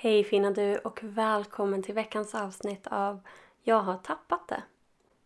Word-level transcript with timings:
Hej 0.00 0.24
fina 0.24 0.50
du 0.50 0.76
och 0.76 1.00
välkommen 1.02 1.82
till 1.82 1.94
veckans 1.94 2.34
avsnitt 2.34 2.86
av 2.86 3.20
Jag 3.62 3.80
har 3.80 3.96
tappat 3.96 4.48
det. 4.48 4.62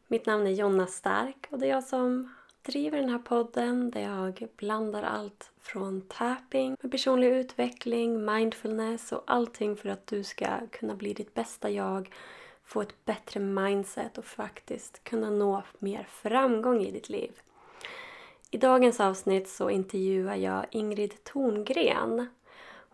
Mitt 0.07 0.27
namn 0.27 0.47
är 0.47 0.51
Jonna 0.51 0.87
Stark 0.87 1.47
och 1.51 1.59
det 1.59 1.67
är 1.67 1.71
jag 1.71 1.85
som 1.85 2.35
driver 2.63 2.99
den 2.99 3.09
här 3.09 3.19
podden 3.19 3.91
där 3.91 4.01
jag 4.01 4.49
blandar 4.57 5.03
allt 5.03 5.51
från 5.61 6.01
tapping 6.01 6.77
med 6.83 6.91
personlig 6.91 7.29
utveckling, 7.29 8.25
mindfulness 8.25 9.13
och 9.13 9.23
allting 9.27 9.77
för 9.77 9.89
att 9.89 10.07
du 10.07 10.25
ska 10.25 10.47
kunna 10.71 10.95
bli 10.95 11.13
ditt 11.13 11.35
bästa 11.35 11.71
jag, 11.71 12.15
få 12.65 12.81
ett 12.81 13.05
bättre 13.05 13.41
mindset 13.41 14.19
och 14.19 14.25
faktiskt 14.25 15.05
kunna 15.05 15.31
nå 15.31 15.63
mer 15.79 16.07
framgång 16.11 16.83
i 16.83 16.91
ditt 16.91 17.09
liv. 17.09 17.33
I 18.51 18.59
dagens 18.59 19.01
avsnitt 19.01 19.49
så 19.49 19.71
intervjuar 19.71 20.37
jag 20.37 20.67
Ingrid 20.71 21.25
Torngren 21.25 22.29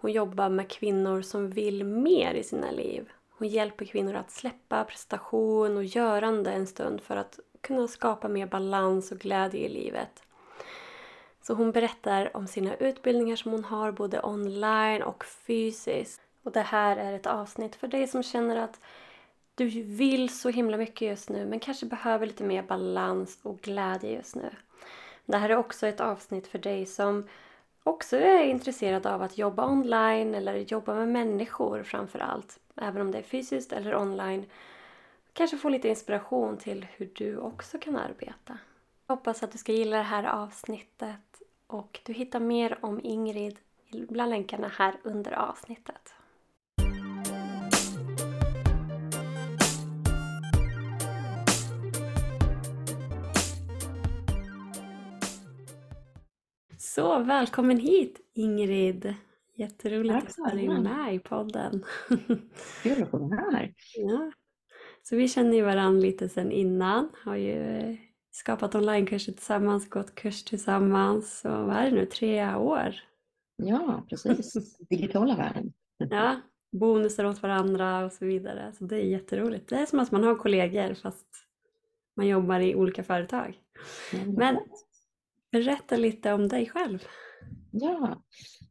hon 0.00 0.12
jobbar 0.12 0.48
med 0.48 0.70
kvinnor 0.70 1.22
som 1.22 1.50
vill 1.50 1.84
mer 1.84 2.34
i 2.34 2.42
sina 2.42 2.70
liv. 2.70 3.08
Hon 3.30 3.48
hjälper 3.48 3.84
kvinnor 3.84 4.14
att 4.14 4.30
släppa 4.30 4.84
prestation 4.84 5.76
och 5.76 5.84
görande 5.84 6.52
en 6.52 6.66
stund 6.66 7.00
för 7.00 7.16
att 7.16 7.39
kunna 7.61 7.89
skapa 7.89 8.29
mer 8.29 8.46
balans 8.46 9.12
och 9.12 9.18
glädje 9.18 9.61
i 9.61 9.68
livet. 9.68 10.22
Så 11.42 11.54
hon 11.54 11.72
berättar 11.72 12.36
om 12.36 12.46
sina 12.46 12.76
utbildningar 12.76 13.36
som 13.36 13.53
hon 13.53 13.64
har 13.64 13.92
både 13.92 14.22
online 14.22 15.03
och 15.03 15.25
fysiskt. 15.25 16.20
Och 16.42 16.53
det 16.53 16.61
här 16.61 16.96
är 16.96 17.12
ett 17.12 17.26
avsnitt 17.26 17.76
för 17.76 17.89
dig 17.89 18.06
som 18.06 18.22
känner 18.22 18.56
att 18.56 18.80
du 19.54 19.68
vill 19.82 20.39
så 20.39 20.48
himla 20.48 20.76
mycket 20.76 21.08
just 21.08 21.28
nu 21.28 21.46
men 21.46 21.61
kanske 21.61 21.86
behöver 21.86 22.26
lite 22.26 22.44
mer 22.44 22.62
balans 22.62 23.39
och 23.42 23.61
glädje 23.61 24.12
just 24.12 24.36
nu. 24.36 24.50
Det 25.25 25.36
här 25.36 25.50
är 25.50 25.56
också 25.56 25.86
ett 25.86 26.00
avsnitt 26.00 26.46
för 26.46 26.58
dig 26.58 26.86
som 26.86 27.28
också 27.88 28.16
är 28.16 28.44
intresserad 28.44 29.06
av 29.06 29.22
att 29.22 29.38
jobba 29.38 29.66
online 29.66 30.34
eller 30.34 30.54
jobba 30.54 30.94
med 30.94 31.08
människor 31.08 31.82
framför 31.82 32.19
allt. 32.19 32.58
Även 32.77 33.02
om 33.02 33.11
det 33.11 33.19
är 33.19 33.22
fysiskt 33.22 33.72
eller 33.72 33.97
online. 33.97 34.47
Kanske 35.33 35.56
få 35.56 35.69
lite 35.69 35.89
inspiration 35.89 36.56
till 36.56 36.86
hur 36.97 37.11
du 37.14 37.39
också 37.39 37.78
kan 37.78 37.97
arbeta. 37.97 38.58
Jag 39.06 39.17
hoppas 39.17 39.42
att 39.42 39.53
du 39.53 39.58
ska 39.58 39.72
gilla 39.72 39.97
det 39.97 40.03
här 40.03 40.25
avsnittet 40.25 41.42
och 41.67 42.00
du 42.05 42.12
hittar 42.12 42.41
mer 42.41 42.78
om 42.80 43.00
Ingrid 43.03 43.58
bland 43.91 44.30
länkarna 44.30 44.69
här 44.69 44.95
under 45.02 45.33
avsnittet. 45.33 46.14
Så 56.99 57.19
välkommen 57.19 57.79
hit 57.79 58.21
Ingrid! 58.35 59.15
Jätteroligt 59.57 60.37
Tack, 60.37 60.47
att 60.47 60.59
du 60.59 60.65
är 60.65 60.81
med 60.81 61.15
i 61.15 61.19
podden. 61.19 61.85
Kul 62.83 63.03
att 63.03 63.11
få 63.11 63.19
vara 63.19 63.51
här. 63.53 63.75
Ja. 63.95 64.33
Så 65.03 65.17
vi 65.17 65.29
känner 65.29 65.55
ju 65.55 65.63
varandra 65.63 66.01
lite 66.01 66.29
sedan 66.29 66.53
innan. 66.53 67.09
Har 67.25 67.37
ju 67.37 67.97
skapat 68.31 68.75
onlinekurser 68.75 69.33
tillsammans, 69.33 69.89
gått 69.89 70.15
kurs 70.15 70.45
tillsammans. 70.45 71.41
Så 71.41 71.49
vad 71.49 71.77
är 71.77 71.91
det 71.91 71.97
nu, 71.97 72.07
tre 72.07 72.55
år? 72.55 72.95
Ja, 73.57 74.07
precis. 74.09 74.79
Digitala 74.91 75.37
världen. 75.37 75.73
Ja, 75.99 76.41
bonusar 76.73 77.25
åt 77.25 77.43
varandra 77.43 78.05
och 78.05 78.13
så 78.13 78.25
vidare. 78.25 78.73
Så 78.79 78.85
det 78.85 78.97
är 78.97 79.05
jätteroligt. 79.05 79.69
Det 79.69 79.77
är 79.77 79.87
som 79.87 80.01
att 80.01 80.11
man 80.11 80.25
har 80.25 80.35
kollegor 80.35 80.95
fast 80.95 81.27
man 82.17 82.27
jobbar 82.27 82.61
i 82.61 82.75
olika 82.75 83.05
företag. 83.05 83.59
Men 84.37 84.59
Berätta 85.53 85.97
lite 85.97 86.33
om 86.33 86.49
dig 86.49 86.67
själv. 86.67 87.05
Ja, 87.71 88.23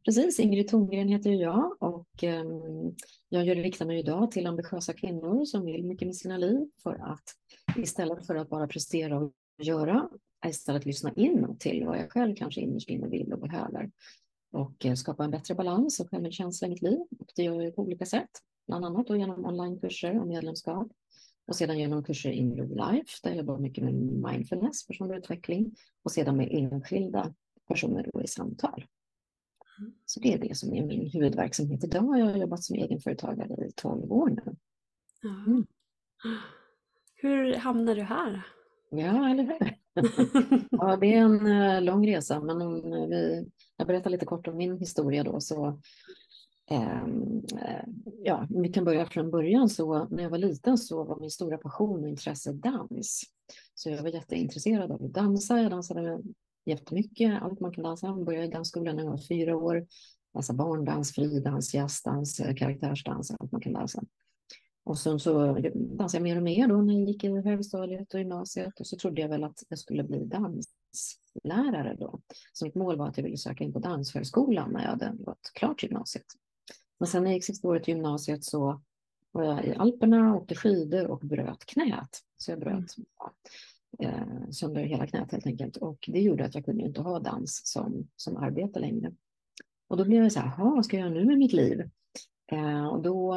precis. 0.04 0.40
Ingrid 0.40 0.68
Thorngren 0.68 1.08
heter 1.08 1.30
jag 1.30 1.76
och 1.82 2.24
ehm, 2.24 2.94
jag 3.28 3.64
riktar 3.64 3.86
mig 3.86 3.98
idag 3.98 4.30
till 4.30 4.46
ambitiösa 4.46 4.92
kvinnor 4.92 5.44
som 5.44 5.64
vill 5.64 5.84
mycket 5.84 6.08
med 6.08 6.16
sina 6.16 6.36
liv 6.36 6.70
för 6.82 6.94
att 6.94 7.24
istället 7.76 8.26
för 8.26 8.34
att 8.34 8.48
bara 8.48 8.66
prestera 8.66 9.18
och 9.18 9.32
göra, 9.62 10.08
istället 10.46 10.86
lyssna 10.86 11.12
in 11.12 11.56
till 11.58 11.86
vad 11.86 11.98
jag 11.98 12.12
själv 12.12 12.34
kanske 12.36 12.60
innerst 12.60 12.90
inne 12.90 13.08
vill 13.08 13.32
och 13.32 13.40
behöver 13.40 13.90
och 14.52 14.86
eh, 14.86 14.94
skapa 14.94 15.24
en 15.24 15.30
bättre 15.30 15.54
balans 15.54 16.00
och 16.00 16.10
självkänsla 16.10 16.66
i 16.66 16.70
mitt 16.70 16.82
liv. 16.82 16.98
Och 17.18 17.32
det 17.36 17.42
gör 17.42 17.62
jag 17.62 17.76
på 17.76 17.82
olika 17.82 18.06
sätt, 18.06 18.30
bland 18.66 18.84
annat 18.84 19.06
då 19.06 19.16
genom 19.16 19.44
onlinekurser 19.44 20.20
och 20.20 20.26
medlemskap 20.26 20.88
och 21.48 21.56
sedan 21.56 21.78
genom 21.78 22.04
kurser 22.04 22.30
in 22.30 22.56
real 22.56 22.92
life 22.92 23.18
där 23.22 23.30
jag 23.30 23.36
jobbar 23.36 23.58
mycket 23.58 23.84
med 23.84 23.94
mindfulness, 23.94 24.86
personlig 24.86 25.16
utveckling 25.16 25.76
och 26.02 26.12
sedan 26.12 26.36
med 26.36 26.48
enskilda 26.50 27.34
personer 27.68 28.10
då 28.12 28.22
i 28.22 28.26
samtal. 28.26 28.84
Så 30.06 30.20
det 30.20 30.34
är 30.34 30.38
det 30.38 30.56
som 30.56 30.74
är 30.74 30.86
min 30.86 31.10
huvudverksamhet 31.10 31.84
idag. 31.84 32.18
Jag 32.18 32.26
har 32.26 32.36
jobbat 32.36 32.64
som 32.64 32.76
egenföretagare 32.76 33.66
i 33.66 33.72
12 33.76 34.12
år 34.12 34.28
nu. 34.28 34.56
Mm. 35.24 35.66
Hur 37.14 37.54
hamnade 37.54 37.94
du 37.94 38.02
här? 38.02 38.42
Ja, 38.90 39.30
eller 39.30 39.44
hur? 39.44 39.78
ja, 40.70 40.96
det 40.96 41.14
är 41.14 41.18
en 41.18 41.46
uh, 41.46 41.82
lång 41.82 42.08
resa, 42.08 42.40
men 42.40 42.62
om 42.62 42.82
vi, 43.10 43.46
jag 43.76 43.86
berättar 43.86 44.10
lite 44.10 44.26
kort 44.26 44.48
om 44.48 44.56
min 44.56 44.78
historia 44.78 45.24
då, 45.24 45.40
så 45.40 45.66
eh, 45.66 45.74
Ehm, 46.70 47.42
eh, 47.52 47.84
ja, 48.24 48.46
vi 48.50 48.68
kan 48.68 48.84
börja 48.84 49.06
från 49.06 49.30
början. 49.30 49.68
Så 49.68 50.06
när 50.10 50.22
jag 50.22 50.30
var 50.30 50.38
liten 50.38 50.78
så 50.78 51.04
var 51.04 51.20
min 51.20 51.30
stora 51.30 51.58
passion 51.58 52.02
och 52.02 52.08
intresse 52.08 52.52
dans. 52.52 53.22
Så 53.74 53.90
jag 53.90 54.02
var 54.02 54.08
jätteintresserad 54.08 54.92
av 54.92 55.04
att 55.04 55.12
dansa. 55.12 55.60
Jag 55.60 55.70
dansade 55.70 56.22
jättemycket, 56.64 57.42
allt 57.42 57.60
man 57.60 57.72
kan 57.72 57.84
dansa. 57.84 58.06
Jag 58.06 58.24
började 58.24 58.46
i 58.46 58.50
dansskolan 58.50 58.96
när 58.96 59.02
jag 59.02 59.10
var 59.10 59.18
fyra 59.28 59.56
år. 59.56 59.86
Alltså 60.32 60.52
barndans, 60.52 61.12
fridans, 61.12 61.74
jazzdans, 61.74 62.40
eh, 62.40 62.54
karaktärsdans, 62.54 63.30
allt 63.30 63.52
man 63.52 63.60
kan 63.60 63.72
dansa. 63.72 64.02
Och 64.84 64.98
sen 64.98 65.20
så 65.20 65.58
dansade 65.74 66.16
jag 66.16 66.22
mer 66.22 66.36
och 66.36 66.42
mer 66.42 66.68
då 66.68 66.76
när 66.76 66.94
jag 66.94 67.08
gick 67.08 67.24
i 67.24 67.28
högstadiet 67.28 68.14
och 68.14 68.20
gymnasiet 68.20 68.80
och 68.80 68.86
så 68.86 68.96
trodde 68.96 69.20
jag 69.20 69.28
väl 69.28 69.44
att 69.44 69.62
jag 69.68 69.78
skulle 69.78 70.04
bli 70.04 70.24
danslärare 70.24 71.96
då. 72.00 72.20
Så 72.52 72.64
mitt 72.64 72.74
mål 72.74 72.96
var 72.96 73.08
att 73.08 73.16
jag 73.16 73.24
ville 73.24 73.36
söka 73.36 73.64
in 73.64 73.72
på 73.72 73.78
Danshögskolan 73.78 74.72
när 74.72 74.82
jag 74.82 74.90
hade 74.90 75.12
gått 75.18 75.50
klart 75.54 75.82
gymnasiet. 75.82 76.26
Men 76.98 77.06
sen 77.06 77.22
när 77.22 77.30
jag 77.30 77.34
gick 77.34 77.44
sista 77.44 77.68
året 77.68 77.88
i 77.88 77.90
gymnasiet 77.90 78.44
så 78.44 78.80
var 79.32 79.44
jag 79.44 79.64
i 79.64 79.74
Alperna, 79.74 80.36
åkte 80.36 80.54
skidor 80.54 81.06
och 81.06 81.20
bröt 81.20 81.64
knät. 81.66 82.22
Så 82.36 82.50
jag 82.50 82.60
bröt 82.60 82.96
mm. 83.98 84.14
eh, 84.14 84.50
sönder 84.50 84.82
hela 84.82 85.06
knät 85.06 85.32
helt 85.32 85.46
enkelt. 85.46 85.76
Och 85.76 86.08
det 86.12 86.20
gjorde 86.20 86.44
att 86.44 86.54
jag 86.54 86.64
kunde 86.64 86.84
inte 86.84 87.00
ha 87.00 87.18
dans 87.18 87.60
som, 87.64 88.08
som 88.16 88.36
arbete 88.36 88.80
längre. 88.80 89.12
Och 89.88 89.96
då 89.96 90.04
blev 90.04 90.22
jag 90.22 90.32
så 90.32 90.40
här, 90.40 90.64
vad 90.64 90.84
ska 90.84 90.96
jag 90.96 91.08
göra 91.08 91.14
nu 91.14 91.24
med 91.24 91.38
mitt 91.38 91.52
liv? 91.52 91.90
Eh, 92.52 92.86
och 92.86 93.02
då 93.02 93.34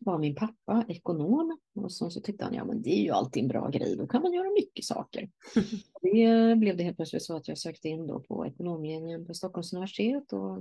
var 0.00 0.18
min 0.18 0.34
pappa 0.34 0.84
ekonom 0.88 1.58
och 1.74 1.92
så, 1.92 2.10
så 2.10 2.20
tyckte 2.20 2.44
han, 2.44 2.54
ja 2.54 2.64
men 2.64 2.82
det 2.82 2.90
är 2.90 3.02
ju 3.02 3.10
alltid 3.10 3.42
en 3.42 3.48
bra 3.48 3.68
grej, 3.68 3.96
då 3.96 4.06
kan 4.06 4.22
man 4.22 4.32
göra 4.32 4.50
mycket 4.50 4.84
saker. 4.84 5.30
det 6.02 6.56
blev 6.58 6.76
det 6.76 6.82
helt 6.82 6.96
plötsligt 6.96 7.22
så 7.22 7.36
att 7.36 7.48
jag 7.48 7.58
sökte 7.58 7.88
in 7.88 8.06
då 8.06 8.20
på 8.20 8.46
ekonomlinjen 8.46 9.26
på 9.26 9.34
Stockholms 9.34 9.72
universitet 9.72 10.32
och 10.32 10.58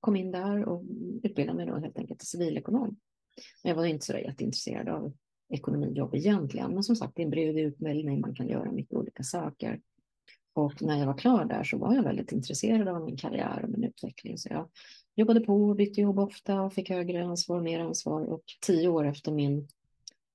kom 0.00 0.16
in 0.16 0.30
där 0.30 0.64
och 0.64 0.82
utbildade 1.22 1.56
mig 1.56 1.66
då 1.66 1.76
helt 1.76 1.98
enkelt 1.98 2.20
till 2.20 2.28
civilekonom. 2.28 2.96
Men 3.62 3.70
jag 3.70 3.76
var 3.76 3.84
inte 3.84 4.06
så 4.06 4.12
jätteintresserad 4.12 4.88
av 4.88 5.12
ekonomijobb 5.48 6.14
egentligen, 6.14 6.74
men 6.74 6.82
som 6.82 6.96
sagt 6.96 7.16
det 7.16 7.22
är 7.22 7.24
en 7.24 7.30
bred 7.30 7.58
utbildning, 7.58 8.20
man 8.20 8.34
kan 8.34 8.48
göra 8.48 8.72
mycket 8.72 8.94
olika 8.94 9.22
saker. 9.22 9.80
Och 10.52 10.82
när 10.82 10.98
jag 10.98 11.06
var 11.06 11.18
klar 11.18 11.44
där 11.44 11.64
så 11.64 11.78
var 11.78 11.94
jag 11.94 12.02
väldigt 12.02 12.32
intresserad 12.32 12.88
av 12.88 13.04
min 13.04 13.16
karriär 13.16 13.60
och 13.64 13.70
min 13.70 13.84
utveckling. 13.84 14.38
Så 14.38 14.48
jag 14.50 14.68
jobbade 15.14 15.40
på, 15.40 15.74
bytte 15.74 16.00
jobb 16.00 16.18
ofta 16.18 16.60
och 16.60 16.72
fick 16.72 16.90
högre 16.90 17.24
ansvar, 17.24 17.60
mer 17.60 17.80
ansvar. 17.80 18.24
Och 18.24 18.42
tio 18.60 18.88
år 18.88 19.06
efter 19.06 19.32
min, 19.32 19.68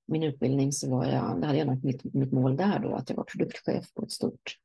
min 0.06 0.22
utbildning 0.22 0.72
så 0.72 0.90
var 0.90 1.04
jag, 1.04 1.40
det 1.40 1.46
hade 1.46 1.58
jag 1.58 1.84
mitt, 1.84 2.14
mitt 2.14 2.32
mål 2.32 2.56
där 2.56 2.78
då, 2.78 2.94
att 2.94 3.10
jag 3.10 3.16
var 3.16 3.24
produktchef 3.24 3.94
på 3.94 4.02
ett 4.02 4.12
stort 4.12 4.58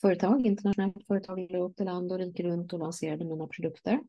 företag, 0.00 0.46
internationellt 0.46 1.06
företag 1.06 1.46
jag 1.50 1.70
upp 1.70 1.76
till 1.76 1.86
land 1.86 2.12
och 2.12 2.18
rike 2.18 2.42
runt 2.42 2.72
och 2.72 2.78
lanserade 2.78 3.24
mina 3.24 3.46
produkter. 3.46 4.00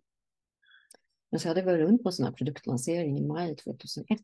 Men 1.31 1.39
så 1.39 1.47
hade 1.47 1.59
jag 1.59 1.65
varit 1.65 1.87
runt 1.87 2.03
på 2.03 2.09
en 2.09 2.13
sån 2.13 2.25
här 2.25 2.33
produktlansering 2.33 3.17
i 3.17 3.21
maj 3.21 3.55
2001 3.55 4.19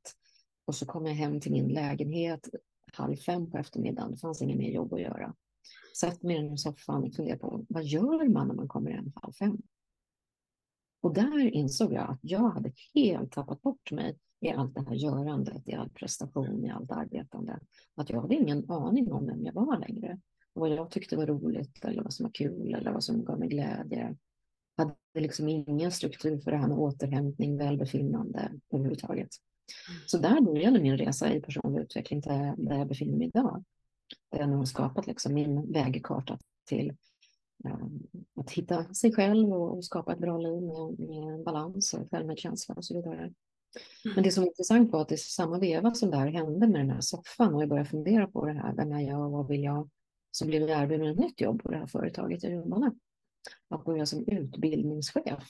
och 0.65 0.75
så 0.75 0.85
kom 0.85 1.06
jag 1.06 1.13
hem 1.13 1.39
till 1.39 1.51
min 1.51 1.68
lägenhet 1.68 2.50
halv 2.94 3.15
fem 3.15 3.51
på 3.51 3.57
eftermiddagen. 3.57 4.12
Det 4.12 4.18
fanns 4.18 4.41
inget 4.41 4.57
mer 4.57 4.71
jobb 4.71 4.94
att 4.94 5.01
göra. 5.01 5.35
Satt 5.95 6.24
mig 6.24 6.53
i 6.53 6.57
soffan 6.57 7.03
och 7.03 7.13
funderade 7.13 7.39
på 7.39 7.65
vad 7.69 7.83
gör 7.83 8.30
man 8.30 8.47
när 8.47 8.56
man 8.56 8.68
kommer 8.68 8.91
hem 8.91 9.12
halv 9.15 9.33
fem? 9.33 9.62
Och 11.01 11.13
där 11.13 11.39
insåg 11.39 11.94
jag 11.94 12.09
att 12.09 12.19
jag 12.21 12.50
hade 12.50 12.71
helt 12.94 13.31
tappat 13.31 13.62
bort 13.62 13.91
mig 13.91 14.18
i 14.39 14.50
allt 14.50 14.75
det 14.75 14.81
här 14.81 14.95
görandet, 14.95 15.68
i 15.68 15.74
all 15.74 15.89
prestation, 15.89 16.65
i 16.65 16.69
allt 16.69 16.91
arbetande. 16.91 17.59
Att 17.95 18.09
jag 18.09 18.21
hade 18.21 18.35
ingen 18.35 18.71
aning 18.71 19.12
om 19.12 19.25
vem 19.25 19.45
jag 19.45 19.53
var 19.53 19.80
längre. 19.80 20.19
Vad 20.53 20.69
jag 20.69 20.92
tyckte 20.92 21.18
var 21.18 21.25
roligt 21.25 21.86
eller 21.86 22.03
vad 22.03 22.13
som 22.13 22.24
var 22.24 22.31
kul 22.31 22.74
eller 22.74 22.92
vad 22.92 23.03
som 23.03 23.25
gav 23.25 23.39
mig 23.39 23.50
glädje. 23.50 24.15
Jag 24.75 24.86
hade 24.86 24.95
liksom 25.13 25.50
ingen 25.50 25.92
struktur 25.92 26.39
för 26.39 26.51
det 26.51 26.57
här 26.57 26.68
med 26.68 26.77
återhämtning, 26.77 27.57
välbefinnande 27.57 28.51
överhuvudtaget. 28.74 29.30
Så 30.06 30.18
där 30.18 30.42
började 30.42 30.80
min 30.80 30.98
resa 30.98 31.33
i 31.33 31.42
personlig 31.42 31.81
utveckling 31.81 32.21
där, 32.21 32.56
där 32.57 32.77
jag 32.77 32.88
befinner 32.88 33.18
mig 33.18 33.27
idag. 33.27 33.63
Där 34.31 34.39
jag 34.39 34.50
nu 34.50 34.56
har 34.56 34.65
skapat 34.65 35.07
liksom 35.07 35.33
min 35.33 35.71
vägkarta 35.71 36.39
till 36.65 36.95
att 38.36 38.51
hitta 38.51 38.94
sig 38.94 39.13
själv 39.13 39.54
och, 39.54 39.86
skapa 39.86 40.13
ett 40.13 40.19
bra 40.19 40.38
liv 40.38 40.62
med, 40.62 41.00
med 41.09 41.44
balans 41.44 41.94
och 41.94 42.09
självmedkänsla 42.12 42.75
och 42.75 42.86
så 42.86 42.94
vidare. 42.94 43.33
Men 44.15 44.24
det 44.24 44.31
som 44.31 44.44
är 44.44 44.47
intressant 44.47 44.92
var 44.92 45.01
att 45.01 45.12
är 45.12 45.18
samma 45.18 45.59
veva 45.59 45.94
som 45.94 46.12
det 46.12 46.18
här 46.18 46.27
hände 46.27 46.68
med 46.68 46.81
den 46.81 46.89
här 46.89 47.01
soffan 47.01 47.54
och 47.54 47.62
jag 47.62 47.69
började 47.69 47.89
fundera 47.89 48.27
på 48.27 48.45
det 48.45 48.54
här, 48.54 48.74
vem 48.75 48.92
är 48.92 49.01
jag 49.01 49.25
och 49.25 49.31
vad 49.31 49.47
vill 49.47 49.63
jag? 49.63 49.89
Så 50.31 50.45
blev 50.45 50.62
jag 50.62 50.83
erbjuden 50.83 51.07
ett 51.07 51.19
nytt 51.19 51.42
jobb 51.42 51.63
på 51.63 51.72
det 51.72 51.78
här 51.78 51.88
företaget 51.88 52.44
jag 52.44 52.54
jobbade. 52.54 52.92
Att 53.69 53.86
börja 53.86 54.06
som 54.06 54.28
utbildningschef. 54.28 55.44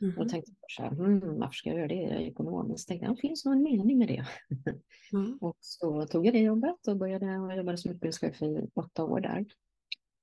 Mm. 0.00 0.18
Och 0.18 0.28
tänkte 0.28 0.52
så 0.68 0.82
här, 0.82 0.90
hmm, 0.90 1.38
varför 1.38 1.54
ska 1.54 1.68
jag 1.70 1.78
göra 1.78 1.88
det? 1.88 2.02
Jag 2.02 2.22
är 2.22 2.26
ekonom. 2.26 2.78
Så 2.78 2.86
tänkte 2.86 3.06
jag, 3.06 3.18
finns 3.18 3.44
nog 3.44 3.54
en 3.54 3.62
mening 3.62 3.98
med 3.98 4.08
det. 4.08 4.24
Mm. 5.12 5.38
och 5.40 5.56
så 5.60 6.06
tog 6.06 6.26
jag 6.26 6.34
det 6.34 6.40
jobbet 6.40 6.88
och 6.88 6.96
började 6.96 7.38
och 7.38 7.56
jobbade 7.56 7.78
som 7.78 7.90
utbildningschef 7.90 8.42
i 8.42 8.68
åtta 8.74 9.04
år 9.04 9.20
där. 9.20 9.46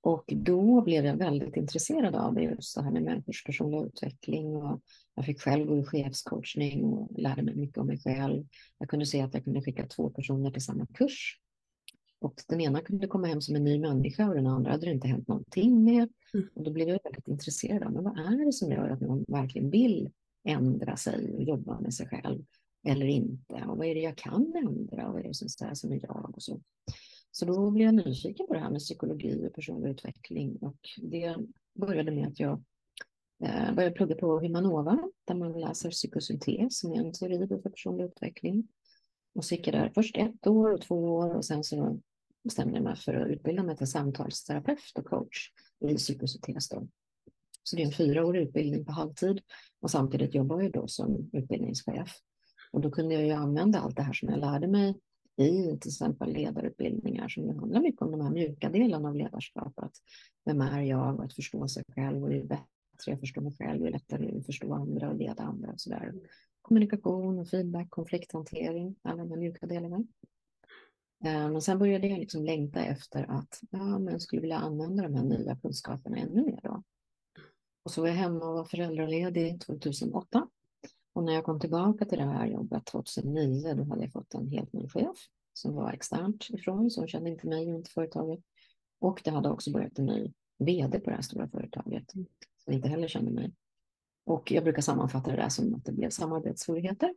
Och 0.04 0.33
då 0.36 0.81
blev 0.81 1.06
jag 1.06 1.18
väldigt 1.18 1.56
intresserad 1.56 2.16
av 2.16 2.33
det, 2.33 2.42
just 2.42 2.75
det 2.75 2.83
här 2.83 2.92
med 2.92 3.04
människors 3.04 3.44
personliga 3.44 3.81
utveckling. 3.81 4.56
Och 4.56 4.81
jag 5.16 5.25
fick 5.25 5.42
själv 5.42 5.66
gå 5.66 5.78
i 5.78 5.83
chefscoachning 5.83 6.83
och 6.83 7.19
lärde 7.19 7.42
mig 7.42 7.56
mycket 7.56 7.78
om 7.78 7.88
mig 7.88 8.00
själv. 8.00 8.45
Jag 8.78 8.89
kunde 8.89 9.06
se 9.06 9.22
att 9.22 9.33
jag 9.33 9.44
kunde 9.44 9.62
skicka 9.62 9.88
två 9.88 10.10
personer 10.10 10.51
till 10.51 10.63
samma 10.63 10.86
kurs. 10.86 11.39
Och 12.21 12.41
den 12.47 12.62
ena 12.62 12.81
kunde 12.81 13.07
komma 13.07 13.27
hem 13.27 13.41
som 13.41 13.56
en 13.56 13.63
ny 13.63 13.79
människa 13.79 14.29
och 14.29 14.35
den 14.35 14.47
andra 14.47 14.71
hade 14.71 14.85
det 14.85 14.91
inte 14.91 15.07
hänt 15.07 15.27
någonting 15.27 15.83
med. 15.83 16.09
Mm. 16.33 16.47
Och 16.53 16.63
då 16.63 16.71
blev 16.71 16.88
jag 16.88 17.00
väldigt 17.03 17.27
intresserad 17.27 17.83
av 17.83 17.91
men 17.91 18.03
vad 18.03 18.19
är 18.19 18.45
det 18.45 18.53
som 18.53 18.71
gör 18.71 18.89
att 18.89 19.01
någon 19.01 19.25
verkligen 19.27 19.69
vill 19.69 20.09
ändra 20.44 20.97
sig 20.97 21.33
och 21.33 21.44
jobba 21.44 21.79
med 21.79 21.94
sig 21.94 22.07
själv 22.07 22.44
eller 22.88 23.06
inte? 23.06 23.53
Och 23.53 23.77
vad 23.77 23.88
är 23.88 23.95
det 23.95 24.01
jag 24.01 24.18
kan 24.18 24.53
ändra 24.56 25.07
och 25.07 25.13
vad 25.13 25.21
är 25.21 25.27
det 25.27 25.33
som, 25.33 25.68
är, 25.68 25.73
som 25.73 25.91
är 25.91 26.00
jag? 26.03 26.31
Och 26.35 26.44
så. 26.44 26.62
så 27.31 27.45
då 27.45 27.71
blev 27.71 27.85
jag 27.85 27.95
nyfiken 27.95 28.47
på 28.47 28.53
det 28.53 28.59
här 28.59 28.71
med 28.71 28.79
psykologi 28.79 29.47
och 29.47 29.53
personlig 29.53 29.89
utveckling 29.89 30.57
och 30.62 30.79
det 30.97 31.35
började 31.73 32.12
med 32.12 32.27
att 32.27 32.39
jag 32.39 32.63
eh, 33.44 33.75
började 33.75 33.95
plugga 33.95 34.15
på 34.15 34.39
Humanova 34.39 35.09
där 35.25 35.35
man 35.35 35.59
läser 35.59 35.91
psykosyntes 35.91 36.79
som 36.79 36.91
är 36.91 37.00
en 37.00 37.13
teori 37.13 37.47
för 37.47 37.69
personlig 37.69 38.06
utveckling. 38.06 38.68
Och 39.35 39.45
så 39.45 39.56
gick 39.56 39.68
jag 39.68 39.73
där 39.73 39.91
först 39.95 40.18
ett 40.18 40.47
år 40.47 40.71
och 40.71 40.81
två 40.81 40.95
år 40.95 41.35
och 41.35 41.45
sen 41.45 41.63
så 41.63 42.00
bestämde 42.43 42.73
jag 42.73 42.83
mig 42.83 42.95
för 42.95 43.13
att 43.13 43.27
utbilda 43.27 43.63
mig 43.63 43.77
till 43.77 43.88
samtalsterapeut 43.88 44.97
och 44.97 45.05
coach 45.05 45.51
i 45.79 45.95
psykosyntes. 45.95 46.69
Så 47.63 47.75
det 47.75 47.81
är 47.81 47.85
en 47.85 47.91
fyraårig 47.91 48.41
utbildning 48.41 48.85
på 48.85 48.91
halvtid 48.91 49.41
och 49.79 49.91
samtidigt 49.91 50.35
jobbar 50.35 50.61
jag 50.61 50.71
då 50.71 50.88
som 50.88 51.29
utbildningschef. 51.33 52.11
Och 52.71 52.81
då 52.81 52.91
kunde 52.91 53.15
jag 53.15 53.25
ju 53.25 53.31
använda 53.31 53.79
allt 53.79 53.95
det 53.95 54.01
här 54.01 54.13
som 54.13 54.29
jag 54.29 54.39
lärde 54.39 54.67
mig 54.67 54.95
i 55.38 55.77
till 55.77 55.89
exempel 55.89 56.33
ledarutbildningar 56.33 57.27
som 57.27 57.59
handlar 57.59 57.81
mycket 57.81 58.01
om 58.01 58.11
de 58.11 58.21
här 58.21 58.31
mjuka 58.31 58.69
delarna 58.69 59.09
av 59.09 59.15
ledarskapet. 59.15 59.91
Vem 60.45 60.61
är 60.61 60.81
jag 60.81 61.15
och 61.15 61.25
att 61.25 61.33
förstå 61.33 61.67
sig 61.67 61.83
själv 61.95 62.23
och 62.23 62.33
ju 62.33 62.44
bättre 62.44 62.65
jag 63.05 63.19
förstår 63.19 63.41
mig 63.41 63.53
själv, 63.59 63.85
ju 63.85 63.89
lättare 63.89 64.37
att 64.37 64.45
förstå 64.45 64.73
andra 64.73 65.09
och 65.09 65.15
leda 65.15 65.44
andra 65.44 65.71
och 65.71 65.81
sådär. 65.81 66.13
Kommunikation 66.61 67.39
och 67.39 67.47
feedback, 67.47 67.89
konflikthantering, 67.89 68.95
alla 69.01 69.17
de 69.17 69.29
här 69.31 69.37
mjuka 69.37 69.65
delarna. 69.65 70.03
Ehm, 71.23 71.51
men 71.51 71.62
sen 71.62 71.79
började 71.79 72.07
jag 72.07 72.19
liksom 72.19 72.45
längta 72.45 72.85
efter 72.85 73.23
att 73.23 73.59
ja, 73.69 74.00
men 74.00 74.12
jag 74.12 74.21
skulle 74.21 74.41
vilja 74.41 74.57
använda 74.57 75.03
de 75.03 75.15
här 75.15 75.23
nya 75.23 75.56
kunskaperna 75.56 76.18
ännu 76.18 76.45
mer. 76.45 76.59
Då. 76.63 76.83
Och 77.83 77.91
så 77.91 78.01
var 78.01 78.07
jag 78.07 78.15
hemma 78.15 78.45
och 78.45 78.53
var 78.53 78.65
föräldraledig 78.65 79.62
2008. 79.62 80.47
Och 81.13 81.23
när 81.23 81.33
jag 81.33 81.44
kom 81.44 81.59
tillbaka 81.59 82.06
till 82.06 82.18
det 82.18 82.25
här 82.25 82.47
jobbet 82.47 82.85
2009 82.85 83.73
då 83.73 83.83
hade 83.83 84.01
jag 84.01 84.12
fått 84.12 84.33
en 84.33 84.47
helt 84.47 84.73
ny 84.73 84.88
chef 84.89 85.18
som 85.53 85.75
var 85.75 85.91
externt 85.91 86.50
ifrån, 86.50 86.91
som 86.91 87.07
kände 87.07 87.29
inte 87.29 87.47
mig 87.47 87.71
och 87.71 87.77
inte 87.77 87.91
företaget. 87.91 88.39
Och 89.00 89.21
det 89.23 89.31
hade 89.31 89.50
också 89.50 89.71
börjat 89.71 90.00
en 90.00 90.06
ny 90.06 90.33
vd 90.57 91.00
på 91.00 91.09
det 91.09 91.15
här 91.15 91.21
stora 91.21 91.47
företaget 91.50 92.12
som 92.63 92.73
inte 92.73 92.89
heller 92.89 93.07
kände 93.07 93.31
mig. 93.31 93.53
Och 94.25 94.51
jag 94.51 94.63
brukar 94.63 94.81
sammanfatta 94.81 95.31
det 95.31 95.38
där 95.38 95.50
som 95.50 95.75
att 95.75 95.85
det 95.85 95.91
blev 95.91 96.09
samarbetssvårigheter. 96.09 97.15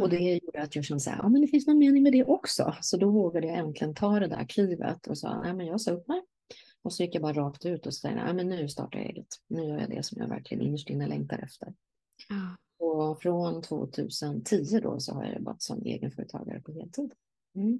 Och 0.00 0.08
det 0.10 0.40
gjorde 0.44 0.62
att 0.62 0.76
jag 0.76 0.84
kände 0.84 1.10
att 1.10 1.18
ja, 1.22 1.28
det 1.40 1.46
finns 1.46 1.66
någon 1.66 1.78
mening 1.78 2.02
med 2.02 2.12
det 2.12 2.24
också. 2.24 2.74
Så 2.80 2.96
då 2.96 3.10
vågade 3.10 3.46
jag 3.46 3.56
äntligen 3.56 3.94
ta 3.94 4.20
det 4.20 4.26
där 4.26 4.44
klivet 4.44 5.06
och 5.06 5.18
sa, 5.18 5.42
nej 5.42 5.54
men 5.54 5.66
jag 5.66 5.80
sa 5.80 5.90
upp 5.90 6.08
mig. 6.08 6.22
Och 6.82 6.92
så 6.92 7.02
gick 7.02 7.14
jag 7.14 7.22
bara 7.22 7.32
rakt 7.32 7.66
ut 7.66 7.86
och 7.86 7.94
sa, 7.94 8.10
nej 8.10 8.34
men 8.34 8.48
nu 8.48 8.68
startar 8.68 8.98
jag 8.98 9.08
eget. 9.08 9.26
Nu 9.48 9.64
gör 9.64 9.78
jag 9.78 9.90
det 9.90 10.04
som 10.04 10.20
jag 10.20 10.28
verkligen 10.28 10.66
innerst 10.66 10.90
inne 10.90 11.06
längtar 11.06 11.38
efter. 11.38 11.74
Ja. 12.28 12.56
Och 12.86 13.22
från 13.22 13.62
2010 13.62 14.80
då 14.82 15.00
så 15.00 15.14
har 15.14 15.24
jag 15.24 15.34
jobbat 15.34 15.62
som 15.62 15.82
egenföretagare 15.82 16.60
på 16.60 16.72
heltid. 16.72 17.12
Mm. 17.54 17.78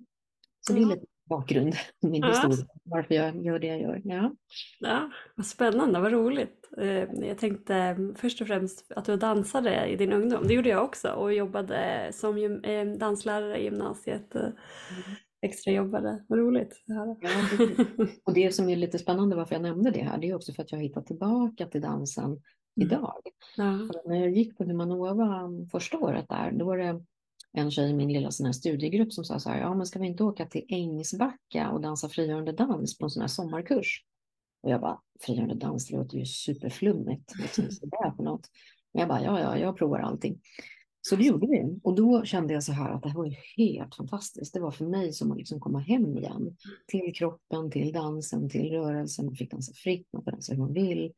Så 0.61 0.73
det 0.73 0.81
är 0.81 0.87
lite 0.87 1.07
bakgrund, 1.29 1.75
min 2.03 2.23
ja. 2.23 2.29
historia, 2.29 2.67
varför 2.85 3.15
jag 3.15 3.45
gör 3.45 3.59
det 3.59 3.67
jag 3.67 3.81
gör. 3.81 4.03
Ja. 4.05 4.33
ja, 4.81 5.11
vad 5.37 5.47
spännande, 5.47 6.01
vad 6.01 6.13
roligt. 6.13 6.71
Eh, 6.79 7.29
jag 7.29 7.39
tänkte 7.39 7.75
mm, 7.75 8.15
först 8.15 8.41
och 8.41 8.47
främst 8.47 8.93
att 8.97 9.05
du 9.05 9.17
dansade 9.17 9.87
i 9.87 9.97
din 9.97 10.13
ungdom, 10.13 10.49
det 10.49 10.55
gjorde 10.55 10.69
jag 10.69 10.85
också 10.85 11.09
och 11.09 11.35
jobbade 11.35 12.09
som 12.13 12.61
eh, 12.65 12.87
danslärare 12.87 13.59
i 13.59 13.65
gymnasiet. 13.65 14.35
Mm. 14.35 14.53
Extra 15.43 15.73
jobbade, 15.73 16.25
vad 16.29 16.39
roligt. 16.39 16.83
Ja, 16.87 17.17
och 18.25 18.35
det 18.35 18.55
som 18.55 18.69
är 18.69 18.77
lite 18.77 18.99
spännande 18.99 19.37
varför 19.37 19.55
jag 19.55 19.63
nämnde 19.63 19.91
det 19.91 20.03
här, 20.03 20.19
det 20.19 20.29
är 20.31 20.35
också 20.35 20.53
för 20.53 20.63
att 20.63 20.73
jag 20.73 20.79
har 20.79 20.83
hittat 20.83 21.07
tillbaka 21.07 21.67
till 21.67 21.81
dansen 21.81 22.25
mm. 22.25 22.41
idag. 22.77 23.23
Ja. 23.57 23.89
När 24.05 24.21
jag 24.21 24.31
gick 24.31 24.59
på 24.59 24.65
Humanova 24.65 25.51
första 25.73 25.99
året 25.99 26.29
där, 26.29 26.53
då 26.53 26.65
var 26.65 26.79
det 26.79 27.05
en 27.57 27.71
tjej 27.71 27.91
i 27.91 27.95
min 27.95 28.13
lilla 28.13 28.31
sån 28.31 28.47
här 28.47 28.53
studiegrupp 28.53 29.13
som 29.13 29.25
sa 29.25 29.39
så 29.39 29.51
här, 29.51 29.61
ja 29.61 29.75
men 29.75 29.87
ska 29.87 29.99
vi 29.99 30.07
inte 30.07 30.25
åka 30.25 30.47
till 30.47 30.65
Ängsbacka 30.69 31.71
och 31.71 31.81
dansa 31.81 32.09
frigörande 32.09 32.53
dans 32.53 32.99
på 32.99 33.05
en 33.07 33.11
sån 33.11 33.21
här 33.21 33.29
sommarkurs? 33.29 34.05
Och 34.63 34.71
jag 34.71 34.81
bara, 34.81 35.01
frigörande 35.21 35.55
dans, 35.55 35.89
det 35.89 35.97
låter 35.97 36.19
ju 36.19 36.25
superflummigt. 36.25 37.39
Liksom, 37.39 37.71
så 37.71 37.87
där 37.87 38.17
för 38.17 38.23
något. 38.23 38.51
Men 38.93 39.01
jag 39.01 39.09
bara, 39.09 39.23
ja, 39.23 39.41
ja, 39.41 39.59
jag 39.59 39.77
provar 39.77 39.99
allting. 39.99 40.41
Så 41.01 41.17
det 41.17 41.25
gjorde 41.25 41.47
vi. 41.47 41.81
Och 41.83 41.95
då 41.95 42.25
kände 42.25 42.55
jag 42.55 42.63
så 42.63 42.73
här 42.73 42.91
att 42.91 43.03
det 43.03 43.09
här 43.09 43.17
var 43.17 43.27
ju 43.27 43.35
helt 43.57 43.95
fantastiskt. 43.95 44.55
Det 44.55 44.61
var 44.61 44.71
för 44.71 44.85
mig 44.85 45.13
som 45.13 45.33
att 45.33 45.39
liksom 45.39 45.61
komma 45.61 45.79
hem 45.79 46.17
igen. 46.17 46.57
Till 46.87 47.15
kroppen, 47.15 47.71
till 47.71 47.93
dansen, 47.93 48.51
till 48.51 48.71
rörelsen. 48.71 49.27
Man 49.27 49.37
fick 49.37 49.51
dansa 49.51 49.73
fritt, 49.75 50.09
man 50.13 50.25
får 50.25 50.31
dansa 50.31 50.53
hur 50.53 50.61
man 50.61 50.73
vill. 50.73 51.13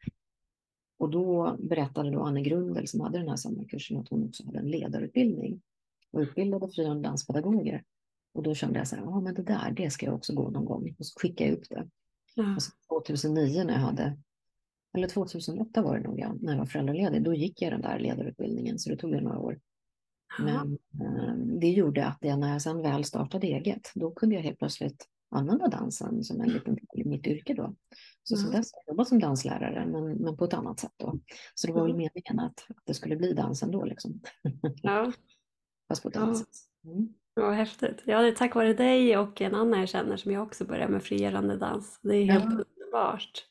Och 0.99 1.11
då 1.11 1.57
berättade 1.59 2.11
då 2.11 2.23
Anne 2.23 2.43
Grundel 2.43 2.89
som 2.89 3.01
hade 3.01 3.19
den 3.19 3.29
här 3.29 3.37
sommarkursen 3.37 3.97
att 3.97 4.09
hon 4.09 4.25
också 4.25 4.47
hade 4.47 4.59
en 4.59 4.71
ledarutbildning 4.71 5.61
och 6.13 6.21
utbildade 6.21 6.69
frigörande 6.69 7.09
danspedagoger. 7.09 7.85
Och 8.35 8.43
då 8.43 8.55
kände 8.55 8.79
jag 8.79 8.89
så 8.89 8.97
här, 8.97 9.03
ja 9.03 9.21
men 9.21 9.35
det 9.35 9.43
där, 9.43 9.71
det 9.71 9.91
ska 9.91 10.07
jag 10.07 10.15
också 10.15 10.35
gå 10.35 10.51
någon 10.51 10.65
gång. 10.65 10.97
Och 10.99 11.07
så 11.07 11.21
skickade 11.21 11.51
jag 11.51 11.59
upp 11.59 11.69
det. 11.69 11.89
Ja. 12.35 12.55
Och 12.55 12.63
så 12.63 12.73
2009 12.89 13.65
när 13.65 13.73
jag 13.73 13.81
hade, 13.81 14.19
eller 14.97 15.09
2008 15.09 15.83
var 15.83 15.99
det 15.99 16.03
nog 16.05 16.21
ja, 16.21 16.35
när 16.41 16.53
jag 16.53 16.59
var 16.59 16.67
föräldraledig, 16.67 17.25
då 17.25 17.35
gick 17.35 17.63
jag 17.63 17.73
den 17.73 17.83
där 17.83 17.99
ledarutbildningen, 17.99 18.79
så 18.79 18.91
det 18.91 18.97
tog 18.97 19.13
det 19.13 19.21
några 19.21 19.39
år. 19.39 19.61
Men 20.39 20.79
eh, 21.01 21.35
det 21.61 21.69
gjorde 21.69 22.07
att 22.07 22.19
det, 22.21 22.37
när 22.37 22.53
jag 22.53 22.63
sen 22.63 22.83
väl 22.83 23.05
startade 23.05 23.47
eget, 23.47 23.93
då 23.95 24.11
kunde 24.11 24.35
jag 24.35 24.43
helt 24.43 24.59
plötsligt 24.59 25.09
använda 25.31 25.69
dansen 25.69 26.25
som 26.25 26.41
en 26.41 26.49
liten 26.49 26.75
del 26.75 26.87
i 26.93 27.05
mitt 27.05 27.27
yrke 27.27 27.55
då. 27.55 27.75
Så 28.23 28.35
mm. 28.35 28.45
sen 28.45 28.53
dess 28.53 28.73
har 28.73 28.83
jag 28.87 28.93
jobbat 28.93 29.09
som 29.09 29.19
danslärare, 29.19 29.87
men, 29.87 30.15
men 30.15 30.37
på 30.37 30.45
ett 30.45 30.55
annat 30.55 30.81
sätt 30.81 30.95
då. 30.97 31.19
Så 31.55 31.67
det 31.67 31.73
var 31.73 31.83
väl 31.83 31.97
meningen 31.97 32.39
att, 32.39 32.67
att 32.69 32.83
det 32.85 32.95
skulle 32.95 33.17
bli 33.17 33.33
dans 33.33 33.63
ändå 33.63 33.85
liksom. 33.85 34.21
Ja. 34.83 35.13
Fast 35.89 36.03
på 36.03 36.09
ett 36.09 36.17
annat 36.17 36.37
sätt. 36.37 36.49
Mm. 36.85 37.09
Vad 37.35 37.55
häftigt. 37.55 38.03
Ja, 38.05 38.21
det 38.23 38.29
är 38.29 38.33
tack 38.33 38.55
vare 38.55 38.73
dig 38.75 39.19
och 39.19 39.41
en 39.41 39.55
annan 39.55 39.81
jag 39.81 39.89
känner 39.89 40.17
som 40.17 40.33
jag 40.33 40.43
också 40.43 40.65
började 40.65 40.93
med 40.93 41.03
frigörande 41.03 41.57
dans. 41.57 42.01
Det 42.03 42.17
är 42.17 42.25
helt 42.25 42.45
ja. 42.45 42.51
underbart. 42.51 43.45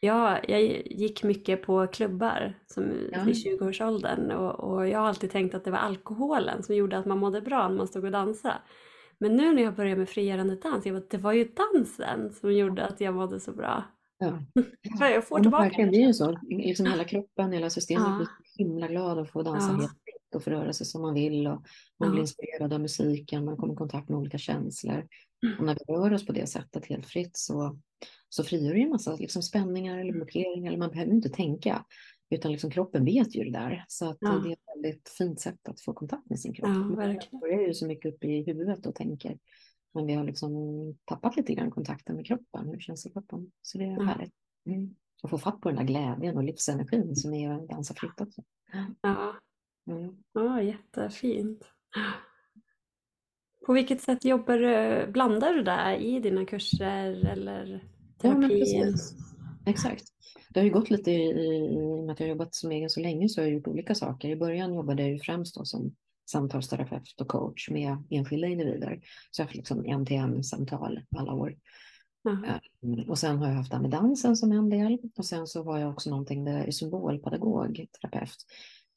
Ja, 0.00 0.38
jag 0.48 0.62
gick 0.86 1.22
mycket 1.22 1.62
på 1.62 1.86
klubbar 1.86 2.54
som 2.66 2.84
ja. 3.12 3.28
i 3.28 3.32
20-årsåldern 3.32 4.30
och, 4.30 4.54
och, 4.54 4.88
jag 4.88 4.98
har 4.98 5.06
alltid 5.06 5.30
tänkt 5.30 5.54
att 5.54 5.64
det 5.64 5.70
var 5.70 5.78
alkoholen 5.78 6.62
som 6.62 6.74
gjorde 6.74 6.98
att 6.98 7.06
man 7.06 7.18
mådde 7.18 7.40
bra 7.40 7.68
när 7.68 7.76
man 7.76 7.88
stod 7.88 8.04
och 8.04 8.10
dansade. 8.10 8.54
Men 9.18 9.36
nu 9.36 9.54
när 9.54 9.62
jag 9.62 9.74
började 9.74 9.96
med 9.96 10.08
frigörande 10.08 10.56
dans, 10.56 10.86
jag 10.86 10.94
bara, 10.94 11.06
det 11.10 11.18
var 11.18 11.32
ju 11.32 11.44
dansen 11.44 12.32
som 12.32 12.52
gjorde 12.52 12.86
att 12.86 13.00
jag 13.00 13.14
mådde 13.14 13.40
så 13.40 13.52
bra. 13.52 13.84
Ja. 14.18 14.38
jag 15.00 15.28
får 15.28 15.40
tillbaka 15.40 15.76
det. 15.76 15.90
Det 15.90 16.02
är 16.02 16.06
ju 16.06 16.12
så, 16.12 16.38
liksom 16.42 16.86
hela 16.86 17.04
kroppen, 17.04 17.52
hela 17.52 17.70
systemet 17.70 18.06
ja. 18.06 18.16
blir 18.16 18.28
himla 18.66 18.88
glad 18.88 19.18
att 19.18 19.30
få 19.30 19.42
dansa 19.42 19.72
ja. 19.72 19.80
helt 19.80 20.01
och 20.34 20.44
få 20.44 20.50
röra 20.50 20.72
sig 20.72 20.86
som 20.86 21.02
man 21.02 21.14
vill 21.14 21.46
och 21.46 21.62
man 22.00 22.10
blir 22.10 22.20
inspirerad 22.20 22.72
av 22.72 22.80
musiken, 22.80 23.44
man 23.44 23.56
kommer 23.56 23.74
i 23.74 23.76
kontakt 23.76 24.08
med 24.08 24.18
olika 24.18 24.38
känslor. 24.38 25.06
Mm. 25.46 25.58
Och 25.58 25.64
när 25.64 25.74
vi 25.74 25.94
rör 25.94 26.12
oss 26.12 26.26
på 26.26 26.32
det 26.32 26.46
sättet 26.46 26.86
helt 26.86 27.06
fritt 27.06 27.36
så, 27.36 27.78
så 28.28 28.44
frigör 28.44 28.74
det 28.74 28.82
en 28.82 28.90
massa 28.90 29.16
liksom 29.16 29.42
spänningar 29.42 29.98
eller 29.98 30.12
blockeringar, 30.12 30.68
eller 30.68 30.78
man 30.78 30.90
behöver 30.90 31.12
inte 31.12 31.28
tänka, 31.28 31.84
utan 32.30 32.52
liksom 32.52 32.70
kroppen 32.70 33.04
vet 33.04 33.34
ju 33.34 33.44
det 33.44 33.50
där. 33.50 33.84
Så 33.88 34.10
att 34.10 34.18
ja. 34.20 34.28
det 34.28 34.48
är 34.48 34.52
ett 34.52 34.76
väldigt 34.76 35.08
fint 35.08 35.40
sätt 35.40 35.68
att 35.68 35.80
få 35.80 35.92
kontakt 35.92 36.30
med 36.30 36.40
sin 36.40 36.54
kropp. 36.54 36.68
Ja, 36.68 36.96
verkligen. 36.96 37.60
är 37.60 37.66
ju 37.66 37.74
så 37.74 37.86
mycket 37.86 38.14
uppe 38.14 38.26
i 38.26 38.42
huvudet 38.42 38.86
och 38.86 38.94
tänker, 38.94 39.38
men 39.94 40.06
vi 40.06 40.14
har 40.14 40.24
liksom 40.24 40.52
tappat 41.04 41.36
lite 41.36 41.54
grann 41.54 41.70
kontakten 41.70 42.16
med 42.16 42.26
kroppen, 42.26 42.68
hur 42.68 42.80
känns 42.80 43.02
det 43.02 43.08
i 43.08 43.12
kroppen? 43.12 43.52
Så 43.62 43.78
det 43.78 43.84
är 43.84 43.92
ja. 43.92 44.02
härligt. 44.02 44.34
Mm. 44.66 44.94
Och 45.22 45.30
få 45.30 45.38
fatt 45.38 45.60
på 45.60 45.68
den 45.68 45.78
där 45.78 45.84
glädjen 45.84 46.36
och 46.36 46.44
livsenergin 46.44 47.16
som 47.16 47.34
är 47.34 47.50
att 47.50 47.68
dansa 47.68 47.94
fritt 47.94 48.20
också. 48.20 48.42
Ja, 49.00 49.34
Mm. 49.90 50.21
Jättefint. 50.62 51.64
På 53.66 53.72
vilket 53.72 54.00
sätt 54.00 54.24
jobbar 54.24 54.58
du, 54.58 55.06
blandar 55.12 55.52
du 55.54 55.62
det 55.62 55.96
i 55.96 56.20
dina 56.20 56.44
kurser 56.44 57.26
eller 57.32 57.84
terapin? 58.18 58.50
Ja, 58.66 59.70
Exakt. 59.70 60.04
Det 60.50 60.60
har 60.60 60.64
ju 60.64 60.72
gått 60.72 60.90
lite 60.90 61.10
i, 61.10 61.30
i 61.72 61.76
och 61.76 62.04
med 62.04 62.12
att 62.12 62.20
jag 62.20 62.26
har 62.26 62.30
jobbat 62.30 62.54
som 62.54 62.70
egen 62.70 62.90
så 62.90 63.00
länge 63.00 63.28
så 63.28 63.40
har 63.40 63.46
jag 63.46 63.54
gjort 63.54 63.66
olika 63.66 63.94
saker. 63.94 64.28
I 64.28 64.36
början 64.36 64.74
jobbade 64.74 65.02
jag 65.02 65.12
ju 65.12 65.18
främst 65.18 65.54
då 65.54 65.64
som 65.64 65.94
samtalsterapeut 66.30 67.20
och 67.20 67.28
coach 67.28 67.70
med 67.70 67.96
enskilda 68.10 68.46
individer. 68.46 69.00
Så 69.30 69.40
jag 69.40 69.44
har 69.44 69.48
haft 69.48 69.56
liksom 69.56 69.86
en 69.86 70.06
till 70.06 70.16
en 70.16 70.44
samtal 70.44 71.00
alla 71.16 71.32
år. 71.32 71.56
Mm. 72.82 73.10
Och 73.10 73.18
sen 73.18 73.38
har 73.38 73.48
jag 73.48 73.54
haft 73.54 73.70
det 73.70 73.80
med 73.80 73.90
dansen 73.90 74.36
som 74.36 74.52
en 74.52 74.70
del 74.70 74.98
och 75.16 75.24
sen 75.24 75.46
så 75.46 75.62
var 75.62 75.78
jag 75.78 75.90
också 75.90 76.10
någonting 76.10 76.44
där 76.44 76.70
symbolpedagog, 76.70 77.86
terapeut. 78.00 78.36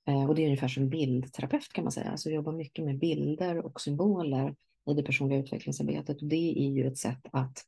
Eh, 0.08 0.30
och 0.30 0.36
det 0.36 0.42
är 0.42 0.46
ungefär 0.46 0.68
som 0.68 0.90
bildterapeut 0.90 1.74
kan 1.74 1.84
man 1.84 1.92
säga, 1.92 2.10
alltså 2.10 2.30
jobbar 2.30 2.54
mycket 2.54 2.86
med 2.86 3.00
bilder 3.00 3.66
och 3.66 3.82
symboler 3.82 4.56
i 4.92 4.94
det 4.94 5.04
personliga 5.04 5.40
utvecklingsarbetet. 5.40 6.22
Och 6.22 6.28
det 6.28 6.60
är 6.66 6.72
ju 6.72 6.88
ett 6.88 6.98
sätt 6.98 7.28
att 7.32 7.66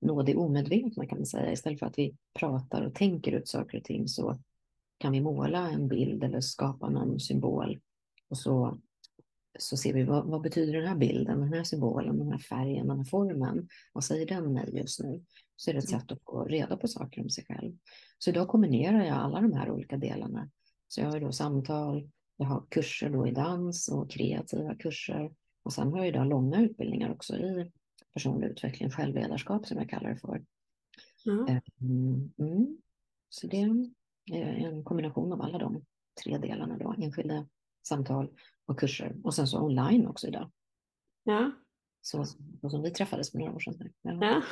nå 0.00 0.22
det 0.22 0.36
omedvetna 0.36 1.06
kan 1.06 1.18
man 1.18 1.26
säga. 1.26 1.52
Istället 1.52 1.78
för 1.78 1.86
att 1.86 1.98
vi 1.98 2.16
pratar 2.38 2.82
och 2.82 2.94
tänker 2.94 3.32
ut 3.32 3.48
saker 3.48 3.78
och 3.78 3.84
ting 3.84 4.08
så 4.08 4.38
kan 4.98 5.12
vi 5.12 5.20
måla 5.20 5.70
en 5.70 5.88
bild 5.88 6.24
eller 6.24 6.40
skapa 6.40 6.88
någon 6.88 7.20
symbol. 7.20 7.80
Och 8.28 8.38
så, 8.38 8.78
så 9.58 9.76
ser 9.76 9.92
vi 9.94 10.04
vad, 10.04 10.26
vad 10.26 10.40
betyder 10.40 10.72
den 10.72 10.88
här 10.88 10.96
bilden, 10.96 11.40
den 11.40 11.52
här 11.52 11.64
symbolen, 11.64 12.18
den 12.18 12.30
här 12.30 12.38
färgen, 12.38 12.88
den 12.88 12.96
här 12.96 13.04
formen. 13.04 13.68
Vad 13.92 14.04
säger 14.04 14.26
den 14.26 14.52
mig 14.52 14.76
just 14.76 15.00
nu? 15.00 15.24
Så 15.56 15.70
är 15.70 15.74
det 15.74 15.78
ett 15.78 15.90
mm. 15.90 16.00
sätt 16.00 16.12
att 16.12 16.22
få 16.24 16.44
reda 16.44 16.76
på 16.76 16.88
saker 16.88 17.22
om 17.22 17.30
sig 17.30 17.44
själv. 17.44 17.76
Så 18.18 18.30
idag 18.30 18.48
kombinerar 18.48 19.04
jag 19.04 19.16
alla 19.16 19.40
de 19.40 19.52
här 19.52 19.70
olika 19.70 19.96
delarna. 19.96 20.50
Så 20.88 21.00
jag 21.00 21.10
har 21.10 21.20
då 21.20 21.32
samtal, 21.32 22.10
jag 22.36 22.46
har 22.46 22.66
kurser 22.68 23.10
då 23.10 23.26
i 23.26 23.30
dans 23.30 23.88
och 23.88 24.10
kreativa 24.10 24.74
kurser. 24.74 25.32
Och 25.62 25.72
sen 25.72 25.92
har 25.92 25.98
jag 25.98 26.08
idag 26.08 26.26
långa 26.26 26.60
utbildningar 26.60 27.12
också 27.12 27.36
i 27.36 27.72
personlig 28.14 28.46
utveckling, 28.48 28.90
självledarskap 28.90 29.66
som 29.66 29.78
jag 29.78 29.90
kallar 29.90 30.10
det 30.10 30.16
för. 30.16 30.44
Mm. 31.26 32.30
Mm. 32.38 32.78
Så 33.28 33.46
det 33.46 33.60
är 34.32 34.66
en 34.66 34.84
kombination 34.84 35.32
av 35.32 35.42
alla 35.42 35.58
de 35.58 35.84
tre 36.24 36.38
delarna 36.38 36.78
då, 36.78 36.94
enskilda 36.98 37.48
samtal 37.88 38.30
och 38.66 38.78
kurser 38.78 39.16
och 39.24 39.34
sen 39.34 39.46
så 39.46 39.62
online 39.62 40.06
också 40.06 40.26
idag. 40.26 40.50
Ja. 41.24 41.52
Så, 42.06 42.24
som 42.70 42.82
vi 42.82 42.90
träffades 42.90 43.30
för 43.30 43.38
några 43.38 43.52
år 43.52 43.60
sedan. 43.60 43.90
Ja. 44.02 44.42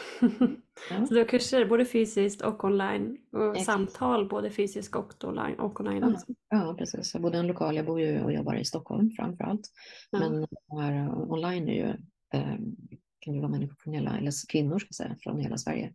Ja. 0.90 1.06
Så 1.06 1.14
du 1.14 1.20
har 1.20 1.28
kurser 1.28 1.66
både 1.66 1.84
fysiskt 1.84 2.42
och 2.42 2.64
online 2.64 3.18
och 3.32 3.56
Exakt. 3.56 3.66
samtal 3.66 4.28
både 4.28 4.50
fysiskt 4.50 4.94
och 4.94 5.24
online. 5.24 5.58
Och 5.58 5.80
online 5.80 6.16
ja. 6.28 6.34
ja, 6.48 6.74
precis. 6.78 7.14
Jag 7.14 7.22
både 7.22 7.38
en 7.38 7.46
lokal, 7.46 7.76
jag 7.76 7.86
bor 7.86 8.00
ju 8.00 8.20
och 8.20 8.32
jobbar 8.32 8.54
i 8.54 8.64
Stockholm 8.64 9.10
framför 9.10 9.44
allt. 9.44 9.70
Ja. 10.10 10.18
Men 10.18 10.46
här, 10.80 11.22
online 11.32 11.68
är 11.68 11.74
ju 11.74 11.88
eh, 12.34 12.56
kan 13.20 13.34
ju 13.34 13.40
vara 13.40 13.50
människor 13.50 13.76
från 13.78 13.94
hela, 13.94 14.18
eller 14.18 14.32
kvinnor 14.48 14.78
ska 14.78 14.92
säga, 14.92 15.16
från 15.20 15.40
hela 15.40 15.58
Sverige. 15.58 15.94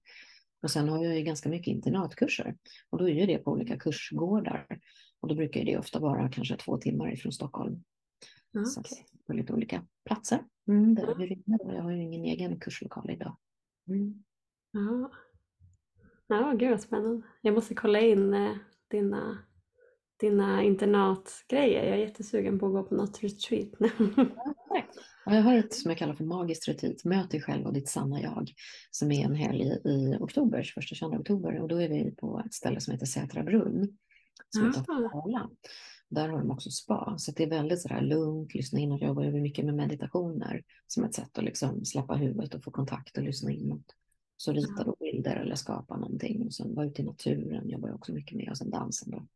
Och 0.63 0.72
sen 0.72 0.89
har 0.89 1.04
jag 1.04 1.18
ju 1.18 1.24
ganska 1.24 1.50
mycket 1.50 1.68
internatkurser 1.68 2.56
och 2.89 2.98
då 2.98 3.10
är 3.10 3.13
ju 3.13 3.25
det 3.25 3.38
på 3.38 3.51
olika 3.51 3.78
kursgårdar. 3.78 4.68
Och 5.22 5.28
då 5.28 5.36
brukar 5.36 5.63
det 5.63 5.78
ofta 5.78 6.00
vara 6.00 6.30
kanske 6.30 6.58
två 6.58 6.78
timmar 6.78 7.13
ifrån 7.13 7.32
Stockholm. 7.32 7.84
Okay. 8.53 8.65
Så 8.65 8.82
på 9.27 9.34
lite 9.34 9.53
olika 9.53 9.86
platser. 10.06 10.44
Mm, 10.68 10.96
där 10.96 11.15
vi 11.15 11.25
rymmer. 11.25 11.75
Jag 11.75 11.84
har 11.84 11.91
ju 11.91 12.01
ingen 12.01 12.25
egen 12.25 12.60
kurslokal 12.60 13.10
idag. 13.10 13.38
Mm. 13.88 14.24
Ja. 14.72 15.12
ja, 16.27 16.53
gud 16.53 16.70
vad 16.70 16.82
spännande. 16.82 17.27
Jag 17.41 17.53
måste 17.53 17.75
kolla 17.75 18.00
in 18.00 18.34
eh, 18.34 18.56
dina, 18.88 19.38
dina 20.20 20.63
internatgrejer. 20.63 21.84
Jag 21.84 21.94
är 21.94 22.01
jättesugen 22.01 22.60
på 22.60 22.65
att 22.65 22.72
gå 22.72 22.84
på 22.84 22.96
något 22.96 23.24
retreat. 23.24 23.70
ja, 25.25 25.36
jag 25.36 25.41
har 25.41 25.56
ett 25.56 25.74
som 25.74 25.91
jag 25.91 25.98
kallar 25.98 26.15
för 26.15 26.24
magiskt 26.24 26.68
retreat, 26.68 27.06
Möt 27.06 27.32
dig 27.32 27.41
själv 27.41 27.65
och 27.65 27.74
ditt 27.74 27.89
sanna 27.89 28.22
jag, 28.22 28.51
som 28.91 29.12
är 29.12 29.25
en 29.25 29.36
helg 29.36 29.63
i 29.63 30.18
oktober, 30.20 30.63
21-22 30.63 31.20
oktober. 31.20 31.62
Och 31.62 31.68
då 31.68 31.82
är 31.82 31.89
vi 31.89 32.15
på 32.15 32.41
ett 32.46 32.53
ställe 32.53 32.82
som 32.82 32.94
heter 32.94 33.06
Sätra 33.06 33.44
brunn, 33.44 33.98
som 34.50 34.65
heter 34.65 34.84
Tala. 34.84 35.50
Där 36.10 36.30
har 36.30 36.39
de 36.39 36.51
också 36.51 36.72
spa, 36.72 37.16
så 37.18 37.32
det 37.32 37.44
är 37.44 37.50
väldigt 37.50 37.82
sådär 37.82 38.01
lugnt, 38.01 38.54
lyssna 38.54 38.80
in 38.80 38.92
och 38.92 39.01
jobba 39.01 39.22
mycket 39.22 39.66
med 39.66 39.75
meditationer 39.75 40.63
som 40.88 41.04
ett 41.04 41.16
sätt 41.16 41.38
att 41.38 41.44
liksom 41.44 41.86
släppa 41.86 42.16
huvudet 42.16 42.54
och 42.54 42.63
få 42.63 42.72
kontakt 42.72 43.18
och 43.18 43.24
lyssna 43.24 43.51
inåt. 43.51 43.96
Så 44.38 44.51
rita 44.51 44.84
då 44.84 44.96
bilder 45.00 45.36
eller 45.36 45.56
skapa 45.56 45.98
någonting 45.98 46.46
och 46.46 46.54
sen 46.54 46.75
vara 46.75 46.86
ute 46.86 47.01
i 47.01 47.06
naturen 47.06 47.70
jobbar 47.70 47.89
jag 47.89 47.96
också 47.96 48.13
mycket 48.13 48.38
med 48.38 48.50
och 48.50 48.58
sen 48.58 48.70
dansen 48.70 49.12
då. 49.12 49.28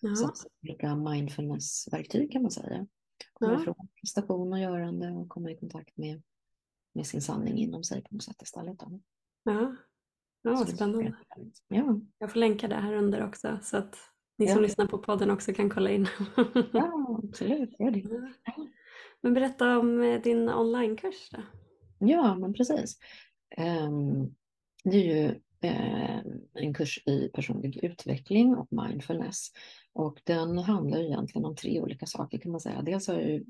Ja. 0.00 0.14
Så 0.14 0.32
olika 0.62 0.96
mindfulness-verktyg 0.96 2.32
kan 2.32 2.42
man 2.42 2.50
säga. 2.50 2.86
Komma 3.32 3.52
ja. 3.52 3.60
ifrån 3.60 3.88
prestation 4.00 4.52
och 4.52 4.58
görande 4.58 5.10
och 5.10 5.28
komma 5.28 5.50
i 5.50 5.56
kontakt 5.56 5.96
med, 5.96 6.22
med 6.92 7.06
sin 7.06 7.22
sanning 7.22 7.58
inom 7.58 7.84
sig 7.84 8.02
på 8.02 8.14
något 8.14 8.22
sätt 8.22 8.42
istället. 8.42 8.78
Då. 8.78 9.00
Ja, 9.44 9.76
ja 10.42 10.66
spännande. 10.66 11.16
Ja. 11.68 12.00
Jag 12.18 12.32
får 12.32 12.40
länka 12.40 12.68
det 12.68 12.74
här 12.74 12.94
under 12.94 13.26
också 13.26 13.58
så 13.62 13.76
att 13.76 13.96
ni 14.36 14.46
som 14.46 14.56
ja. 14.56 14.62
lyssnar 14.62 14.86
på 14.86 14.98
podden 14.98 15.30
också 15.30 15.52
kan 15.52 15.70
kolla 15.70 15.90
in. 15.90 16.08
ja, 16.72 17.20
absolut. 17.24 17.70
Gör 17.78 17.90
det. 17.90 18.32
Men 19.20 19.34
berätta 19.34 19.78
om 19.78 20.02
eh, 20.02 20.20
din 20.20 20.48
onlinekurs 20.48 21.30
då. 21.30 21.42
Ja, 21.98 22.38
men 22.38 22.54
precis. 22.54 22.98
Um, 23.58 24.34
det 24.84 24.96
är 24.96 25.16
ju 25.16 25.28
uh, 25.70 26.20
en 26.54 26.74
kurs 26.74 27.02
i 27.06 27.30
personlig 27.34 27.84
utveckling 27.84 28.56
och 28.56 28.68
mindfulness. 28.70 29.48
Och 29.92 30.20
den 30.24 30.58
handlar 30.58 30.98
egentligen 30.98 31.44
om 31.44 31.56
tre 31.56 31.80
olika 31.80 32.06
saker 32.06 32.38
kan 32.38 32.50
man 32.50 32.60
säga. 32.60 32.82
Dels 32.82 33.08
har 33.08 33.14
jag 33.14 33.40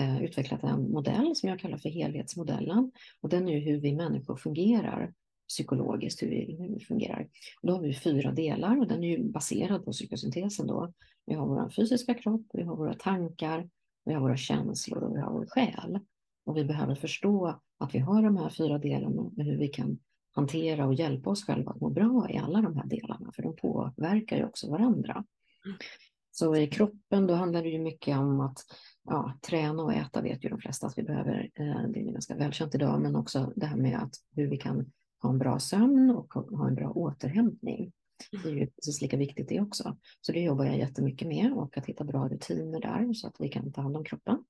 uh, 0.00 0.24
utvecklat 0.24 0.62
en 0.62 0.90
modell 0.90 1.36
som 1.36 1.48
jag 1.48 1.58
kallar 1.58 1.78
för 1.78 1.88
helhetsmodellen. 1.88 2.92
Och 3.20 3.28
den 3.28 3.48
är 3.48 3.52
ju 3.52 3.60
hur 3.60 3.80
vi 3.80 3.94
människor 3.94 4.36
fungerar 4.36 5.12
psykologiskt, 5.48 6.22
hur 6.22 6.28
vi, 6.28 6.56
hur 6.60 6.68
vi 6.68 6.80
fungerar. 6.80 7.28
då 7.62 7.72
har 7.72 7.80
vi 7.80 7.94
fyra 7.94 8.32
delar 8.32 8.80
och 8.80 8.86
den 8.86 9.04
är 9.04 9.08
ju 9.08 9.24
baserad 9.24 9.84
på 9.84 9.92
psykosyntesen 9.92 10.66
då. 10.66 10.92
Vi 11.26 11.34
har 11.34 11.46
vår 11.46 11.70
fysiska 11.70 12.14
kropp, 12.14 12.46
vi 12.52 12.62
har 12.62 12.76
våra 12.76 12.94
tankar, 12.94 13.70
vi 14.04 14.14
har 14.14 14.20
våra 14.20 14.36
känslor 14.36 15.02
och 15.02 15.16
vi 15.16 15.20
har 15.20 15.32
vår 15.32 15.46
själ. 15.46 15.98
Och 16.46 16.56
vi 16.56 16.64
behöver 16.64 16.94
förstå 16.94 17.60
att 17.78 17.94
vi 17.94 17.98
har 17.98 18.22
de 18.22 18.36
här 18.36 18.48
fyra 18.48 18.78
delarna 18.78 19.22
och 19.22 19.32
hur 19.36 19.58
vi 19.58 19.68
kan 19.68 19.98
hantera 20.30 20.86
och 20.86 20.94
hjälpa 20.94 21.30
oss 21.30 21.44
själva 21.44 21.70
att 21.70 21.80
må 21.80 21.90
bra 21.90 22.30
i 22.30 22.38
alla 22.38 22.62
de 22.62 22.76
här 22.76 22.86
delarna, 22.86 23.32
för 23.36 23.42
de 23.42 23.56
påverkar 23.56 24.36
ju 24.36 24.44
också 24.44 24.70
varandra. 24.70 25.24
Så 26.30 26.56
i 26.56 26.66
kroppen 26.66 27.26
då 27.26 27.34
handlar 27.34 27.62
det 27.62 27.68
ju 27.68 27.78
mycket 27.78 28.18
om 28.18 28.40
att 28.40 28.58
ja, 29.04 29.38
träna 29.48 29.82
och 29.82 29.92
äta 29.92 30.22
vet 30.22 30.44
ju 30.44 30.48
de 30.48 30.58
flesta 30.58 30.86
att 30.86 30.98
vi 30.98 31.02
behöver. 31.02 31.50
Eh, 31.54 31.82
det 31.88 32.00
är 32.00 32.12
ganska 32.12 32.36
välkänt 32.36 32.74
idag, 32.74 33.00
men 33.02 33.16
också 33.16 33.52
det 33.56 33.66
här 33.66 33.76
med 33.76 34.02
att 34.02 34.14
hur 34.36 34.46
vi 34.46 34.56
kan 34.56 34.92
ha 35.22 35.30
en 35.30 35.38
bra 35.38 35.58
sömn 35.58 36.10
och 36.10 36.34
ha 36.34 36.68
en 36.68 36.74
bra 36.74 36.90
återhämtning. 36.90 37.92
Det 38.42 38.48
är 38.48 38.54
ju 38.54 38.66
precis 38.66 39.02
lika 39.02 39.16
viktigt 39.16 39.48
det 39.48 39.60
också. 39.60 39.96
Så 40.20 40.32
det 40.32 40.40
jobbar 40.40 40.64
jag 40.64 40.78
jättemycket 40.78 41.28
med 41.28 41.52
och 41.52 41.78
att 41.78 41.86
hitta 41.86 42.04
bra 42.04 42.28
rutiner 42.28 42.80
där 42.80 43.12
så 43.12 43.26
att 43.26 43.36
vi 43.38 43.48
kan 43.48 43.72
ta 43.72 43.80
hand 43.80 43.96
om 43.96 44.04
kroppen. 44.04 44.44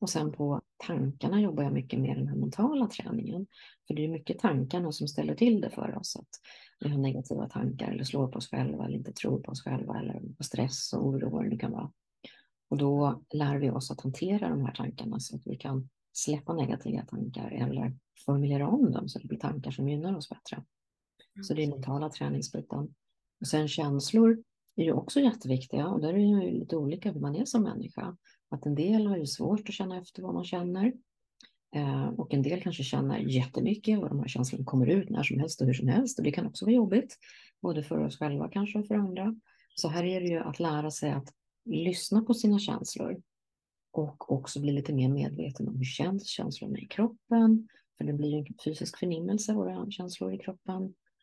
Och 0.00 0.10
sen 0.10 0.32
på 0.32 0.62
tankarna 0.86 1.40
jobbar 1.40 1.62
jag 1.62 1.72
mycket 1.72 2.00
med 2.00 2.16
den 2.16 2.28
här 2.28 2.36
mentala 2.36 2.86
träningen. 2.86 3.46
För 3.86 3.94
det 3.94 4.04
är 4.04 4.08
mycket 4.08 4.38
tankarna 4.38 4.92
som 4.92 5.08
ställer 5.08 5.34
till 5.34 5.60
det 5.60 5.70
för 5.70 5.96
oss. 5.98 6.16
Att 6.16 6.28
vi 6.80 6.88
har 6.88 6.98
negativa 6.98 7.48
tankar 7.48 7.92
eller 7.92 8.04
slår 8.04 8.28
på 8.28 8.38
oss 8.38 8.50
själva 8.50 8.84
eller 8.84 8.96
inte 8.96 9.12
tror 9.12 9.40
på 9.40 9.52
oss 9.52 9.62
själva 9.62 10.00
eller 10.00 10.20
på 10.36 10.44
stress 10.44 10.92
och 10.92 11.06
oro 11.06 11.30
vad 11.30 11.50
det 11.50 11.56
kan 11.56 11.72
vara. 11.72 11.92
Och 12.70 12.78
då 12.78 13.22
lär 13.34 13.56
vi 13.56 13.70
oss 13.70 13.90
att 13.90 14.00
hantera 14.00 14.48
de 14.48 14.64
här 14.64 14.74
tankarna 14.74 15.20
så 15.20 15.36
att 15.36 15.42
vi 15.46 15.56
kan 15.56 15.88
släppa 16.18 16.54
negativa 16.54 17.04
tankar 17.04 17.50
eller 17.50 17.96
formulera 18.26 18.68
om 18.68 18.92
dem 18.92 19.08
så 19.08 19.18
det 19.18 19.28
blir 19.28 19.38
tankar 19.38 19.70
som 19.70 19.88
gynnar 19.88 20.16
oss 20.16 20.28
bättre. 20.28 20.64
Så 21.42 21.54
det 21.54 21.62
är 21.62 21.68
mentala 21.68 22.10
träningsbiten. 22.10 22.94
Och 23.40 23.46
sen 23.46 23.68
känslor 23.68 24.42
är 24.76 24.84
ju 24.84 24.92
också 24.92 25.20
jätteviktiga 25.20 25.88
och 25.88 26.00
där 26.00 26.08
är 26.08 26.12
det 26.12 26.46
ju 26.46 26.60
lite 26.60 26.76
olika 26.76 27.12
hur 27.12 27.20
man 27.20 27.36
är 27.36 27.44
som 27.44 27.62
människa. 27.62 28.16
Att 28.50 28.66
en 28.66 28.74
del 28.74 29.06
har 29.06 29.16
ju 29.16 29.26
svårt 29.26 29.68
att 29.68 29.74
känna 29.74 29.98
efter 29.98 30.22
vad 30.22 30.34
man 30.34 30.44
känner 30.44 30.92
eh, 31.74 32.08
och 32.08 32.34
en 32.34 32.42
del 32.42 32.62
kanske 32.62 32.82
känner 32.82 33.18
jättemycket 33.18 33.98
och 33.98 34.08
de 34.08 34.20
här 34.20 34.28
känslorna 34.28 34.64
kommer 34.64 34.86
ut 34.86 35.10
när 35.10 35.22
som 35.22 35.38
helst 35.38 35.60
och 35.60 35.66
hur 35.66 35.74
som 35.74 35.88
helst 35.88 36.18
och 36.18 36.24
det 36.24 36.32
kan 36.32 36.46
också 36.46 36.64
vara 36.64 36.74
jobbigt, 36.74 37.18
både 37.62 37.82
för 37.82 37.98
oss 37.98 38.18
själva 38.18 38.48
kanske 38.48 38.78
och 38.78 38.86
för 38.86 38.94
andra. 38.94 39.34
Så 39.74 39.88
här 39.88 40.04
är 40.04 40.20
det 40.20 40.26
ju 40.26 40.38
att 40.38 40.60
lära 40.60 40.90
sig 40.90 41.10
att 41.10 41.28
lyssna 41.64 42.22
på 42.22 42.34
sina 42.34 42.58
känslor 42.58 43.22
och 43.90 44.32
också 44.32 44.60
bli 44.60 44.72
lite 44.72 44.92
mer 44.92 45.08
medveten 45.08 45.68
om 45.68 45.76
hur 45.76 45.84
känns 45.84 46.26
känslorna 46.26 46.78
i 46.78 46.86
kroppen, 46.86 47.68
för 47.98 48.04
det 48.04 48.12
blir 48.12 48.34
en 48.34 48.46
fysisk 48.64 48.98
förnimmelse, 48.98 49.54
våra 49.54 49.90
känslor 49.90 50.34
i 50.34 50.38
kroppen. 50.38 50.76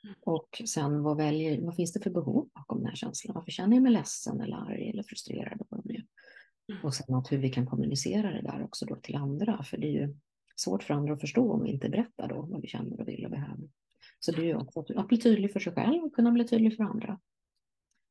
Mm. 0.03 0.15
Och 0.25 0.61
sen 0.65 1.03
vad, 1.03 1.17
väljer, 1.17 1.61
vad 1.61 1.75
finns 1.75 1.93
det 1.93 1.99
för 1.99 2.09
behov 2.09 2.49
bakom 2.55 2.77
den 2.77 2.87
här 2.87 2.95
känslan? 2.95 3.35
Varför 3.35 3.51
känner 3.51 3.75
jag 3.75 3.83
mig 3.83 3.91
ledsen 3.91 4.41
eller 4.41 4.57
arg 4.57 4.89
eller 4.89 5.03
frustrerad? 5.03 5.61
Mm. 6.71 6.83
Och 6.83 6.93
sen 6.93 7.15
att 7.15 7.31
hur 7.31 7.37
vi 7.37 7.49
kan 7.49 7.65
kommunicera 7.65 8.31
det 8.31 8.41
där 8.41 8.63
också 8.63 8.85
då 8.85 8.95
till 8.95 9.15
andra, 9.15 9.63
för 9.63 9.77
det 9.77 9.87
är 9.87 9.91
ju 9.91 10.15
svårt 10.55 10.83
för 10.83 10.93
andra 10.93 11.13
att 11.13 11.21
förstå 11.21 11.51
om 11.51 11.63
vi 11.63 11.69
inte 11.69 11.89
berättar 11.89 12.27
då 12.27 12.41
vad 12.41 12.61
vi 12.61 12.67
känner 12.67 12.99
och 12.99 13.07
vill 13.07 13.25
och 13.25 13.31
behöver. 13.31 13.69
Så 14.19 14.31
det 14.31 14.41
är 14.41 14.45
ju 14.45 14.55
också 14.55 14.85
att 14.95 15.07
bli 15.07 15.17
tydlig 15.17 15.53
för 15.53 15.59
sig 15.59 15.73
själv 15.73 16.03
och 16.03 16.15
kunna 16.15 16.31
bli 16.31 16.47
tydlig 16.47 16.75
för 16.75 16.83
andra. 16.83 17.19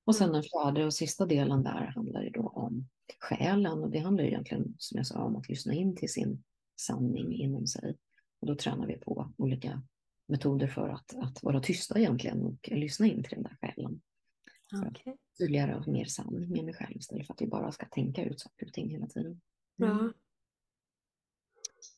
Och 0.05 0.17
sen 0.17 0.29
mm. 0.29 0.33
den 0.33 0.43
fjärde 0.43 0.87
och 0.87 0.95
sista 0.95 1.27
delen 1.27 1.63
där 1.63 1.93
handlar 1.95 2.23
ju 2.23 2.31
då 2.31 2.49
om 2.49 2.89
själen 3.21 3.83
och 3.83 3.91
det 3.91 3.99
handlar 3.99 4.25
ju 4.25 4.31
egentligen 4.31 4.75
som 4.79 4.97
jag 4.97 5.07
sa 5.07 5.25
om 5.25 5.37
att 5.37 5.49
lyssna 5.49 5.75
in 5.75 5.97
till 5.97 6.13
sin 6.13 6.45
sanning 6.81 7.33
inom 7.33 7.67
sig. 7.67 7.97
Och 8.41 8.47
då 8.47 8.55
tränar 8.55 8.87
vi 8.87 8.99
på 8.99 9.33
olika 9.37 9.83
metoder 10.27 10.67
för 10.67 10.89
att, 10.89 11.15
att 11.17 11.43
vara 11.43 11.61
tysta 11.61 11.99
egentligen 11.99 12.43
och 12.43 12.69
lyssna 12.69 13.07
in 13.07 13.23
till 13.23 13.35
den 13.35 13.43
där 13.43 13.57
själen. 13.61 14.01
Okay. 14.91 15.15
Tydligare 15.39 15.75
och 15.75 15.89
mer 15.89 16.05
sann 16.05 16.49
med 16.49 16.65
mig 16.65 16.75
själv 16.75 16.97
istället 16.97 17.27
för 17.27 17.35
att 17.35 17.43
vi 17.43 17.47
bara 17.47 17.73
ska 17.73 17.87
tänka 17.87 18.25
ut 18.25 18.41
saker 18.41 18.67
och 18.67 18.73
ting 18.73 18.91
hela 18.91 19.07
tiden. 19.07 19.41
Ja. 19.77 20.13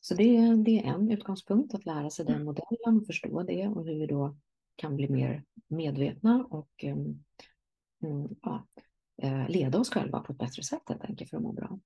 Så 0.01 0.15
det, 0.15 0.37
är- 0.37 0.55
det 0.55 0.79
är 0.79 0.83
en 0.83 1.11
utgångspunkt, 1.11 1.73
att 1.73 1.85
lära 1.85 2.09
sig 2.09 2.25
den 2.25 2.43
modellen, 2.43 3.05
förstå 3.05 3.43
det 3.43 3.67
och 3.67 3.85
hur 3.85 3.99
vi 3.99 4.07
då 4.07 4.37
kan 4.75 4.95
bli 4.95 5.09
mer 5.09 5.43
medvetna 5.67 6.45
och 6.49 6.83
um, 6.83 6.91
mm, 6.91 7.23
ja, 8.41 8.67
eh, 9.21 9.49
leda 9.49 9.79
oss 9.79 9.89
själva 9.89 10.19
på 10.19 10.33
ett 10.33 10.39
bättre 10.39 10.63
sätt 10.63 10.83
helt 10.87 11.03
enkelt 11.03 11.29
för 11.29 11.37
att 11.37 11.43
må 11.43 11.51
bra. 11.51 11.79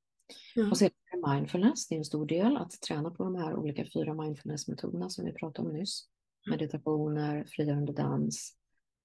Ja. 0.56 0.72
Och 0.72 0.78
det 0.80 0.92
mindfulness, 1.28 1.88
det 1.88 1.96
är 1.96 1.98
en 1.98 2.06
stor 2.06 2.26
del 2.26 2.58
att 2.58 2.72
träna 2.72 3.12
på 3.12 3.24
de 3.24 3.36
här 3.36 3.56
olika 3.56 3.86
fyra 3.94 4.14
mindfulness-metoderna 4.14 5.10
som 5.10 5.26
vi 5.26 5.34
pratade 5.34 5.68
om 5.68 5.74
nyss. 5.74 6.08
Meditationer, 6.50 7.46
frigörande 7.48 7.94
dans, 7.94 8.58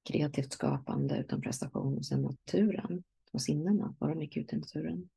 kreativt 0.09 0.53
skapande 0.53 1.19
utan 1.19 1.41
prestation 1.41 1.99
och 1.99 2.07
sen 2.07 2.23
naturen 2.23 3.03
och 3.33 3.43
sinnena, 3.43 3.95
vara 3.99 4.15
mycket 4.15 4.41
ute 4.43 4.57
i 4.57 4.59
naturen. 4.59 5.09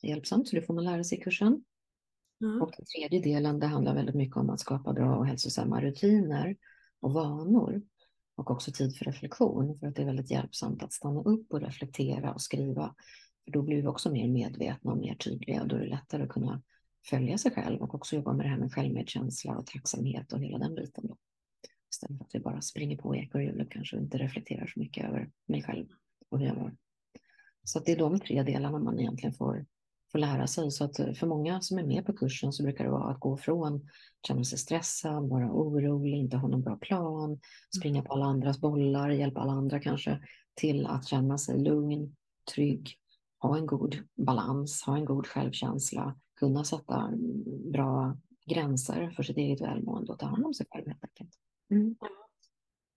Det 0.00 0.06
är 0.06 0.10
hjälpsamt, 0.10 0.48
så 0.48 0.56
det 0.56 0.62
får 0.62 0.74
man 0.74 0.84
lära 0.84 1.04
sig 1.04 1.18
i 1.18 1.20
kursen. 1.20 1.64
Ja. 2.38 2.62
Och 2.62 2.72
den 2.76 2.86
tredje 2.86 3.34
delen, 3.34 3.60
det 3.60 3.66
handlar 3.66 3.94
väldigt 3.94 4.14
mycket 4.14 4.36
om 4.36 4.50
att 4.50 4.60
skapa 4.60 4.92
bra 4.92 5.16
och 5.16 5.26
hälsosamma 5.26 5.80
rutiner 5.80 6.56
och 7.00 7.12
vanor. 7.12 7.82
Och 8.36 8.50
också 8.50 8.72
tid 8.72 8.96
för 8.96 9.04
reflektion, 9.04 9.78
för 9.78 9.86
att 9.86 9.96
det 9.96 10.02
är 10.02 10.06
väldigt 10.06 10.30
hjälpsamt 10.30 10.82
att 10.82 10.92
stanna 10.92 11.22
upp 11.22 11.52
och 11.52 11.60
reflektera 11.60 12.32
och 12.32 12.40
skriva. 12.40 12.94
För 13.44 13.52
då 13.52 13.62
blir 13.62 13.82
vi 13.82 13.86
också 13.86 14.12
mer 14.12 14.28
medvetna 14.28 14.92
och 14.92 14.98
mer 14.98 15.14
tydliga 15.14 15.62
och 15.62 15.68
då 15.68 15.76
är 15.76 15.80
det 15.80 15.86
lättare 15.86 16.22
att 16.22 16.28
kunna 16.28 16.62
följa 17.10 17.38
sig 17.38 17.50
själv 17.50 17.82
och 17.82 17.94
också 17.94 18.16
jobba 18.16 18.32
med 18.32 18.46
det 18.46 18.50
här 18.50 18.58
med 18.58 18.72
självmedkänsla 18.72 19.56
och 19.56 19.66
tacksamhet 19.66 20.32
och 20.32 20.40
hela 20.40 20.58
den 20.58 20.74
biten. 20.74 21.06
Då. 21.06 21.16
Istället 21.92 22.18
för 22.18 22.24
att 22.24 22.34
vi 22.34 22.40
bara 22.40 22.60
springer 22.60 22.96
på 22.96 23.16
ekorrhjulet 23.16 23.70
kanske 23.70 23.96
och 23.96 24.02
inte 24.02 24.18
reflekterar 24.18 24.66
så 24.66 24.80
mycket 24.80 25.04
över 25.04 25.30
mig 25.46 25.62
själv 25.62 25.86
och 26.28 26.38
hur 26.38 26.46
jag 26.46 26.56
mår. 26.56 26.76
Så 27.64 27.78
att 27.78 27.86
det 27.86 27.92
är 27.92 27.98
de 27.98 28.20
tre 28.20 28.42
delarna 28.42 28.78
man 28.78 29.00
egentligen 29.00 29.34
får, 29.34 29.66
får 30.14 30.18
lära 30.18 30.46
sig. 30.46 30.70
Så 30.70 30.84
att 30.84 30.96
för 30.96 31.26
många 31.26 31.60
som 31.60 31.78
är 31.78 31.82
med 31.82 32.06
på 32.06 32.12
kursen 32.12 32.52
så 32.52 32.62
brukar 32.62 32.84
det 32.84 32.90
vara 32.90 33.10
att 33.10 33.20
gå 33.20 33.36
från 33.36 33.88
känna 34.26 34.44
sig 34.44 34.58
stressad, 34.58 35.28
vara 35.28 35.52
orolig, 35.52 36.12
inte 36.12 36.36
ha 36.36 36.48
någon 36.48 36.62
bra 36.62 36.76
plan, 36.76 37.40
springa 37.76 38.02
på 38.02 38.12
alla 38.12 38.24
andras 38.24 38.60
bollar, 38.60 39.10
hjälpa 39.10 39.40
alla 39.40 39.52
andra 39.52 39.80
kanske, 39.80 40.20
till 40.54 40.86
att 40.86 41.06
känna 41.06 41.38
sig 41.38 41.58
lugn, 41.58 42.16
trygg, 42.54 42.96
ha 43.38 43.56
en 43.58 43.66
god 43.66 43.96
balans, 44.14 44.82
ha 44.82 44.96
en 44.96 45.04
god 45.04 45.26
självkänsla, 45.26 46.16
kunna 46.36 46.64
sätta 46.64 47.12
bra 47.72 48.16
gränser 48.46 49.10
för 49.16 49.22
sitt 49.22 49.36
eget 49.36 49.60
välmående 49.60 50.12
och 50.12 50.18
ta 50.18 50.26
hand 50.26 50.46
om 50.46 50.54
sig 50.54 50.66
själv 50.70 50.86
helt 50.86 51.04
enkelt. 51.04 51.30
Mm. 51.70 51.96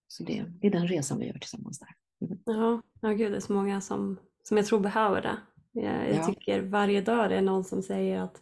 Så 0.08 0.24
det, 0.24 0.46
det 0.62 0.68
är 0.68 0.72
den 0.72 0.88
resan 0.88 1.20
vi 1.20 1.28
gör 1.28 1.40
tillsammans 1.40 1.80
där. 1.80 1.96
Ja, 2.46 2.82
ja 3.02 3.10
gud, 3.10 3.32
det 3.32 3.36
är 3.36 3.42
så 3.42 3.54
många 3.54 3.82
som, 3.82 4.20
som 4.44 4.58
jag 4.58 4.66
tror 4.66 4.80
behöver 4.80 5.22
det. 5.22 5.38
Jag, 5.84 6.10
jag 6.10 6.16
Ja. 6.16 6.24
tycker 6.28 6.62
varje 6.62 7.02
dag 7.02 7.30
det 7.30 7.36
är 7.36 7.42
någon 7.42 7.64
som 7.64 7.82
säger 7.82 8.20
att 8.22 8.42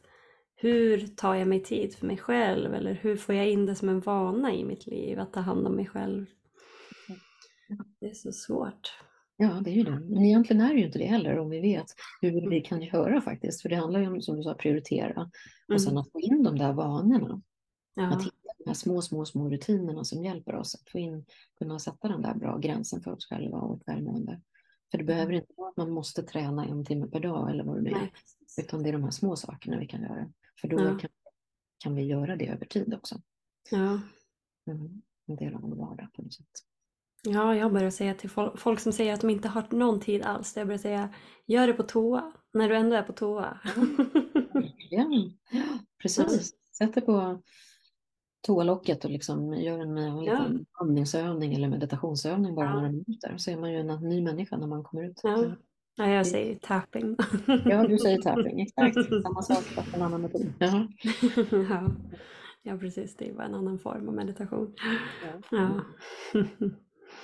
hur 0.56 1.08
tar 1.08 1.36
jag 1.36 1.48
mig 1.48 1.64
tid 1.64 1.96
för 1.96 2.06
mig 2.08 2.18
själv 2.18 2.74
eller 2.74 2.94
hur 2.94 3.18
får 3.18 3.36
jag 3.36 3.50
in 3.50 3.66
det 3.66 3.76
som 3.76 3.90
en 3.90 4.00
vana 4.00 4.54
i 4.54 4.64
mitt 4.66 4.88
liv 4.88 5.20
att 5.20 5.34
ta 5.34 5.40
hand 5.40 5.68
om 5.68 5.76
mig 5.76 5.86
själv. 5.88 6.26
Det 8.00 8.06
är 8.10 8.14
så 8.14 8.32
svårt. 8.32 8.94
Ja, 9.38 9.62
det 9.64 9.70
är 9.70 9.74
ju 9.76 9.84
det. 9.84 10.00
Men 10.00 10.26
egentligen 10.26 10.62
är 10.62 10.74
det 10.74 10.80
ju 10.80 10.86
inte 10.86 11.00
det 11.00 11.06
heller 11.06 11.40
om 11.40 11.50
vi 11.50 11.60
vet 11.62 11.86
hur 12.22 12.50
vi 12.50 12.62
kan 12.62 12.82
göra 12.82 13.22
faktiskt. 13.22 13.62
För 13.62 13.70
det 13.70 13.76
handlar 13.76 14.00
ju 14.00 14.08
om, 14.08 14.22
som 14.22 14.38
du 14.38 14.44
sa, 14.44 14.54
prioritera 14.54 15.30
och 15.74 15.82
sen 15.82 15.92
Mm. 15.92 16.02
att 16.02 16.12
få 16.12 16.20
in 16.20 16.44
de 16.44 16.58
där 16.58 16.74
vanorna. 16.74 17.34
Att 17.34 17.42
Ja, 17.96 18.20
hitta 18.20 18.54
de 18.58 18.64
här 18.70 18.74
små, 18.74 19.02
små, 19.02 19.26
små 19.26 19.50
rutinerna 19.50 20.04
som 20.04 20.24
hjälper 20.24 20.56
oss 20.56 20.76
att 20.76 20.90
få 20.90 21.00
in, 21.00 21.26
kunna 21.60 21.80
sätta 21.80 22.08
den 22.08 22.22
där 22.22 22.34
bra 22.34 22.58
gränsen 22.58 23.02
för 23.02 23.12
oss 23.12 23.26
själva 23.26 23.58
och 23.58 23.70
vårt 23.70 23.88
välmående. 23.88 24.42
För 24.92 24.98
det 24.98 25.04
behöver 25.04 25.34
inte 25.34 25.54
vara 25.58 25.70
att 25.70 25.78
man 25.78 25.92
måste 25.92 26.24
träna 26.24 26.66
en 26.66 26.86
timme 26.86 27.08
per 27.08 27.20
dag 27.20 27.50
eller 27.52 27.64
vad 27.64 27.76
det 27.76 27.82
nu 27.82 27.90
är, 27.90 28.12
utan 28.62 28.84
det 28.84 28.90
är 28.90 28.94
de 28.94 29.04
här 29.04 29.12
små 29.12 29.36
sakerna 29.36 29.80
vi 29.80 29.88
kan 29.88 30.02
göra. 30.02 30.32
För 30.62 30.68
då 30.68 30.80
Ja. 30.80 30.98
kan, 31.00 31.10
kan 31.84 31.96
vi 31.96 32.04
göra 32.04 32.36
det 32.36 32.48
över 32.48 32.66
tid 32.66 32.94
också. 32.94 33.22
Ja. 33.72 34.00
Mm. 34.72 35.02
En 35.28 35.36
del 35.36 35.56
av 35.56 35.62
vår 35.62 35.76
vardag 35.76 36.08
på 36.14 36.22
något 36.22 36.34
sätt. 36.34 36.48
ja, 37.24 37.56
jag 37.56 37.74
börjar 37.74 37.90
säga 37.92 38.14
till 38.14 38.30
folk, 38.30 38.60
folk 38.60 38.80
som 38.80 38.94
säger 38.94 39.14
att 39.14 39.22
de 39.22 39.30
inte 39.30 39.48
har 39.48 39.68
någon 39.72 40.00
tid 40.00 40.22
alls, 40.22 40.58
jag 40.58 40.68
börjar 40.68 40.80
säga 40.80 41.14
gör 41.46 41.68
det 41.68 41.74
på 41.74 41.84
toa, 41.84 42.34
när 42.54 42.70
du 42.70 42.76
ändå 42.76 42.96
är 42.96 43.04
på 43.04 43.14
toa. 43.14 43.60
Ja, 44.90 45.08
ja, 45.52 45.80
precis. 46.02 46.54
Sätt 46.78 46.94
dig 46.94 47.04
på 47.06 47.42
toalocket 48.46 49.06
och 49.06 49.12
liksom 49.12 49.54
gör 49.54 49.80
en, 49.80 49.98
en 49.98 50.24
Ja. 50.24 50.32
liten 50.34 50.66
andningsövning 50.72 51.54
eller 51.54 51.68
meditationsövning 51.68 52.56
bara 52.56 52.66
Ja. 52.66 52.74
några 52.74 52.92
minuter. 52.92 53.38
Så 53.38 53.52
är 53.52 53.58
man 53.58 53.72
ju 53.72 53.80
en 53.80 53.88
ny 53.88 54.22
människa 54.22 54.58
när 54.58 54.68
man 54.68 54.84
kommer 54.84 55.04
ut. 55.04 55.20
Ja. 55.24 55.46
Ja, 55.98 56.10
jag 56.10 56.28
säger 56.28 56.56
tapping. 56.56 57.16
Ja, 57.66 57.88
du 57.88 57.98
säger 57.98 58.22
tapping, 58.22 58.62
exakt. 58.62 58.96
Samma 59.24 59.42
sak 59.42 59.64
fast 59.64 59.96
en 59.96 60.02
annan 60.02 60.22
metod. 60.22 60.54
Jaha. 60.60 60.88
ja. 61.70 61.92
ja, 62.62 62.78
precis. 62.78 63.16
Det 63.16 63.30
är 63.30 63.34
bara 63.34 63.46
en 63.46 63.56
annan 63.56 63.80
form 63.80 64.08
av 64.08 64.14
meditation. 64.14 64.76
Ja. 65.52 65.82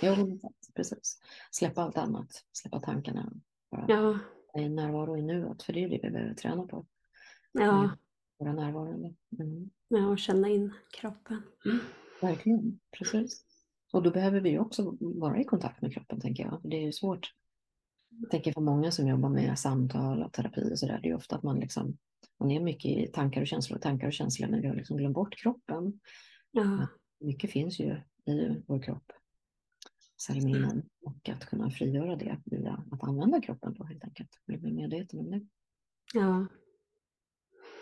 Ja. 0.01 0.17
Exakt, 0.33 0.73
precis. 0.75 1.21
Släppa 1.51 1.81
allt 1.81 1.97
annat, 1.97 2.43
släppa 2.51 2.79
tankarna. 2.79 3.31
Bara 3.71 3.85
ja. 3.87 4.19
i 4.61 4.69
närvaro 4.69 5.17
i 5.17 5.21
nuet, 5.21 5.63
för 5.63 5.73
det 5.73 5.83
är 5.83 5.89
det 5.89 5.99
vi 6.03 6.09
behöver 6.09 6.33
träna 6.33 6.63
på. 6.67 6.85
Ja. 7.51 7.89
Vara 8.41 8.53
närvarande. 8.53 9.13
Mm. 9.39 9.69
ja, 9.87 10.07
och 10.07 10.19
känna 10.19 10.49
in 10.49 10.73
kroppen. 10.99 11.41
Verkligen, 12.21 12.79
precis. 12.97 13.45
Och 13.93 14.03
då 14.03 14.11
behöver 14.11 14.41
vi 14.41 14.59
också 14.59 14.97
vara 14.99 15.41
i 15.41 15.43
kontakt 15.43 15.81
med 15.81 15.93
kroppen, 15.93 16.19
tänker 16.19 16.43
jag. 16.43 16.61
Det 16.63 16.75
är 16.75 16.81
ju 16.81 16.91
svårt. 16.91 17.33
Jag 18.09 18.29
tänker 18.29 18.53
för 18.53 18.61
många 18.61 18.91
som 18.91 19.07
jobbar 19.07 19.29
med 19.29 19.59
samtal 19.59 20.23
och 20.23 20.33
terapi 20.33 20.73
och 20.73 20.79
sådär, 20.79 20.99
det 21.01 21.07
är 21.07 21.09
ju 21.09 21.15
ofta 21.15 21.35
att 21.35 21.43
man 21.43 21.59
liksom, 21.59 21.97
man 22.39 22.51
är 22.51 22.59
mycket 22.59 22.91
i 22.91 23.07
tankar 23.07 23.41
och 23.41 23.47
känslor, 23.47 23.77
tankar 23.77 24.07
och 24.07 24.13
känslor, 24.13 24.47
men 24.47 24.61
vi 24.61 24.67
har 24.67 24.75
liksom 24.75 24.97
glömt 24.97 25.15
bort 25.15 25.35
kroppen. 25.35 25.99
Ja. 26.51 26.87
Mycket 27.19 27.51
finns 27.51 27.79
ju 27.79 27.95
i 28.25 28.63
vår 28.67 28.81
kropp, 28.81 29.11
cellminnen, 30.27 30.83
och 31.01 31.29
att 31.29 31.45
kunna 31.45 31.71
frigöra 31.71 32.15
det 32.15 32.37
via 32.45 32.83
att 32.91 33.03
använda 33.03 33.41
kroppen 33.41 33.73
då 33.73 33.83
helt 33.83 34.03
enkelt. 34.03 34.29
Bli 34.45 34.57
mer 34.57 34.71
medveten 34.71 35.19
om 35.19 35.31
det. 35.31 35.47
Ja. 36.13 36.47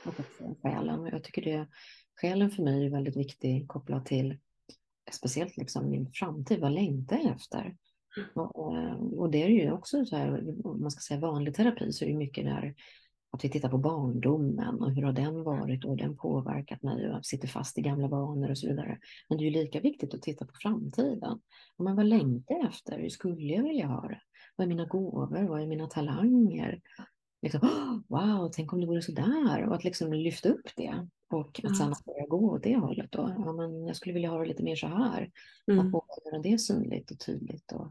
Och 0.05 0.19
också 0.19 0.55
själen. 0.61 1.05
Jag 1.05 1.23
tycker 1.23 1.41
det, 1.41 1.67
själen 2.21 2.51
för 2.51 2.63
mig 2.63 2.85
är 2.85 2.89
väldigt 2.89 3.17
viktig 3.17 3.67
kopplat 3.67 4.05
till 4.05 4.37
speciellt 5.11 5.57
liksom 5.57 5.89
min 5.89 6.11
framtid, 6.13 6.59
vad 6.59 6.71
längtar 6.71 7.17
jag 7.17 7.35
efter? 7.35 7.75
Och, 8.33 8.77
eh, 8.77 8.95
och 8.95 9.31
det 9.31 9.43
är 9.43 9.49
ju 9.49 9.71
också 9.71 10.05
så 10.05 10.15
här, 10.15 10.55
om 10.65 10.81
man 10.81 10.91
ska 10.91 11.01
säga 11.01 11.19
vanlig 11.19 11.55
terapi, 11.55 11.91
så 11.91 12.05
är 12.05 12.09
det 12.09 12.15
mycket 12.15 12.45
där 12.45 12.75
att 13.31 13.43
vi 13.43 13.49
tittar 13.49 13.69
på 13.69 13.77
barndomen 13.77 14.81
och 14.81 14.91
hur 14.91 15.03
har 15.03 15.11
den 15.11 15.43
varit 15.43 15.85
och 15.85 15.97
den 15.97 16.17
påverkat 16.17 16.83
mig 16.83 17.07
och 17.07 17.15
jag 17.15 17.25
sitter 17.25 17.47
fast 17.47 17.77
i 17.77 17.81
gamla 17.81 18.07
vanor 18.07 18.49
och 18.49 18.57
så 18.57 18.67
vidare. 18.67 18.99
Men 19.29 19.37
det 19.37 19.43
är 19.43 19.45
ju 19.45 19.63
lika 19.63 19.79
viktigt 19.79 20.13
att 20.13 20.21
titta 20.21 20.45
på 20.45 20.53
framtiden. 20.61 21.39
Men 21.77 21.95
vad 21.95 22.05
längtar 22.05 22.55
jag 22.55 22.69
efter? 22.69 22.99
Hur 22.99 23.09
skulle 23.09 23.53
jag 23.53 23.63
vilja 23.63 23.87
ha 23.87 24.07
det? 24.07 24.21
Vad 24.55 24.65
är 24.65 24.69
mina 24.69 24.85
gåvor? 24.85 25.47
Vad 25.47 25.61
är 25.61 25.67
mina 25.67 25.87
talanger? 25.87 26.81
Liksom, 27.41 27.59
"Åh, 27.63 27.99
wow, 28.07 28.49
tänk 28.53 28.73
om 28.73 28.79
det 28.81 28.87
vore 28.87 29.01
så 29.01 29.11
där 29.11 29.65
och 29.67 29.75
att 29.75 29.83
liksom 29.83 30.13
lyfta 30.13 30.49
upp 30.49 30.75
det 30.75 31.07
och 31.29 31.61
att 31.63 31.81
att 31.81 32.05
börja 32.05 32.25
gå 32.27 32.51
åt 32.51 32.63
det 32.63 32.75
hållet 32.77 33.11
då. 33.11 33.33
Ja, 33.37 33.53
men 33.53 33.87
jag 33.87 33.95
skulle 33.95 34.13
vilja 34.13 34.29
ha 34.29 34.39
det 34.39 34.45
lite 34.45 34.63
mer 34.63 34.75
så 34.75 34.87
här. 34.87 35.31
Att 35.67 35.73
Mm. 35.73 35.91
våga 35.91 36.05
göra 36.25 36.41
det 36.41 36.57
synligt 36.59 37.11
och 37.11 37.19
tydligt 37.19 37.71
och, 37.71 37.81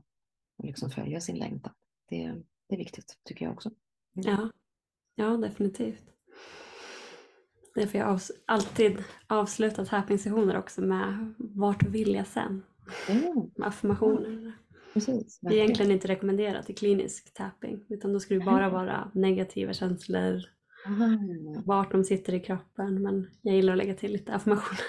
och 0.59 0.65
liksom 0.65 0.91
följa 0.91 1.21
sin 1.21 1.37
längtan. 1.39 1.73
Det, 2.09 2.35
det 2.69 2.75
är 2.75 2.79
viktigt 2.79 3.19
tycker 3.25 3.45
jag 3.45 3.55
också. 3.55 3.71
Ja. 4.13 4.51
ja, 5.15 5.37
definitivt. 5.37 6.05
Därför 7.75 7.99
jag 7.99 8.09
avs- 8.09 8.31
alltid 8.47 9.05
avslutat 9.27 9.89
tapping-sessioner 9.89 10.59
också 10.59 10.81
med 10.81 11.35
vart 11.39 11.83
vill 11.87 12.15
jag 12.15 12.27
sen? 12.27 12.63
Med 13.09 13.67
affirmationer. 13.67 14.53
Precis. 14.95 15.39
Det 15.43 15.49
är 15.49 15.53
egentligen 15.65 15.93
inte 15.93 16.09
rekommenderat 16.09 16.71
i 16.71 16.75
klinisk 16.75 17.35
tapping 17.35 17.87
utan 17.89 18.13
då 18.13 18.21
ska 18.21 18.35
det 18.35 18.41
bara 18.45 18.71
vara 18.71 19.11
negativa 19.15 19.73
känslor, 19.73 20.43
Aha, 20.87 21.09
vart 21.67 21.93
de 21.93 22.05
sitter 22.05 22.35
i 22.35 22.41
kroppen 22.41 23.03
men 23.03 23.31
jag 23.43 23.57
gillar 23.57 23.73
att 23.73 23.79
lägga 23.79 23.95
till 23.95 24.13
lite 24.13 24.35
affirmationer. 24.35 24.81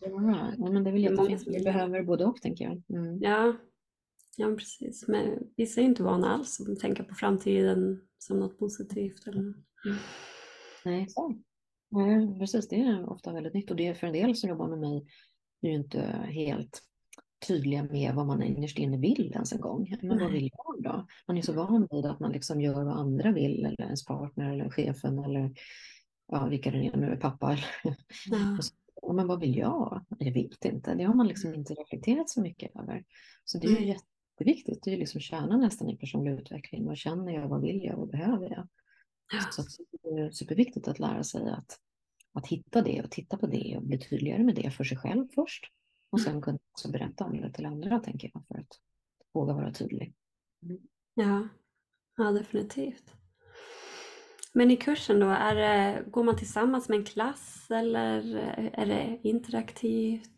ja, 0.00 0.52
ja, 0.58 0.70
men 0.72 0.84
det 0.84 0.90
är 0.90 0.92
väl 0.92 1.02
Det 1.02 1.10
jättefint. 1.10 1.42
Vi 1.46 1.58
det. 1.58 1.64
behöver 1.64 2.02
både 2.02 2.24
och 2.24 2.42
tänker 2.42 2.64
jag. 2.64 2.98
Mm. 2.98 3.18
Ja, 3.22 3.56
ja 4.36 4.46
men 4.48 4.56
precis. 4.56 5.08
Men 5.08 5.38
vissa 5.56 5.80
är 5.80 5.84
inte 5.84 6.02
vana 6.02 6.28
alls 6.34 6.60
att 6.60 6.78
tänka 6.80 7.04
på 7.04 7.14
framtiden 7.14 8.00
som 8.18 8.38
något 8.40 8.58
positivt. 8.58 9.26
Eller... 9.26 9.54
Nej, 10.84 11.06
så. 11.08 11.34
Nej, 11.90 12.38
precis. 12.38 12.68
Det 12.68 12.76
är 12.76 13.10
ofta 13.10 13.32
väldigt 13.32 13.54
nytt 13.54 13.70
och 13.70 13.76
det 13.76 13.86
är 13.86 13.94
för 13.94 14.06
en 14.06 14.12
del 14.12 14.36
som 14.36 14.50
jobbar 14.50 14.68
med 14.68 14.78
mig 14.78 15.06
är 15.62 15.68
ju 15.68 15.74
inte 15.74 16.00
helt 16.30 16.82
tydliga 17.38 17.82
med 17.82 18.14
vad 18.14 18.26
man 18.26 18.42
innerst 18.42 18.78
inne 18.78 18.96
vill 18.96 19.32
ens 19.32 19.52
en 19.52 19.60
gång. 19.60 19.96
Men 20.02 20.18
vad 20.18 20.32
vill 20.32 20.50
jag 20.52 20.82
då? 20.82 21.06
Man 21.26 21.38
är 21.38 21.42
så 21.42 21.52
van 21.52 21.88
vid 21.90 22.06
att 22.06 22.20
man 22.20 22.32
liksom 22.32 22.60
gör 22.60 22.84
vad 22.84 22.98
andra 22.98 23.32
vill 23.32 23.64
eller 23.64 23.82
ens 23.82 24.04
partner 24.04 24.52
eller 24.52 24.70
chefen 24.70 25.18
eller 25.18 25.54
ja, 26.28 26.46
vilka 26.46 26.70
det 26.70 26.86
är 26.86 26.96
nu, 26.96 27.16
pappa. 27.16 27.58
Ja, 28.26 28.58
så, 28.60 29.12
men 29.12 29.26
vad 29.26 29.40
vill 29.40 29.56
jag? 29.56 30.04
Jag 30.18 30.32
vet 30.32 30.64
inte. 30.64 30.94
Det 30.94 31.04
har 31.04 31.14
man 31.14 31.28
liksom 31.28 31.54
inte 31.54 31.74
reflekterat 31.74 32.30
så 32.30 32.40
mycket 32.40 32.76
över. 32.76 33.04
Så 33.44 33.58
det 33.58 33.66
är 33.66 33.80
ju 33.80 33.86
jätteviktigt. 33.86 34.82
Det 34.82 34.90
är 34.90 34.92
ju 34.92 34.98
liksom 34.98 35.20
kärnan 35.20 35.60
nästan 35.60 35.88
i 35.88 35.96
personlig 35.96 36.32
utveckling. 36.32 36.86
Vad 36.86 36.96
känner 36.96 37.32
jag? 37.32 37.48
Vad 37.48 37.62
vill 37.62 37.84
jag? 37.84 37.96
Vad 37.96 38.10
behöver 38.10 38.50
jag? 38.50 38.68
Ja. 39.32 39.40
Så 39.50 39.62
det 40.02 40.08
är 40.08 40.30
superviktigt 40.30 40.88
att 40.88 40.98
lära 40.98 41.24
sig 41.24 41.50
att, 41.50 41.78
att 42.32 42.46
hitta 42.46 42.82
det 42.82 43.02
och 43.02 43.10
titta 43.10 43.36
på 43.36 43.46
det 43.46 43.74
och 43.76 43.82
bli 43.82 43.98
tydligare 43.98 44.42
med 44.42 44.54
det 44.54 44.70
för 44.70 44.84
sig 44.84 44.98
själv 44.98 45.28
först. 45.34 45.72
Och 46.10 46.20
sen 46.20 46.40
kunna 46.40 46.58
också 46.72 46.90
berätta 46.90 47.24
om 47.24 47.40
det 47.40 47.52
till 47.52 47.66
andra, 47.66 48.00
tänker 48.00 48.30
jag, 48.34 48.46
för 48.46 48.54
att 48.54 48.80
våga 49.32 49.54
vara 49.54 49.72
tydlig. 49.72 50.14
Ja, 51.14 51.48
ja 52.16 52.24
definitivt. 52.24 53.12
Men 54.52 54.70
i 54.70 54.76
kursen 54.76 55.20
då, 55.20 55.26
är 55.26 55.54
det, 55.54 56.04
går 56.10 56.24
man 56.24 56.36
tillsammans 56.36 56.88
med 56.88 56.98
en 56.98 57.04
klass 57.04 57.66
eller 57.70 58.36
är 58.72 58.86
det 58.86 59.20
interaktivt? 59.22 60.30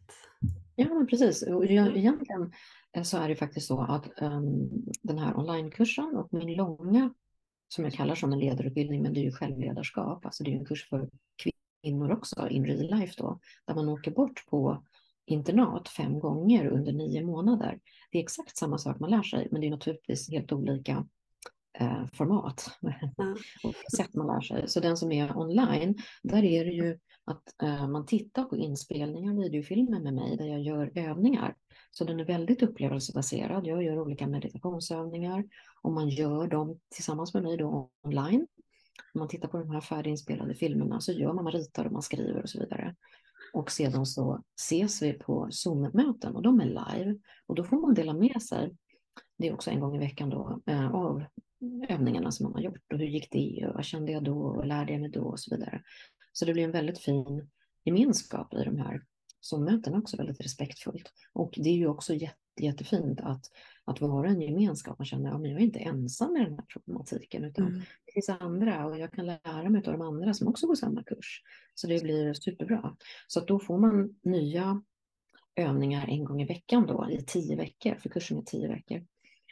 Ja, 0.75 0.95
men 0.95 1.07
precis. 1.07 1.43
Och 1.43 1.67
jag, 1.67 1.97
egentligen 1.97 2.53
eh, 2.97 3.03
så 3.03 3.19
är 3.19 3.29
det 3.29 3.37
faktiskt 3.37 3.67
så 3.67 3.81
att 3.81 4.23
um, 4.23 4.71
den 5.03 5.19
här 5.19 5.39
onlinekursen 5.39 6.17
och 6.17 6.33
min 6.33 6.57
långa, 6.57 7.15
som 7.69 7.85
jag 7.85 7.93
kallar 7.93 8.15
som 8.15 8.33
en 8.33 8.39
ledarutbildning, 8.39 9.03
men 9.03 9.13
det 9.15 9.21
är 9.21 9.25
ju 9.25 9.33
självledarskap, 9.33 10.25
alltså 10.25 10.45
det 10.45 10.51
är 10.51 10.59
en 10.59 10.65
kurs 10.65 10.89
för 10.89 11.09
kvinnor 11.83 12.13
också, 12.13 12.49
in 12.49 12.65
real 12.65 13.01
life 13.01 13.15
då, 13.19 13.41
där 13.67 13.75
man 13.75 13.89
åker 13.89 14.11
bort 14.11 14.47
på 14.47 14.85
internat 15.29 15.89
fem 15.89 16.19
gånger 16.19 16.67
under 16.67 16.93
nio 16.93 17.25
månader. 17.25 17.79
Det 18.11 18.19
är 18.19 18.23
exakt 18.23 18.57
samma 18.57 18.79
sak 18.79 19.01
man 19.01 19.11
lär 19.11 19.23
sig, 19.23 19.49
men 19.51 19.61
det 19.61 19.67
är 19.67 19.71
naturligtvis 19.71 20.31
helt 20.31 20.53
olika 20.53 21.07
eh, 21.79 22.07
format 22.13 22.71
Ja. 22.81 22.91
olika 23.65 23.89
sätt 23.97 24.15
man 24.15 24.27
lär 24.27 24.41
sig. 24.41 24.69
Så 24.69 24.81
den 24.81 24.97
som 24.97 25.13
är 25.13 25.39
online, 25.39 25.95
där 26.23 26.45
är 26.45 26.65
det 26.65 26.71
ju 26.73 26.99
att 27.25 27.63
eh, 27.63 27.89
man 27.89 28.07
tittar 28.07 28.45
på 28.45 28.57
inspelningar, 28.57 29.43
videofilmer 29.43 30.01
med 30.01 30.15
mig 30.15 30.37
där 30.37 30.47
jag 30.47 30.61
gör 30.61 30.93
övningar. 30.95 31.55
Så 31.91 32.05
den 32.05 32.21
är 32.21 32.25
väldigt 32.25 32.63
upplevelsebaserad. 32.63 33.67
Jag 33.67 33.83
gör 33.83 34.01
olika 34.01 34.27
meditationsövningar 34.27 35.45
och 35.83 35.93
man 35.93 36.09
gör 36.09 36.47
dem 36.47 36.79
tillsammans 36.95 37.35
med 37.35 37.43
mig 37.43 37.57
då 37.57 37.91
online. 38.03 38.47
När 39.15 39.19
man 39.19 39.29
tittar 39.29 39.49
på 39.49 39.59
de 39.59 39.71
här 39.71 39.81
färdiginspelade 39.81 40.55
filmerna 40.55 41.01
så 41.01 41.13
gör 41.13 41.33
man, 41.33 41.45
man 41.45 41.53
ritar 41.53 41.85
och 41.85 41.93
man 41.93 42.03
skriver 42.03 42.43
och 42.43 42.49
så 42.49 42.59
vidare. 42.59 42.95
Och 43.53 43.71
sedan 43.71 44.07
så 44.07 44.43
ses 44.61 45.03
vi 45.03 45.13
på 45.13 45.49
Zoom-möten 45.51 46.37
och 46.37 46.43
de 46.43 46.61
är 46.61 46.67
live 46.67 47.19
och 47.47 47.55
då 47.55 47.65
får 47.65 47.81
man 47.81 47.95
dela 47.95 48.13
med 48.13 48.43
sig. 48.43 48.77
Det 49.39 49.49
är 49.49 49.55
också 49.55 49.71
en 49.71 49.81
gång 49.81 49.97
i 49.97 49.99
veckan 49.99 50.31
då 50.31 50.61
eh, 50.67 50.95
av 50.95 51.25
övningarna 51.89 52.33
som 52.33 52.45
man 52.45 52.53
har 52.53 52.61
gjort 52.61 52.93
och 52.93 52.99
hur 52.99 53.07
gick 53.07 53.31
det 53.31 53.67
och 53.69 53.75
vad 53.75 53.85
kände 53.85 54.13
jag 54.13 54.25
då 54.25 54.39
och 54.39 54.67
lärde 54.67 54.93
jag 54.93 55.01
mig 55.01 55.11
då 55.11 55.23
och 55.23 55.41
så 55.41 55.57
vidare. 55.57 55.83
Så 56.33 56.45
det 56.45 56.53
blir 56.53 56.65
en 56.65 56.73
väldigt 56.73 56.99
fin 56.99 57.51
gemenskap 57.85 58.55
i 58.55 58.65
de 58.65 58.77
här 58.77 59.03
Zoom-mötena 59.41 59.99
också, 59.99 60.17
väldigt 60.17 60.41
respektfullt. 60.41 61.13
Och 61.33 61.55
det 61.57 61.69
är 61.69 61.77
ju 61.77 61.87
också 61.87 62.15
jätte, 62.15 62.37
jättefint 62.61 63.21
att, 63.21 63.51
att 63.85 64.01
vara 64.01 64.29
en 64.29 64.41
gemenskap. 64.41 64.99
Man 64.99 65.07
känner 65.07 65.31
att 65.31 65.43
ja, 65.43 65.49
jag 65.49 65.61
är 65.61 65.65
inte 65.65 65.79
ensam 65.79 66.33
med 66.33 66.43
den 66.43 66.55
här 66.55 66.65
problematiken 66.73 67.45
utan 67.45 67.67
Mm. 67.67 67.81
det 68.07 68.13
finns 68.13 68.29
andra 68.29 68.87
och 68.87 68.99
jag 68.99 69.13
kan 69.13 69.27
lära 69.27 69.69
mig 69.69 69.83
av 69.87 69.93
de 69.93 70.03
andra 70.03 70.35
som 70.35 70.49
också 70.49 70.67
går 70.67 70.75
samma 70.75 71.03
kurs. 71.03 71.43
Så 71.75 71.87
det 71.87 72.03
blir 72.03 72.35
superbra. 72.35 72.97
Så 73.27 73.41
då 73.41 73.59
får 73.59 73.79
man 73.79 74.19
nya 74.23 74.83
övningar 75.57 76.07
en 76.09 76.25
gång 76.25 76.43
i 76.43 76.47
veckan 76.47 76.87
då 76.87 77.11
i 77.11 77.25
tio 77.27 77.57
veckor, 77.57 77.95
för 77.95 78.09
kursen 78.09 78.39
är 78.39 78.43
tio 78.43 78.69
veckor. 78.69 79.07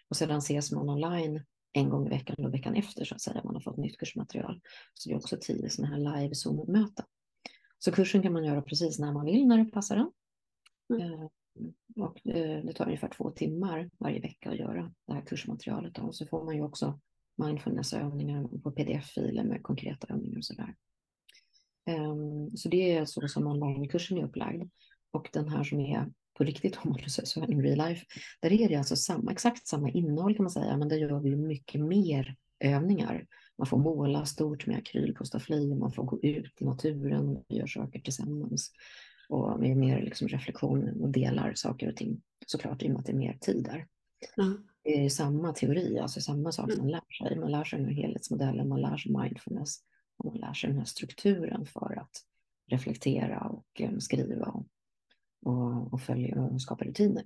Och 0.09 0.17
sedan 0.17 0.39
ses 0.39 0.73
man 0.73 0.89
online 0.89 1.43
en 1.73 1.89
gång 1.89 2.07
i 2.07 2.11
veckan 2.11 2.47
och 2.47 2.55
veckan 2.55 2.75
efter 2.75 3.05
så 3.05 3.15
att 3.15 3.21
säga, 3.21 3.41
man 3.45 3.55
har 3.55 3.61
fått 3.61 3.77
nytt 3.77 3.99
kursmaterial. 3.99 4.61
Så 4.95 5.09
det 5.09 5.15
är 5.15 5.17
också 5.17 5.37
tio 5.41 5.71
sådana 5.71 5.95
här 5.95 6.21
live 6.21 6.35
Zoom-möten. 6.35 7.05
Så 7.79 7.93
kursen 7.93 8.23
kan 8.23 8.33
man 8.33 8.45
göra 8.45 8.63
precis 8.63 8.99
när 8.99 9.13
man 9.13 9.25
vill, 9.25 9.47
när 9.47 9.59
det 9.59 9.65
passar 9.65 9.97
en. 9.97 10.11
Mm. 11.01 11.29
Och 11.97 12.21
det 12.25 12.73
tar 12.73 12.87
ungefär 12.87 13.09
två 13.09 13.31
timmar 13.31 13.91
varje 13.99 14.21
vecka 14.21 14.51
att 14.51 14.59
göra 14.59 14.93
det 15.07 15.13
här 15.13 15.23
kursmaterialet. 15.23 15.99
Och 15.99 16.15
så 16.15 16.27
får 16.27 16.45
man 16.45 16.57
ju 16.57 16.63
också 16.63 17.01
mindfulnessövningar 17.37 18.61
på 18.63 18.71
pdf-filer 18.71 19.45
med 19.45 19.63
konkreta 19.63 20.07
övningar 20.15 20.39
och 20.39 20.45
sådär. 20.45 20.75
Ehm, 21.87 22.57
Så 22.57 22.69
det 22.69 22.93
är 22.93 23.05
så 23.05 23.29
som 23.29 23.47
onlinekursen 23.47 24.19
är 24.19 24.25
upplagd. 24.25 24.71
Och 25.11 25.29
den 25.33 25.49
här 25.49 25.65
som 25.65 25.81
är 25.81 26.13
på 26.39 26.45
riktigt, 26.45 26.77
om 26.77 26.91
man 26.91 27.01
nu 27.03 27.09
säger 27.09 27.27
så, 27.27 27.47
in 27.47 27.63
real 27.63 27.89
life, 27.89 28.07
där 28.41 28.53
är 28.53 28.69
det 28.69 28.77
alltså 28.77 28.97
samma, 28.97 29.33
exakt 29.33 29.67
samma 29.67 29.91
innehåll 29.91 30.37
kan 30.37 30.43
man 30.43 30.51
säga, 30.51 30.77
men 30.77 30.89
där 30.89 30.97
gör 30.97 31.21
vi 31.21 31.37
mycket 31.37 31.81
mer 31.81 32.37
övningar. 32.61 33.27
Man 33.59 33.67
får 33.67 33.79
måla 33.79 34.25
stort 34.25 34.67
med 34.67 34.77
akryl 34.79 35.15
på 35.15 35.25
staffli, 35.25 35.75
man 35.75 35.93
får 35.93 36.05
gå 36.05 36.21
ut 36.23 36.53
i 36.61 36.65
naturen 36.65 37.29
och 37.29 37.45
göra 37.49 37.67
saker 37.67 38.01
tillsammans. 38.01 38.73
Och 39.29 39.61
med 39.61 39.77
mer 39.77 40.03
liksom 40.03 40.29
reflektion 40.29 41.03
och 41.03 41.09
delar 41.09 41.55
saker 41.55 41.89
och 41.89 41.97
ting. 41.97 42.23
Såklart 42.47 42.83
i 42.83 42.87
och 42.87 42.91
med 42.91 43.01
att 43.01 43.07
det 43.07 43.13
är 43.13 43.17
mer 43.17 43.39
tid 43.41 43.65
där. 43.65 43.87
Ja. 44.37 44.45
Det 44.83 45.05
är 45.05 45.09
samma 45.09 45.53
teori, 45.53 45.99
alltså 45.99 46.21
samma 46.21 46.53
sak 46.53 46.73
som 46.73 46.83
man 46.83 46.91
lär 46.91 47.29
sig. 47.29 47.39
Man 47.39 47.51
lär 47.51 47.65
sig 47.65 47.79
den 47.79 47.89
här 47.89 47.95
helhetsmodellen, 47.95 48.69
man 48.69 48.81
lär 48.81 48.97
sig 48.97 49.13
mindfulness 49.13 49.79
och 50.17 50.27
man 50.27 50.41
lär 50.41 50.53
sig 50.53 50.71
den 50.71 50.79
här 50.79 50.85
strukturen 50.85 51.67
för 51.67 51.99
att 52.01 52.23
reflektera 52.71 53.41
och 53.41 53.81
eh, 53.81 53.99
skriva 53.99 54.47
och, 54.47 54.67
och, 55.43 55.93
och 55.93 56.01
följa 56.01 56.41
och 56.41 56.63
skapa 56.63 56.85
rutiner. 56.85 57.25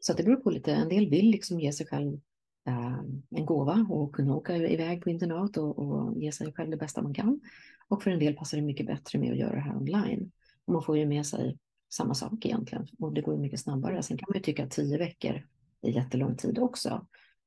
Så 0.00 0.12
det 0.12 0.22
beror 0.22 0.36
på 0.36 0.50
lite, 0.50 0.72
en 0.72 0.88
del 0.88 1.10
vill 1.10 1.30
liksom 1.30 1.60
ge 1.60 1.72
sig 1.72 1.86
själv 1.86 2.20
eh, 2.66 2.98
en 3.30 3.46
gåva 3.46 3.86
och 3.90 4.14
kunna 4.14 4.34
åka 4.36 4.56
iväg 4.56 5.02
på 5.02 5.10
internat 5.10 5.56
och, 5.56 5.78
och 5.78 6.22
ge 6.22 6.32
sig 6.32 6.52
själv 6.52 6.70
det 6.70 6.76
bästa 6.76 7.02
man 7.02 7.14
kan. 7.14 7.40
Och 7.88 8.02
för 8.02 8.10
en 8.10 8.18
del 8.18 8.34
passar 8.34 8.58
det 8.58 8.64
mycket 8.64 8.86
bättre 8.86 9.18
med 9.18 9.32
att 9.32 9.38
göra 9.38 9.54
det 9.54 9.60
här 9.60 9.76
online. 9.76 10.32
Man 10.70 10.82
får 10.82 10.98
ju 10.98 11.06
med 11.06 11.26
sig 11.26 11.58
samma 11.92 12.14
sak 12.14 12.46
egentligen 12.46 12.86
och 12.98 13.12
det 13.12 13.20
går 13.20 13.34
ju 13.34 13.40
mycket 13.40 13.60
snabbare. 13.60 14.02
Sen 14.02 14.18
kan 14.18 14.26
man 14.28 14.36
ju 14.36 14.42
tycka 14.42 14.64
att 14.64 14.70
tio 14.70 14.98
veckor 14.98 15.46
är 15.82 15.90
jättelång 15.90 16.36
tid 16.36 16.58
också. 16.58 17.06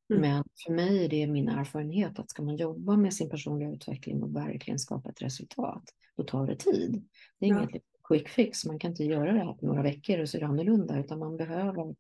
Mm. 0.10 0.22
Men 0.22 0.44
för 0.66 0.74
mig 0.74 1.06
är 1.06 1.10
det 1.10 1.28
min 1.28 1.50
erfarenhet 1.50 2.20
att 2.20 2.30
ska 2.30 2.44
man 2.44 2.56
jobba 2.56 2.98
med 2.98 3.14
sin 3.14 3.30
personliga 3.30 3.70
utveckling 3.72 4.24
och 4.24 4.36
verkligen 4.36 4.80
skapa 4.80 5.10
ett 5.10 5.22
resultat, 5.22 5.84
då 6.18 6.24
tar 6.24 6.48
det 6.48 6.56
tid. 6.56 7.04
Det 7.40 7.46
är 7.46 7.50
Ja. 7.50 7.64
inget 7.64 7.84
quick 8.08 8.30
fix, 8.30 8.66
man 8.66 8.80
kan 8.80 8.92
inte 8.92 9.04
göra 9.04 9.32
det 9.34 9.40
här 9.40 9.54
på 9.54 9.66
några 9.66 9.82
veckor 9.82 10.20
och 10.20 10.30
så 10.30 10.38
är 10.38 10.42
det 10.42 10.48
annorlunda, 10.48 11.00
utan 11.00 11.20
man 11.20 11.38
behöver 11.38 11.96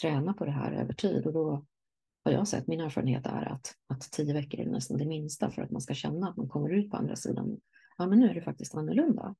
träna 0.00 0.32
på 0.32 0.44
det 0.44 0.50
här 0.50 0.72
över 0.72 0.92
tid. 0.92 1.26
Och 1.26 1.32
då 1.32 1.64
har 2.24 2.32
jag 2.32 2.48
sett, 2.48 2.66
min 2.66 2.80
erfarenhet 2.80 3.26
är 3.26 3.52
att, 3.52 3.74
att 3.86 4.00
tio 4.00 4.34
veckor 4.34 4.60
är 4.60 4.66
nästan 4.66 4.98
det 4.98 5.06
minsta 5.06 5.50
för 5.50 5.62
att 5.62 5.70
man 5.70 5.80
ska 5.80 5.94
känna 5.94 6.28
att 6.28 6.36
man 6.36 6.48
kommer 6.48 6.70
ut 6.70 6.90
på 6.90 6.96
andra 6.96 7.16
sidan. 7.16 7.60
Ja, 7.98 8.06
men 8.06 8.18
nu 8.18 8.28
är 8.28 8.34
det 8.34 8.42
faktiskt 8.42 8.74
annorlunda. 8.74 9.34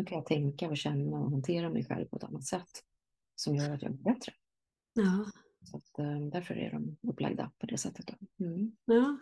Nu 0.00 0.06
kan 0.06 0.16
jag 0.18 0.26
tänka 0.26 0.68
och 0.68 0.76
känna 0.76 1.16
och 1.18 1.30
hantera 1.30 1.70
mig 1.70 1.84
själv 1.84 2.06
på 2.06 2.16
ett 2.16 2.24
annat 2.24 2.44
sätt 2.44 2.70
som 3.36 3.56
gör 3.56 3.70
att 3.74 3.82
jag 3.82 3.92
blir 3.92 4.04
bättre. 4.14 4.32
Ja. 4.94 5.26
Så 5.64 5.76
att, 5.76 5.98
eh, 5.98 6.20
därför 6.32 6.54
är 6.54 6.70
de 6.70 6.96
upplagda 7.08 7.50
på 7.58 7.66
det 7.66 7.78
sättet. 7.78 8.10
Mm. 8.40 8.72
Ja. 8.84 9.18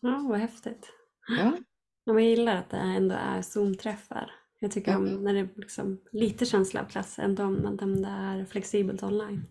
ja, 0.00 0.26
vad 0.28 0.38
häftigt. 0.38 0.92
Ja, 1.28 1.58
jag 2.04 2.20
gillar 2.20 2.56
att 2.56 2.70
det 2.70 2.76
ändå 2.76 3.14
är 3.14 3.42
Zoom-träffar. 3.42 4.30
Jag 4.58 4.70
tycker 4.70 4.92
Ja. 4.92 4.98
om 4.98 5.24
när 5.24 5.32
det 5.34 5.40
är 5.40 5.48
liksom 5.56 6.00
lite 6.12 6.46
känsla 6.46 6.80
av 6.80 6.84
klass 6.84 7.18
ändå 7.18 7.44
om 7.44 7.76
det 8.02 8.08
är 8.08 8.44
flexibelt 8.44 9.02
online. 9.02 9.46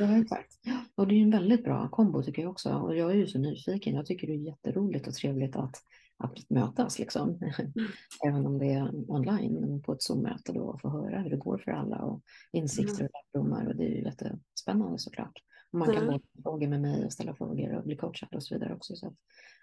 ja 0.00 0.18
exakt. 0.18 0.52
Och 0.94 1.06
det 1.08 1.14
är 1.14 1.22
en 1.22 1.30
väldigt 1.30 1.64
bra 1.64 1.88
kombo 1.88 2.22
tycker 2.22 2.42
jag 2.42 2.50
också. 2.50 2.70
Och 2.72 2.96
jag 2.96 3.10
är 3.10 3.14
ju 3.14 3.26
så 3.26 3.38
nyfiken. 3.38 3.94
Jag 3.94 4.06
tycker 4.06 4.26
det 4.26 4.32
är 4.32 4.46
jätteroligt 4.46 5.06
och 5.06 5.14
trevligt 5.14 5.56
att, 5.56 5.76
att 6.16 6.50
mötas 6.50 6.98
liksom. 6.98 7.38
Även 8.26 8.46
om 8.46 8.58
det 8.58 8.72
är 8.72 9.10
online, 9.10 9.54
men 9.60 9.82
på 9.82 9.92
ett 9.92 10.02
Zoom-möte 10.02 10.52
då 10.52 10.60
och 10.64 10.80
få 10.80 10.88
höra 10.88 11.20
hur 11.20 11.30
det 11.30 11.36
går 11.36 11.58
för 11.58 11.70
alla 11.70 11.98
och 11.98 12.22
insikter 12.52 13.04
och 13.04 13.10
lärdomar. 13.34 13.66
Och 13.66 13.76
det 13.76 13.84
är 13.84 13.88
ju 13.90 14.02
jättespännande 14.04 14.98
såklart. 14.98 15.38
Och 15.72 15.78
man 15.78 15.88
kan 15.88 16.04
Ja. 16.04 16.06
bolla 16.10 16.20
frågor 16.42 16.68
med 16.68 16.80
mig 16.80 17.04
och 17.04 17.12
ställa 17.12 17.34
frågor 17.34 17.74
och 17.76 17.84
bli 17.84 17.96
coachad 17.96 18.34
och 18.34 18.42
så 18.42 18.54
vidare 18.54 18.74
också. 18.74 18.96
Så 18.96 19.14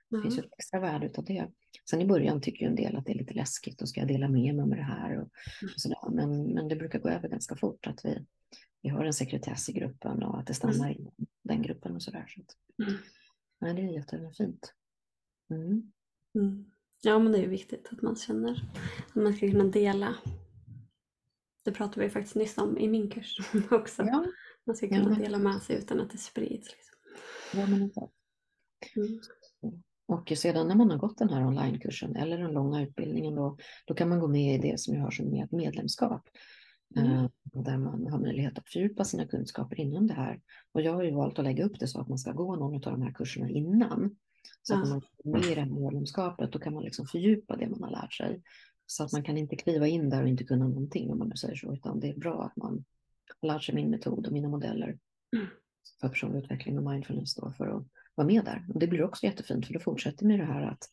det 0.09 0.21
finns 0.21 0.37
ju 0.37 0.39
Ja. 0.41 0.45
ett 0.45 0.53
extra 0.57 0.79
värde 0.79 1.05
utav 1.05 1.25
det. 1.25 1.47
Sen 1.89 2.01
i 2.01 2.05
början 2.05 2.41
tycker 2.41 2.61
ju 2.65 2.67
en 2.69 2.75
del 2.75 2.95
att 2.95 3.05
det 3.05 3.11
är 3.11 3.17
lite 3.17 3.33
läskigt 3.33 3.81
och 3.81 3.89
ska 3.89 3.99
jag 3.99 4.07
dela 4.07 4.27
med 4.29 4.55
mig 4.55 4.65
med 4.65 4.77
det 4.77 4.83
här 4.83 5.17
och, 5.17 5.23
och 5.63 5.81
sådär. 5.81 6.09
Men, 6.11 6.43
men 6.53 6.67
det 6.67 6.75
brukar 6.75 6.99
gå 6.99 7.09
över 7.09 7.29
ganska 7.29 7.55
fort 7.55 7.87
att 7.87 8.05
vi, 8.05 8.25
vi 8.81 8.89
har 8.89 9.05
en 9.05 9.13
sekretess 9.13 9.69
i 9.69 9.73
gruppen 9.73 10.23
och 10.23 10.39
att 10.39 10.47
det 10.47 10.53
stannar 10.53 10.91
i 10.91 11.07
den 11.43 11.61
gruppen 11.61 11.95
och 11.95 12.01
sådär. 12.01 12.25
Så 12.27 12.41
att, 12.41 12.55
Mm. 12.87 12.99
nej, 13.61 13.73
det 13.73 13.81
är 13.81 13.93
jättefint. 13.93 14.73
Mm. 15.49 15.91
Mm. 16.35 16.65
Ja, 17.01 17.19
men 17.19 17.31
det 17.31 17.37
är 17.43 17.47
viktigt 17.47 17.89
att 17.91 18.01
man 18.01 18.15
känner 18.15 18.69
att 19.07 19.15
man 19.15 19.33
ska 19.33 19.51
kunna 19.51 19.63
dela. 19.63 20.15
Det 21.65 21.71
pratade 21.71 22.05
vi 22.05 22.09
faktiskt 22.09 22.35
nyss 22.35 22.57
om 22.57 22.77
i 22.77 22.87
min 22.87 23.09
kurs 23.09 23.37
också. 23.71 24.03
Ja, 24.03 24.25
Man 24.65 24.75
ska 24.75 24.87
kunna 24.87 25.15
dela 25.15 25.37
med 25.37 25.61
sig 25.61 25.77
utan 25.77 25.99
att 25.99 26.09
det 26.09 26.17
sprids. 26.17 26.67
Liksom. 26.71 26.95
ja, 27.53 27.67
men 27.67 27.85
exakt. 27.85 28.13
Mm. 28.95 29.19
Och 30.07 30.33
sedan 30.37 30.67
när 30.67 30.75
man 30.75 30.91
har 30.91 30.97
gått 30.97 31.17
den 31.17 31.29
här 31.29 31.47
onlinekursen 31.47 32.15
eller 32.15 32.37
den 32.37 32.51
långa 32.51 32.81
utbildningen 32.81 33.35
då, 33.35 33.57
då 33.85 33.93
kan 33.93 34.09
man 34.09 34.19
gå 34.19 34.27
med 34.27 34.55
i 34.55 34.69
det 34.69 34.79
som 34.79 34.95
jag 34.95 35.01
har 35.01 35.11
som 35.11 35.33
ett 35.33 35.51
medlemskap. 35.51 36.29
Mm. 36.95 37.11
Eh, 37.11 37.29
där 37.43 37.77
man 37.77 38.07
har 38.07 38.19
möjlighet 38.19 38.57
att 38.57 38.69
fördjupa 38.69 39.03
sina 39.03 39.27
kunskaper 39.27 39.79
inom 39.79 40.07
det 40.07 40.13
här. 40.13 40.41
Och 40.71 40.81
jag 40.81 40.93
har 40.93 41.03
ju 41.03 41.11
valt 41.11 41.39
att 41.39 41.45
lägga 41.45 41.65
upp 41.65 41.79
det 41.79 41.87
så 41.87 42.01
att 42.01 42.07
man 42.07 42.17
ska 42.17 42.31
gå 42.31 42.55
någon 42.55 42.75
av 42.75 42.91
de 42.91 43.01
här 43.01 43.13
kurserna 43.13 43.49
innan. 43.49 44.15
Så 44.61 44.73
att 44.73 44.83
när 44.83 44.89
man 44.89 45.01
är 45.23 45.29
med 45.29 45.45
i 45.45 45.55
det 45.55 45.61
här 45.61 45.69
medlemskapet 45.69 46.51
då 46.51 46.59
kan 46.59 46.73
man 46.73 46.83
liksom 46.83 47.05
fördjupa 47.05 47.55
det 47.55 47.69
man 47.69 47.83
har 47.83 47.91
lärt 47.91 48.13
sig. 48.13 48.41
Så 48.85 49.03
att 49.03 49.11
man 49.11 49.23
kan 49.23 49.37
inte 49.37 49.55
kliva 49.55 49.87
in 49.87 50.09
där 50.09 50.21
och 50.21 50.27
inte 50.27 50.43
kunna 50.43 50.67
någonting 50.67 51.11
om 51.11 51.17
man 51.17 51.29
nu 51.29 51.35
säger 51.35 51.55
så, 51.55 51.73
utan 51.73 51.99
det 51.99 52.09
är 52.09 52.17
bra 52.17 52.43
att 52.43 52.55
man 52.55 52.85
har 53.41 53.47
lärt 53.47 53.63
sig 53.63 53.75
min 53.75 53.89
metod 53.89 54.27
och 54.27 54.33
mina 54.33 54.47
modeller 54.47 54.97
Mm. 55.35 55.47
för 56.01 56.09
personlig 56.09 56.39
utveckling 56.39 56.77
och 56.77 56.91
mindfulness 56.91 57.35
då 57.35 57.51
för 57.51 57.67
att 57.67 57.83
vara 58.15 58.27
med 58.27 58.45
där. 58.45 58.65
Och 58.73 58.79
det 58.79 58.87
blir 58.87 59.03
också 59.03 59.25
jättefint 59.25 59.65
för 59.65 59.73
då 59.73 59.79
fortsätter 59.79 60.27
vi 60.27 60.37
det 60.37 60.45
här 60.45 60.61
att 60.61 60.89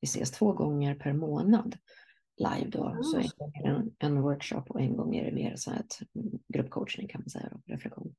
vi 0.00 0.06
ses 0.06 0.30
två 0.30 0.52
gånger 0.52 0.94
per 0.94 1.12
månad 1.12 1.76
live 2.36 2.70
då. 2.70 2.88
Mm. 2.88 3.02
Så 3.02 3.16
en 3.16 3.28
gång 3.36 3.52
är 3.54 3.82
det 3.98 4.06
en, 4.06 4.22
workshop 4.22 4.62
och 4.68 4.80
en 4.80 4.96
gång 4.96 5.16
är 5.16 5.24
det 5.24 5.32
mer 5.32 5.56
så 5.56 5.70
här 5.70 5.80
ett 5.80 5.98
gruppcoachning 6.48 7.08
kan 7.08 7.20
man 7.20 7.30
säga, 7.30 7.48
då, 7.52 7.60
reflektion. 7.72 8.14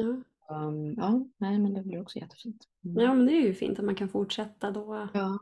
Mm. 0.00 0.24
Um, 0.50 0.94
ja, 0.96 1.26
nej, 1.38 1.58
men 1.58 1.74
det 1.74 1.82
blir 1.82 2.00
också 2.00 2.18
jättefint. 2.18 2.64
Mm. 2.84 3.04
Ja, 3.04 3.14
men 3.14 3.26
det 3.26 3.32
är 3.32 3.40
ju 3.40 3.54
fint 3.54 3.78
att 3.78 3.84
man 3.84 3.94
kan 3.94 4.08
fortsätta 4.08 4.70
då. 4.70 5.08
Ja, 5.14 5.38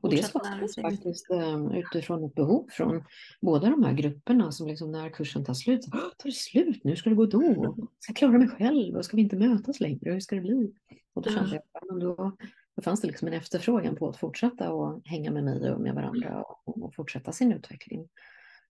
och 0.00 0.10
det 0.10 0.22
skapades 0.22 0.74
faktiskt 0.74 1.30
um, 1.30 1.70
utifrån 1.70 2.24
ett 2.24 2.34
behov 2.34 2.66
från 2.70 3.04
båda 3.40 3.70
de 3.70 3.84
här 3.84 3.92
grupperna 3.92 4.52
som 4.52 4.68
liksom 4.68 4.92
när 4.92 5.10
kursen 5.10 5.44
tar 5.44 5.54
slut, 5.54 5.84
så, 5.84 5.90
tar 5.90 6.24
det 6.24 6.32
slut 6.32 6.84
nu, 6.84 6.96
ska 6.96 7.10
det 7.10 7.16
gå 7.16 7.26
då? 7.26 7.76
Ska 7.98 8.10
jag 8.10 8.16
klara 8.16 8.38
mig 8.38 8.48
själv? 8.48 8.96
Och 8.96 9.04
ska 9.04 9.16
vi 9.16 9.22
inte 9.22 9.36
mötas 9.36 9.80
längre? 9.80 10.12
Hur 10.12 10.20
ska 10.20 10.36
det 10.36 10.42
bli? 10.42 10.72
Och 11.14 11.22
då 11.22 11.30
kände 11.30 11.54
jag, 11.54 11.86
men 11.88 11.98
då, 11.98 12.36
då 12.76 12.82
fanns 12.82 13.00
det 13.00 13.06
liksom 13.06 13.28
en 13.28 13.34
efterfrågan 13.34 13.96
på 13.96 14.08
att 14.08 14.16
fortsätta 14.16 14.72
och 14.72 15.02
hänga 15.04 15.30
med 15.30 15.44
mig 15.44 15.72
och 15.72 15.80
med 15.80 15.94
varandra 15.94 16.42
och, 16.42 16.82
och 16.82 16.94
fortsätta 16.94 17.32
sin 17.32 17.52
utveckling. 17.52 18.08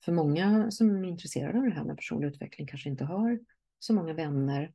För 0.04 0.12
många 0.12 0.70
som 0.70 1.04
är 1.04 1.08
intresserade 1.08 1.58
av 1.58 1.64
det 1.64 1.70
här 1.70 1.84
med 1.84 1.96
personlig 1.96 2.28
utveckling 2.28 2.66
kanske 2.66 2.88
inte 2.88 3.04
har 3.04 3.38
så 3.78 3.94
många 3.94 4.12
vänner 4.12 4.72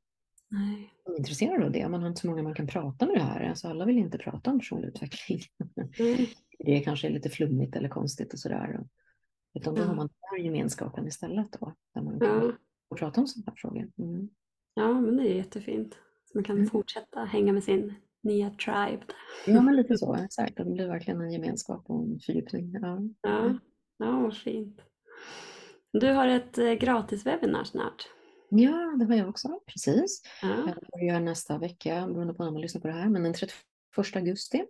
Nej. 0.49 0.93
som 1.03 1.13
är 1.13 1.17
intresserade 1.17 1.65
av 1.65 1.71
det. 1.71 1.89
Man 1.89 2.01
har 2.01 2.07
inte 2.07 2.21
så 2.21 2.27
många 2.27 2.43
man 2.43 2.53
kan 2.53 2.67
prata 2.67 3.05
med 3.05 3.15
det 3.15 3.23
här. 3.23 3.49
Alltså 3.49 3.67
alla 3.67 3.85
vill 3.85 3.97
inte 3.97 4.17
prata 4.17 4.51
om 4.51 4.59
personlig 4.59 4.87
utveckling. 4.87 5.39
Mm. 5.99 6.25
Det 6.59 6.79
kanske 6.79 7.07
är 7.07 7.11
lite 7.11 7.29
flummigt 7.29 7.75
eller 7.75 7.89
konstigt 7.89 8.33
och 8.33 8.39
sådär. 8.39 8.79
Utan 9.53 9.75
då 9.75 9.81
ja. 9.81 9.85
har 9.85 9.95
man 9.95 10.07
den 10.07 10.29
här 10.31 10.37
gemenskapen 10.37 11.07
istället 11.07 11.51
då. 11.59 11.73
Där 11.93 12.01
man 12.01 12.19
kan 12.19 12.57
ja. 12.89 12.97
prata 12.97 13.21
om 13.21 13.27
sådana 13.27 13.51
här 13.51 13.55
frågor. 13.55 13.91
Mm. 13.97 14.29
Ja, 14.73 15.01
men 15.01 15.17
det 15.17 15.23
är 15.23 15.35
jättefint. 15.35 15.97
Så 16.25 16.37
man 16.37 16.43
kan 16.43 16.55
mm. 16.55 16.69
fortsätta 16.69 17.19
hänga 17.19 17.53
med 17.53 17.63
sin 17.63 17.93
nya 18.23 18.49
tribe. 18.49 19.03
Ja, 19.45 19.61
men 19.61 19.75
lite 19.75 19.97
så. 19.97 20.15
Exakt. 20.15 20.57
Det 20.57 20.65
blir 20.65 20.87
verkligen 20.87 21.21
en 21.21 21.31
gemenskap 21.31 21.83
och 21.87 22.03
en 22.03 22.19
fördjupning. 22.19 22.71
Ja, 22.81 22.99
ja. 23.21 23.59
ja 23.97 24.19
vad 24.19 24.37
fint. 24.37 24.81
Du 25.91 26.11
har 26.11 26.27
ett 26.27 26.57
eh, 26.57 26.73
gratis 26.73 27.25
webbinar 27.25 27.63
snart. 27.63 28.07
Ja, 28.49 28.95
det 28.99 29.05
har 29.05 29.15
jag 29.15 29.29
också. 29.29 29.59
Precis. 29.67 30.21
Ja. 30.41 30.47
Jag 30.49 30.75
börjar 30.91 31.19
nästa 31.19 31.57
vecka, 31.57 32.07
beroende 32.07 32.33
på 32.33 32.43
när 32.43 32.51
man 32.51 32.61
lyssnar 32.61 32.81
på 32.81 32.87
det 32.87 32.93
här, 32.93 33.09
men 33.09 33.23
den 33.23 33.33
31 33.33 34.15
augusti. 34.15 34.65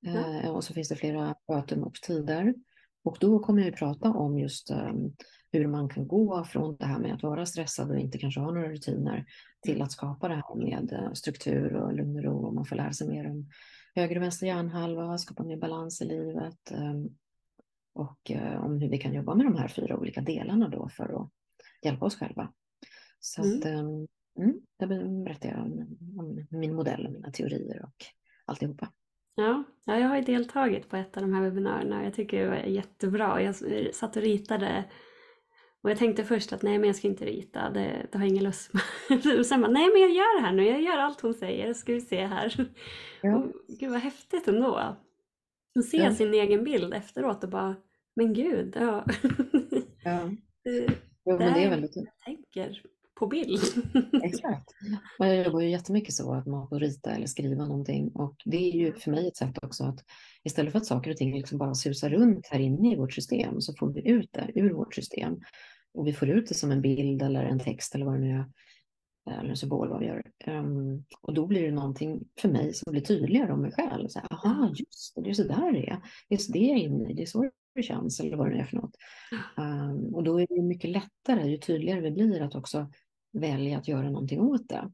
Ja. 0.00 0.40
Eh, 0.40 0.50
och 0.50 0.64
så 0.64 0.74
finns 0.74 0.88
det 0.88 0.96
flera 0.96 1.34
datum 1.48 1.82
och 1.82 1.94
tider. 1.94 2.54
Och 3.04 3.16
då 3.20 3.38
kommer 3.38 3.62
jag 3.62 3.72
att 3.72 3.78
prata 3.78 4.10
om 4.10 4.38
just 4.38 4.70
um, 4.70 5.16
hur 5.52 5.66
man 5.66 5.88
kan 5.88 6.08
gå 6.08 6.44
från 6.44 6.76
det 6.76 6.86
här 6.86 6.98
med 6.98 7.14
att 7.14 7.22
vara 7.22 7.46
stressad 7.46 7.90
och 7.90 7.98
inte 7.98 8.18
kanske 8.18 8.40
ha 8.40 8.50
några 8.50 8.68
rutiner 8.68 9.24
till 9.62 9.82
att 9.82 9.92
skapa 9.92 10.28
det 10.28 10.34
här 10.34 10.54
med 10.54 10.92
eh, 10.92 11.12
struktur 11.12 11.76
och 11.76 11.94
lugn 11.94 12.16
och 12.16 12.24
ro 12.24 12.46
och 12.46 12.54
man 12.54 12.64
får 12.64 12.76
lära 12.76 12.92
sig 12.92 13.08
mer 13.08 13.30
om 13.30 13.50
höger 13.94 14.16
och 14.16 14.22
vänster 14.22 14.46
hjärnhalva, 14.46 15.18
skapa 15.18 15.44
mer 15.44 15.56
balans 15.56 16.02
i 16.02 16.04
livet 16.04 16.72
um, 16.72 17.16
och 17.94 18.30
uh, 18.30 18.64
om 18.64 18.80
hur 18.80 18.88
vi 18.88 18.98
kan 18.98 19.14
jobba 19.14 19.34
med 19.34 19.46
de 19.46 19.56
här 19.56 19.68
fyra 19.68 19.98
olika 19.98 20.20
delarna 20.20 20.68
då 20.68 20.88
för 20.88 21.22
att 21.22 21.30
hjälpa 21.82 22.06
oss 22.06 22.16
själva. 22.16 22.52
Så 23.24 23.42
mm. 23.42 23.58
att, 23.58 23.66
um, 23.66 24.06
mm, 24.38 24.60
där 24.78 24.86
berättar 25.24 25.48
jag 25.48 25.58
om, 25.58 25.98
om 26.18 26.46
min 26.50 26.74
modell 26.74 27.06
och 27.06 27.12
mina 27.12 27.30
teorier 27.30 27.82
och 27.82 28.04
alltihopa. 28.44 28.88
Ja, 29.34 29.64
ja, 29.84 29.98
jag 29.98 30.08
har 30.08 30.16
ju 30.16 30.22
deltagit 30.22 30.88
på 30.88 30.96
ett 30.96 31.16
av 31.16 31.22
de 31.22 31.32
här 31.32 31.42
webbinarierna 31.42 32.04
jag 32.04 32.14
tycker 32.14 32.42
det 32.42 32.48
var 32.48 32.56
jättebra. 32.56 33.42
Jag 33.42 33.54
satt 33.94 34.16
och 34.16 34.22
ritade 34.22 34.84
och 35.82 35.90
jag 35.90 35.98
tänkte 35.98 36.24
först 36.24 36.52
att 36.52 36.62
nej 36.62 36.78
men 36.78 36.86
jag 36.86 36.96
ska 36.96 37.08
inte 37.08 37.24
rita, 37.24 37.70
det, 37.70 38.06
det 38.12 38.18
har 38.18 38.24
ingen 38.24 38.44
lust 38.44 38.70
med. 38.72 39.38
och 39.38 39.46
sen 39.46 39.60
bara, 39.60 39.70
nej 39.70 39.90
men 39.92 40.00
jag 40.00 40.10
gör 40.10 40.40
det 40.40 40.46
här 40.46 40.52
nu, 40.52 40.66
jag 40.66 40.82
gör 40.82 40.98
allt 40.98 41.20
hon 41.20 41.34
säger, 41.34 41.74
ska 41.74 41.92
vi 41.92 42.00
se 42.00 42.26
här. 42.26 42.72
Ja. 43.22 43.36
Och, 43.36 43.52
gud 43.80 43.90
vad 43.90 44.00
häftigt 44.00 44.48
ändå. 44.48 44.76
Att 44.76 45.84
se 45.90 45.96
ja. 45.96 46.14
sin 46.14 46.34
egen 46.34 46.64
bild 46.64 46.94
efteråt 46.94 47.44
och 47.44 47.50
bara, 47.50 47.76
men 48.16 48.34
gud, 48.34 48.76
ja. 48.80 49.04
ja. 50.04 50.30
det, 50.64 50.86
jo, 51.24 51.38
men 51.38 51.54
det 51.54 51.64
är 51.64 51.70
väldigt... 51.70 51.96
jag 51.96 52.18
tänker 52.24 52.82
på 53.22 53.26
bild. 53.26 53.60
Exakt. 54.22 54.70
Och 55.18 55.26
jag 55.26 55.44
jobbar 55.44 55.60
ju 55.60 55.70
jättemycket 55.70 56.14
så 56.14 56.34
att 56.34 56.46
man 56.46 56.68
får 56.68 56.80
rita 56.80 57.10
eller 57.10 57.26
skriva 57.26 57.64
någonting 57.64 58.08
och 58.08 58.36
det 58.44 58.56
är 58.56 58.72
ju 58.72 58.92
för 58.92 59.10
mig 59.10 59.28
ett 59.28 59.36
sätt 59.36 59.58
också 59.62 59.84
att 59.84 60.04
istället 60.44 60.72
för 60.72 60.78
att 60.78 60.86
saker 60.86 61.10
och 61.10 61.16
ting 61.16 61.36
liksom 61.36 61.58
bara 61.58 61.74
susar 61.74 62.10
runt 62.10 62.46
här 62.50 62.60
inne 62.60 62.92
i 62.92 62.96
vårt 62.96 63.12
system 63.12 63.60
så 63.60 63.74
får 63.74 63.92
vi 63.92 64.08
ut 64.08 64.32
det 64.32 64.50
ur 64.54 64.72
vårt 64.72 64.94
system 64.94 65.40
och 65.94 66.06
vi 66.06 66.12
får 66.12 66.28
ut 66.28 66.48
det 66.48 66.54
som 66.54 66.70
en 66.70 66.82
bild 66.82 67.22
eller 67.22 67.44
en 67.44 67.58
text 67.58 67.94
eller 67.94 68.06
vad 68.06 68.14
det 68.14 68.20
nu 68.20 68.32
är 68.32 68.44
eller 69.30 69.50
en 69.50 69.56
symbol 69.56 69.88
vad 69.88 70.00
vi 70.00 70.06
gör. 70.06 70.22
Um, 70.46 71.04
och 71.20 71.34
då 71.34 71.46
blir 71.46 71.62
det 71.62 71.70
någonting 71.70 72.24
för 72.40 72.48
mig 72.48 72.74
som 72.74 72.92
blir 72.92 73.02
tydligare 73.02 73.52
om 73.52 73.62
mig 73.62 73.72
själv. 73.72 74.08
Så 74.08 74.18
här, 74.18 74.32
Aha, 74.32 74.74
just 74.76 75.14
det, 75.14 75.22
det 75.22 75.30
är 75.30 75.34
så 75.34 75.42
där 75.42 75.72
det 75.72 75.88
är. 75.88 76.00
Det 76.28 76.34
är 76.34 76.38
så 76.38 76.52
det 76.52 76.58
jag 76.58 76.78
är 76.78 76.82
inne 76.82 77.10
i, 77.10 77.14
det 77.14 77.22
är 77.22 77.26
så 77.26 77.50
det 77.74 77.82
känns 77.82 78.20
eller 78.20 78.36
vad 78.36 78.46
det 78.46 78.54
nu 78.54 78.60
är 78.60 78.64
för 78.64 78.76
något. 78.76 78.96
Um, 79.56 80.14
och 80.14 80.24
då 80.24 80.40
är 80.40 80.46
det 80.48 80.62
mycket 80.62 80.90
lättare, 80.90 81.50
ju 81.50 81.58
tydligare 81.58 82.00
vi 82.00 82.10
blir, 82.10 82.42
att 82.42 82.54
också 82.54 82.90
välja 83.32 83.78
att 83.78 83.88
göra 83.88 84.10
någonting 84.10 84.40
åt 84.40 84.68
det. 84.68 84.90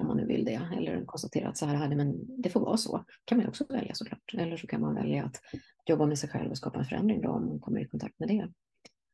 Om 0.00 0.06
man 0.06 0.16
nu 0.16 0.26
vill 0.26 0.44
det. 0.44 0.68
Eller 0.76 1.04
konstatera 1.04 1.48
att 1.48 1.56
så 1.56 1.66
här 1.66 1.74
hade 1.74 1.96
men 1.96 2.42
det 2.42 2.50
får 2.50 2.60
vara 2.60 2.76
så. 2.76 3.04
kan 3.24 3.38
man 3.38 3.48
också 3.48 3.64
välja 3.68 3.94
såklart. 3.94 4.34
Eller 4.34 4.56
så 4.56 4.66
kan 4.66 4.80
man 4.80 4.94
välja 4.94 5.24
att 5.24 5.36
jobba 5.86 6.06
med 6.06 6.18
sig 6.18 6.28
själv 6.28 6.50
och 6.50 6.56
skapa 6.56 6.78
en 6.78 6.84
förändring 6.84 7.20
då 7.20 7.28
om 7.28 7.46
man 7.46 7.60
kommer 7.60 7.80
i 7.80 7.88
kontakt 7.88 8.18
med 8.18 8.28
det. 8.28 8.48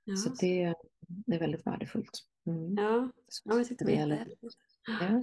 Ja. 0.05 0.17
Så 0.17 0.31
det, 0.41 0.75
det, 1.09 1.35
är 1.35 1.41
väldigt 1.41 1.67
värdefullt. 1.67 2.11
Mm. 2.47 2.75
Ja, 2.75 3.11
ja 3.45 3.57
jag 3.57 3.69
tyckte 3.69 3.85
det 3.85 3.93
var 3.93 4.09
jättehäftigt. 4.09 4.57
Ja. 5.01 5.23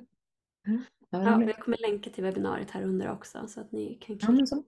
Ja, 1.10 1.44
jag 1.44 1.60
kommer 1.60 1.78
länka 1.78 2.10
till 2.10 2.24
webbinariet 2.24 2.72
här 2.72 2.84
under 2.84 3.12
också 3.12 3.48
så 3.48 3.62
att 3.62 3.72
ni 3.72 3.98
kan 4.02 4.18
klicka. 4.18 4.36
Ja, 4.40 4.46
så. 4.46 4.64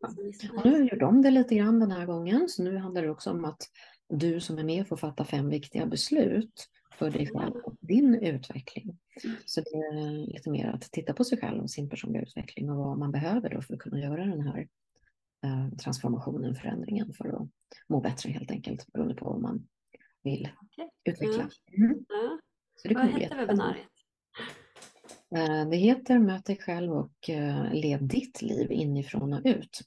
Och 0.58 0.65
nu 0.65 0.88
gjort 0.88 1.02
om 1.02 1.21
det 1.21 1.32
lite 1.32 1.56
grann 1.56 1.80
den 1.80 1.91
här 1.91 2.06
gången 2.06 2.50
så 2.50 2.63
nu 2.63 2.78
handlar 2.78 3.02
det 3.02 3.10
också 3.10 3.32
om 3.32 3.45
att 3.45 3.62
du 4.10 4.39
som 4.39 4.58
är 4.58 4.63
med 4.63 4.88
får 4.88 4.98
fatta 4.98 5.26
fem 5.26 5.50
viktiga 5.50 5.86
beslut 5.86 6.67
för 6.98 7.10
dig 7.10 7.28
själv 7.28 7.56
och 7.56 7.76
din 7.80 8.16
utveckling. 8.16 8.98
Så 9.46 9.62
det 9.62 9.70
är 9.70 10.34
lite 10.34 10.50
mer 10.50 10.68
att 10.68 10.82
titta 10.82 11.14
på 11.14 11.24
sig 11.24 11.38
själv 11.38 11.64
och 11.64 11.70
sin 11.70 11.90
personliga 11.90 12.22
utveckling 12.22 12.70
och 12.70 12.78
vad 12.78 12.98
man 12.98 13.12
behöver 13.12 13.50
då 13.50 13.62
för 13.62 13.74
att 13.74 13.80
kunna 13.80 14.00
göra 14.00 14.26
den 14.26 14.42
här 14.42 14.68
eh, 15.44 15.78
transformationen, 15.78 16.56
förändringen 16.56 17.14
för 17.14 17.28
att 17.28 17.50
må 17.88 18.02
bättre 18.02 18.30
helt 18.30 18.52
enkelt 18.52 18.94
beroende 18.94 19.16
på 19.16 19.26
vad 19.26 19.42
man 19.42 19.68
vill 20.24 20.50
okay. 20.62 20.90
utveckla. 21.04 21.50
Mm. 21.78 21.92
Mm. 21.92 22.40
Så 22.76 22.88
det 22.88 22.94
vad 22.96 23.08
heter 23.08 23.38
webbinariet? 23.38 23.88
Det 25.72 25.78
heter 25.78 26.20
Möt 26.20 26.46
dig 26.46 26.58
själv 26.58 26.92
och 26.92 27.30
eh, 27.30 27.74
lev 27.74 28.08
ditt 28.08 28.42
liv 28.42 28.72
inifrån 28.72 29.34
och 29.34 29.42
ut. 29.44 29.82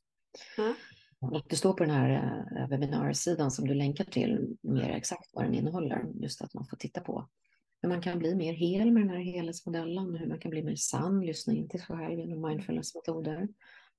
Mm. 0.59 0.75
Och 1.21 1.43
det 1.49 1.57
står 1.57 1.73
på 1.73 1.85
den 1.85 1.95
här 1.95 2.11
eh, 2.57 2.69
webbinarsidan 2.69 3.51
som 3.51 3.69
du 3.69 3.75
länkar 3.75 4.05
till 4.05 4.57
mer 4.63 4.91
exakt 4.91 5.31
vad 5.33 5.45
den 5.45 5.55
innehåller. 5.55 6.07
Just 6.15 6.43
att 6.43 6.55
man 6.55 6.67
får 6.67 6.77
titta 6.77 7.01
på 7.01 7.29
hur 7.83 7.89
man 7.89 8.03
kan 8.03 8.19
bli 8.19 8.35
mer 8.35 8.53
hel 8.53 8.93
med 8.93 9.03
den 9.03 9.11
här 9.11 9.19
helhetsmodellen, 9.19 10.15
hur 10.15 10.27
man 10.27 10.39
kan 10.39 10.51
bli 10.51 10.63
mer 10.63 10.77
sann, 10.77 11.21
lyssna 11.21 11.53
in 11.53 11.69
till 11.69 11.81
sig 11.81 11.97
själv 11.97 12.19
genom 12.19 12.49
mindfulness-metoder 12.49 13.49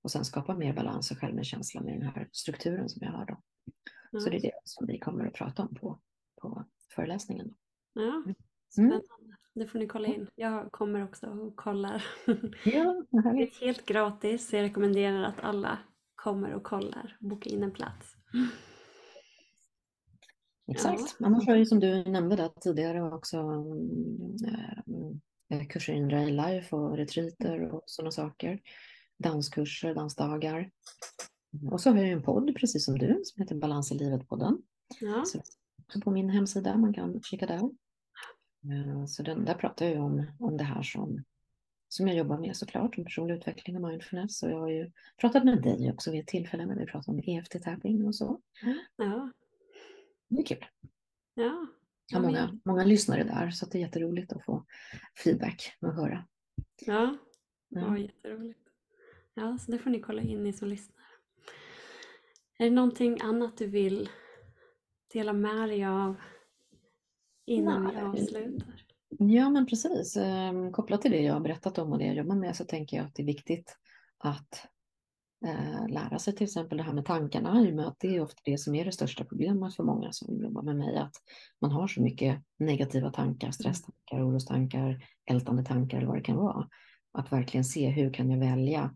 och 0.01 0.12
sen 0.12 0.25
skapa 0.25 0.55
mer 0.55 0.73
balans 0.73 1.12
och 1.12 1.17
självmedkänsla 1.17 1.82
med 1.82 1.93
den 1.93 2.01
här 2.01 2.29
strukturen 2.32 2.89
som 2.89 3.01
jag 3.05 3.12
har 3.12 3.25
då. 3.25 3.41
Mm. 4.13 4.21
Så 4.21 4.29
det 4.29 4.38
är 4.38 4.41
det 4.41 4.60
som 4.63 4.88
vi 4.88 4.99
kommer 4.99 5.25
att 5.25 5.34
prata 5.34 5.63
om 5.63 5.75
på, 5.75 5.99
på 6.41 6.65
föreläsningen. 6.95 7.53
Ja, 7.93 8.23
mm. 8.25 8.36
spännande. 8.69 9.05
Det 9.53 9.67
får 9.67 9.79
ni 9.79 9.88
kolla 9.88 10.08
in. 10.08 10.27
Jag 10.36 10.71
kommer 10.71 11.03
också 11.03 11.27
och 11.27 11.55
kollar. 11.55 12.05
Ja, 12.65 13.03
det 13.12 13.43
är 13.43 13.62
helt 13.65 13.86
gratis. 13.86 14.53
Jag 14.53 14.62
rekommenderar 14.62 15.23
att 15.23 15.39
alla 15.39 15.79
kommer 16.23 16.53
och 16.53 16.63
kollar, 16.63 17.17
boka 17.19 17.49
in 17.49 17.63
en 17.63 17.71
plats. 17.71 18.15
Exakt. 20.71 21.15
Ja. 21.19 21.25
Annars 21.25 21.47
har 21.47 21.55
ju 21.55 21.65
som 21.65 21.79
du 21.79 22.03
nämnde 22.03 22.36
där 22.36 22.49
tidigare 22.62 23.01
också 23.01 23.38
äh, 25.49 25.67
kurser 25.67 25.93
in 25.93 26.10
Ray 26.10 26.32
Life 26.32 26.75
och 26.75 26.97
retreater 26.97 27.73
och 27.73 27.84
sådana 27.86 28.12
saker. 28.12 28.60
Danskurser, 29.17 29.95
dansdagar. 29.95 30.71
Och 31.71 31.82
så 31.82 31.89
har 31.89 31.97
jag 31.97 32.10
en 32.10 32.23
podd 32.23 32.55
precis 32.55 32.86
som 32.86 32.97
du 32.97 33.21
som 33.23 33.41
heter 33.41 33.55
Balans 33.55 33.91
i 33.91 33.95
livet-podden. 33.95 34.62
Ja. 34.99 35.23
Så 35.88 36.01
på 36.01 36.12
min 36.12 36.29
hemsida, 36.29 36.77
man 36.77 36.93
kan 36.93 37.21
kika 37.23 37.45
där. 37.45 37.60
Eh, 38.63 39.05
så 39.05 39.23
den, 39.23 39.45
där 39.45 39.53
pratar 39.53 39.86
jag 39.86 40.03
om, 40.03 40.25
om 40.39 40.58
det 40.58 40.63
här 40.63 40.84
som 40.84 41.23
som 41.89 42.08
jag 42.08 42.17
jobbar 42.17 42.38
med 42.38 42.58
såklart, 42.58 42.97
om 42.97 43.04
personlig 43.04 43.36
utveckling 43.36 43.75
och 43.75 43.89
mindfulness. 43.89 44.43
Och 44.43 44.49
jag 44.49 44.60
har 44.60 44.69
ju 44.69 44.91
pratat 45.21 45.43
med 45.43 45.62
dig 45.62 45.91
också 45.91 46.12
vid 46.12 46.19
ett 46.19 46.28
tillfälle 46.28 46.65
när 46.65 46.75
vi 46.75 46.86
pratade 46.86 47.17
om 47.17 47.23
EFT-tapping 47.23 48.08
och 48.08 48.15
så. 48.15 48.41
Ja. 48.95 49.32
Det 50.28 50.41
är 50.41 50.45
kul. 50.45 50.65
Ja. 51.34 51.67
Jag 52.12 52.19
har 52.19 52.25
många, 52.25 52.60
många 52.65 52.84
lyssnare 52.84 53.23
där 53.23 53.52
så 53.52 53.65
det 53.65 53.78
är 53.78 53.82
jätteroligt 53.82 54.34
att 54.34 54.45
få 54.45 54.65
feedback 55.23 55.78
och 55.80 55.93
höra. 55.93 56.25
Ja, 56.86 57.17
ja. 57.67 57.82
ja 57.82 57.97
jätteroligt. 57.97 58.60
Ja, 59.34 59.58
så 59.58 59.71
det 59.71 59.80
får 59.80 59.89
ni 59.89 59.99
kolla 59.99 60.21
in 60.21 60.43
ni 60.43 60.54
som 60.54 60.67
lyssnar. 60.67 61.06
Är 62.58 62.65
det 62.65 62.71
någonting 62.71 63.21
annat 63.21 63.58
du 63.58 63.67
vill 63.67 64.10
dela 65.13 65.34
med 65.34 65.69
dig 65.69 65.86
av 65.86 66.15
innan 67.45 67.84
Nej. 67.84 67.95
vi 67.95 68.02
avslutar? 68.02 68.78
Ja, 69.10 69.50
men 69.50 69.65
precis. 69.65 70.17
Ehm, 70.17 70.72
kopplat 70.72 71.02
till 71.02 71.12
det 71.12 71.22
jag 71.22 71.34
har 71.34 71.39
berättat 71.39 71.78
om 71.78 71.91
och 71.91 72.00
det 72.00 72.06
jag 72.06 72.15
jobbar 72.15 72.36
med 72.36 72.56
så 72.56 72.65
tänker 72.65 72.98
jag 72.98 73.06
att 73.06 73.15
det 73.15 73.22
är 73.22 73.26
viktigt 73.26 73.78
att 74.17 74.67
eh, 75.45 75.88
lära 75.89 76.19
sig 76.19 76.36
till 76.36 76.43
exempel 76.43 76.78
det 76.78 76.84
här 76.84 76.93
med 76.93 77.06
tankarna 77.06 77.62
i 77.62 77.72
och 77.72 77.76
med 77.76 77.88
att 77.88 78.00
det 78.00 78.15
är 78.15 78.22
ofta 78.22 78.41
det 78.45 78.58
som 78.58 78.76
är 78.76 78.86
det 78.86 78.91
största 78.91 79.26
problemet 79.26 79.76
för 79.76 79.84
många 79.84 80.12
som 80.12 80.41
jobbar 80.41 80.62
med 80.62 80.76
mig, 80.76 80.98
att 80.98 81.15
man 81.62 81.72
har 81.72 81.88
så 81.88 82.02
mycket 82.02 82.43
negativa 82.60 83.12
tankar, 83.12 83.52
stresstankar, 83.52 84.30
orostankar, 84.30 85.06
ältande 85.26 85.65
tankar 85.65 85.98
eller 85.98 86.08
vad 86.08 86.17
det 86.17 86.22
kan 86.22 86.38
vara. 86.38 86.67
Att 87.12 87.32
verkligen 87.32 87.65
se 87.65 87.89
hur 87.89 88.13
kan 88.13 88.30
jag 88.30 88.39
välja 88.39 88.95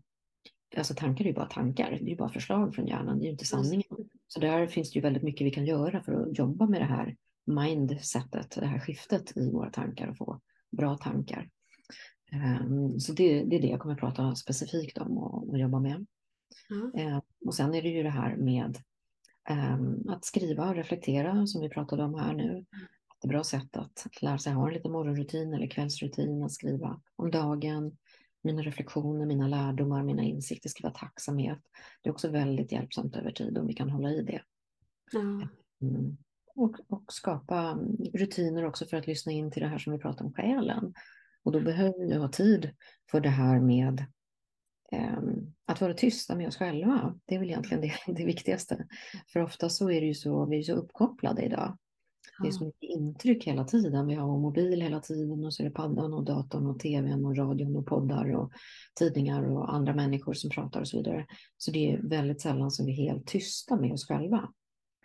Alltså 0.76 0.94
tankar 0.94 1.24
är 1.24 1.28
ju 1.28 1.34
bara 1.34 1.46
tankar, 1.46 1.90
det 1.90 1.96
är 1.96 2.08
ju 2.08 2.16
bara 2.16 2.28
förslag 2.28 2.74
från 2.74 2.86
hjärnan, 2.86 3.18
det 3.18 3.22
är 3.22 3.26
ju 3.26 3.32
inte 3.32 3.44
sanningen. 3.44 3.84
Så 4.28 4.40
där 4.40 4.66
finns 4.66 4.90
det 4.90 4.96
ju 4.96 5.02
väldigt 5.02 5.22
mycket 5.22 5.46
vi 5.46 5.50
kan 5.50 5.66
göra 5.66 6.02
för 6.02 6.12
att 6.12 6.38
jobba 6.38 6.66
med 6.66 6.80
det 6.80 6.84
här 6.84 7.16
mindsetet, 7.44 8.50
det 8.60 8.66
här 8.66 8.78
skiftet 8.78 9.36
i 9.36 9.50
våra 9.50 9.70
tankar 9.70 10.08
och 10.08 10.16
få 10.16 10.40
bra 10.70 10.96
tankar. 10.96 11.50
Um, 12.32 13.00
så 13.00 13.12
det, 13.12 13.44
det, 13.44 13.56
är 13.56 13.60
det 13.60 13.68
jag 13.68 13.80
kommer 13.80 13.94
att 13.94 14.00
prata 14.00 14.34
specifikt 14.34 14.98
om 14.98 15.18
och, 15.18 15.48
och 15.48 15.58
jobba 15.58 15.80
med. 15.80 16.06
Mm. 16.70 17.20
Och 17.46 17.54
sen 17.54 17.74
är 17.74 17.82
det 17.82 17.88
ju 17.88 18.02
det 18.02 18.10
här 18.10 18.36
med 18.36 18.78
um, 19.50 20.08
att 20.08 20.24
skriva 20.24 20.68
och 20.68 20.74
reflektera 20.74 21.46
som 21.46 21.60
vi 21.60 21.68
pratade 21.68 22.04
om 22.04 22.14
här 22.14 22.34
nu. 22.34 22.64
Ett 23.24 23.28
bra 23.28 23.44
sätt 23.44 23.76
att 23.76 24.22
lära 24.22 24.38
sig 24.38 24.52
ha 24.52 24.68
en 24.68 24.74
liten 24.74 24.92
morgonrutin 24.92 25.54
eller 25.54 25.66
kvällsrutin 25.66 26.42
att 26.42 26.52
skriva 26.52 27.00
om 27.16 27.30
dagen, 27.30 27.96
mina 28.42 28.62
reflektioner, 28.62 29.26
mina 29.26 29.48
lärdomar, 29.48 30.02
mina 30.02 30.22
insikter, 30.22 30.68
skriva 30.68 30.90
tacksamhet. 30.90 31.58
Det 32.02 32.08
är 32.08 32.12
också 32.12 32.30
väldigt 32.30 32.72
hjälpsamt 32.72 33.16
över 33.16 33.30
tid 33.30 33.58
om 33.58 33.66
vi 33.66 33.74
kan 33.74 33.90
hålla 33.90 34.10
i 34.10 34.22
det. 34.22 34.42
Mm. 35.18 35.48
Mm. 35.80 36.16
Och, 36.56 36.76
och, 36.88 37.12
skapa 37.12 37.78
rutiner 38.14 38.64
också 38.64 38.86
för 38.86 38.96
att 38.96 39.06
lyssna 39.06 39.32
in 39.32 39.50
till 39.50 39.62
det 39.62 39.68
här 39.68 39.78
som 39.78 39.92
vi 39.92 39.98
pratar 39.98 40.24
om 40.24 40.32
själen. 40.32 40.94
Och 41.44 41.52
då 41.52 41.60
behöver 41.60 42.06
vi 42.06 42.14
ha 42.14 42.28
tid 42.28 42.70
för 43.10 43.20
det 43.20 43.28
här 43.28 43.60
med 43.60 44.04
um, 44.92 45.54
att 45.66 45.80
vara 45.80 45.94
tysta 45.94 46.34
med 46.34 46.48
oss 46.48 46.56
själva. 46.56 47.14
Det 47.24 47.34
är 47.34 47.38
väl 47.38 47.48
egentligen 47.48 47.80
det, 47.80 47.92
det 48.16 48.24
viktigaste. 48.24 48.86
För 49.32 49.40
ofta 49.40 49.68
så 49.68 49.90
är 49.90 50.00
det 50.00 50.06
ju 50.06 50.14
så, 50.14 50.46
vi 50.46 50.58
är 50.58 50.62
så 50.62 50.72
uppkopplade 50.72 51.42
idag. 51.42 51.78
Det 52.42 52.48
är 52.48 52.52
så 52.52 52.64
mycket 52.64 52.90
intryck 52.90 53.46
hela 53.46 53.64
tiden. 53.64 54.06
Vi 54.06 54.14
har 54.14 54.26
vår 54.26 54.38
mobil 54.38 54.80
hela 54.80 55.00
tiden 55.00 55.44
och 55.44 55.54
så 55.54 55.62
är 55.62 55.64
det 55.64 55.74
paddan 55.74 56.14
och 56.14 56.24
datorn 56.24 56.66
och 56.66 56.80
tvn 56.80 57.24
och 57.24 57.36
radion 57.36 57.76
och 57.76 57.86
poddar 57.86 58.34
och 58.34 58.52
tidningar 58.98 59.50
och 59.50 59.74
andra 59.74 59.94
människor 59.94 60.32
som 60.32 60.50
pratar 60.50 60.80
och 60.80 60.88
så 60.88 60.96
vidare. 60.96 61.26
Så 61.56 61.70
det 61.70 61.92
är 61.92 62.02
väldigt 62.02 62.40
sällan 62.40 62.70
som 62.70 62.86
vi 62.86 62.92
är 62.92 63.12
helt 63.12 63.26
tysta 63.26 63.76
med 63.76 63.92
oss 63.92 64.06
själva. 64.06 64.48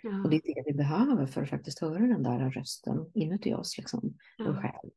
Ja. 0.03 0.23
Och 0.23 0.29
det 0.29 0.35
är 0.35 0.55
det 0.55 0.63
vi 0.65 0.73
behöver 0.73 1.25
för 1.25 1.43
att 1.43 1.49
faktiskt 1.49 1.79
höra 1.79 1.99
den 1.99 2.23
där 2.23 2.49
rösten 2.49 3.05
inuti 3.13 3.53
oss, 3.53 3.77
liksom, 3.77 4.17
ja. 4.37 4.45
vår 4.45 4.61
själ. 4.61 4.91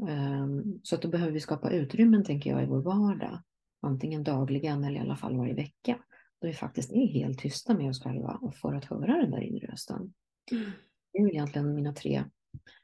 Um, 0.00 0.80
så 0.82 0.94
att 0.94 1.02
då 1.02 1.08
behöver 1.08 1.32
vi 1.32 1.40
skapa 1.40 1.70
utrymmen, 1.70 2.24
tänker 2.24 2.50
jag, 2.50 2.62
i 2.62 2.66
vår 2.66 2.82
vardag. 2.82 3.42
Antingen 3.82 4.24
dagligen 4.24 4.84
eller 4.84 4.96
i 4.96 5.02
alla 5.02 5.16
fall 5.16 5.36
varje 5.36 5.54
vecka. 5.54 5.98
Då 6.40 6.46
vi 6.46 6.54
faktiskt 6.54 6.92
är 6.92 7.06
helt 7.06 7.38
tysta 7.38 7.74
med 7.74 7.90
oss 7.90 8.02
själva 8.02 8.38
och 8.42 8.54
för 8.54 8.74
att 8.74 8.84
höra 8.84 9.16
den 9.16 9.30
där 9.30 9.40
inre 9.40 9.66
rösten. 9.66 10.14
Mm. 10.52 10.70
Det 11.12 11.18
är 11.18 11.24
väl 11.24 11.32
egentligen 11.32 11.74
mina 11.74 11.92
tre 11.92 12.24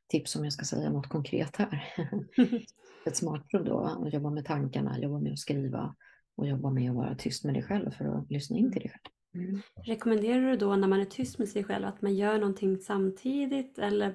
tips 0.09 0.37
om 0.37 0.45
jag 0.45 0.53
ska 0.53 0.65
säga 0.65 0.91
något 0.91 1.09
konkret 1.09 1.57
här. 1.57 1.85
Ett 3.07 3.17
smart 3.17 3.49
prov 3.49 3.65
då, 3.65 3.81
att 3.81 4.13
jobba 4.13 4.31
med 4.31 4.45
tankarna, 4.45 4.99
jobba 4.99 5.19
med 5.19 5.33
att 5.33 5.39
skriva 5.39 5.95
och 6.37 6.47
jobba 6.47 6.71
med 6.71 6.91
att 6.91 6.97
vara 6.97 7.15
tyst 7.15 7.45
med 7.45 7.55
dig 7.55 7.63
själv 7.63 7.91
för 7.91 8.05
att 8.05 8.31
lyssna 8.31 8.57
in 8.57 8.73
till 8.73 8.83
dig 8.83 8.91
själv. 8.91 9.14
Mm. 9.35 9.61
Rekommenderar 9.85 10.51
du 10.51 10.57
då 10.57 10.77
när 10.77 10.89
man 10.89 11.01
är 11.01 11.05
tyst 11.05 11.39
med 11.39 11.49
sig 11.49 11.65
själv 11.65 11.87
att 11.87 12.03
man 12.03 12.15
gör 12.15 12.39
någonting 12.39 12.79
samtidigt 12.79 13.79
eller 13.79 14.15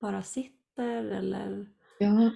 bara 0.00 0.22
sitter 0.22 1.04
eller? 1.04 1.66
Ja, 1.98 2.30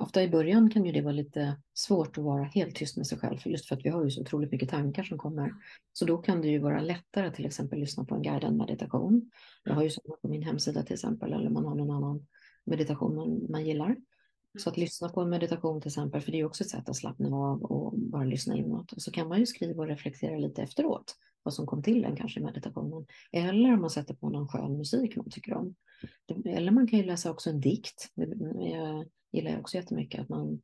ofta 0.00 0.22
i 0.22 0.28
början 0.28 0.70
kan 0.70 0.84
ju 0.84 0.92
det 0.92 1.00
vara 1.00 1.12
lite 1.12 1.56
svårt 1.74 2.18
att 2.18 2.24
vara 2.24 2.44
helt 2.44 2.76
tyst 2.76 2.96
med 2.96 3.06
sig 3.06 3.18
själv, 3.18 3.38
för 3.38 3.50
just 3.50 3.66
för 3.66 3.76
att 3.76 3.84
vi 3.84 3.88
har 3.88 4.04
ju 4.04 4.10
så 4.10 4.20
otroligt 4.20 4.52
mycket 4.52 4.68
tankar 4.68 5.02
som 5.02 5.18
kommer. 5.18 5.54
Så 5.92 6.04
då 6.04 6.18
kan 6.18 6.40
det 6.42 6.48
ju 6.48 6.58
vara 6.58 6.80
lättare 6.80 7.26
att 7.26 7.34
till 7.34 7.46
exempel 7.46 7.78
lyssna 7.78 8.04
på 8.04 8.14
en 8.14 8.22
guidad 8.22 8.56
meditation. 8.56 9.30
Jag 9.64 9.74
har 9.74 9.82
ju 9.82 9.90
sådana 9.90 10.16
på 10.22 10.28
min 10.28 10.42
hemsida 10.42 10.82
till 10.82 10.94
exempel, 10.94 11.32
eller 11.32 11.50
man 11.50 11.64
har 11.64 11.74
någon 11.74 11.90
annan 11.90 12.26
meditation 12.64 13.14
man, 13.14 13.46
man 13.50 13.66
gillar. 13.66 13.96
Så 14.58 14.70
att 14.70 14.76
lyssna 14.76 15.08
på 15.08 15.20
en 15.20 15.28
meditation 15.28 15.80
till 15.80 15.88
exempel, 15.88 16.20
för 16.20 16.32
det 16.32 16.40
är 16.40 16.44
också 16.44 16.64
ett 16.64 16.70
sätt 16.70 16.88
att 16.88 16.96
slappna 16.96 17.36
av 17.36 17.62
och 17.62 17.98
bara 17.98 18.24
lyssna 18.24 18.56
inåt. 18.56 18.92
Och 18.92 19.02
så 19.02 19.10
kan 19.10 19.28
man 19.28 19.38
ju 19.38 19.46
skriva 19.46 19.82
och 19.82 19.88
reflektera 19.88 20.38
lite 20.38 20.62
efteråt, 20.62 21.16
vad 21.42 21.54
som 21.54 21.66
kom 21.66 21.82
till 21.82 22.04
en 22.04 22.16
kanske 22.16 22.40
i 22.40 22.42
meditationen. 22.42 23.06
Eller 23.32 23.72
om 23.72 23.80
man 23.80 23.90
sätter 23.90 24.14
på 24.14 24.30
någon 24.30 24.48
skön 24.48 24.76
musik 24.76 25.16
man 25.16 25.30
tycker 25.30 25.54
om. 25.54 25.74
Eller 26.44 26.72
man 26.72 26.86
kan 26.86 26.98
ju 26.98 27.04
läsa 27.04 27.30
också 27.30 27.50
en 27.50 27.60
dikt. 27.60 28.12
Det 28.14 28.24
gillar 29.32 29.50
jag 29.50 29.60
också 29.60 29.76
jättemycket, 29.76 30.20
att 30.20 30.28
man 30.28 30.62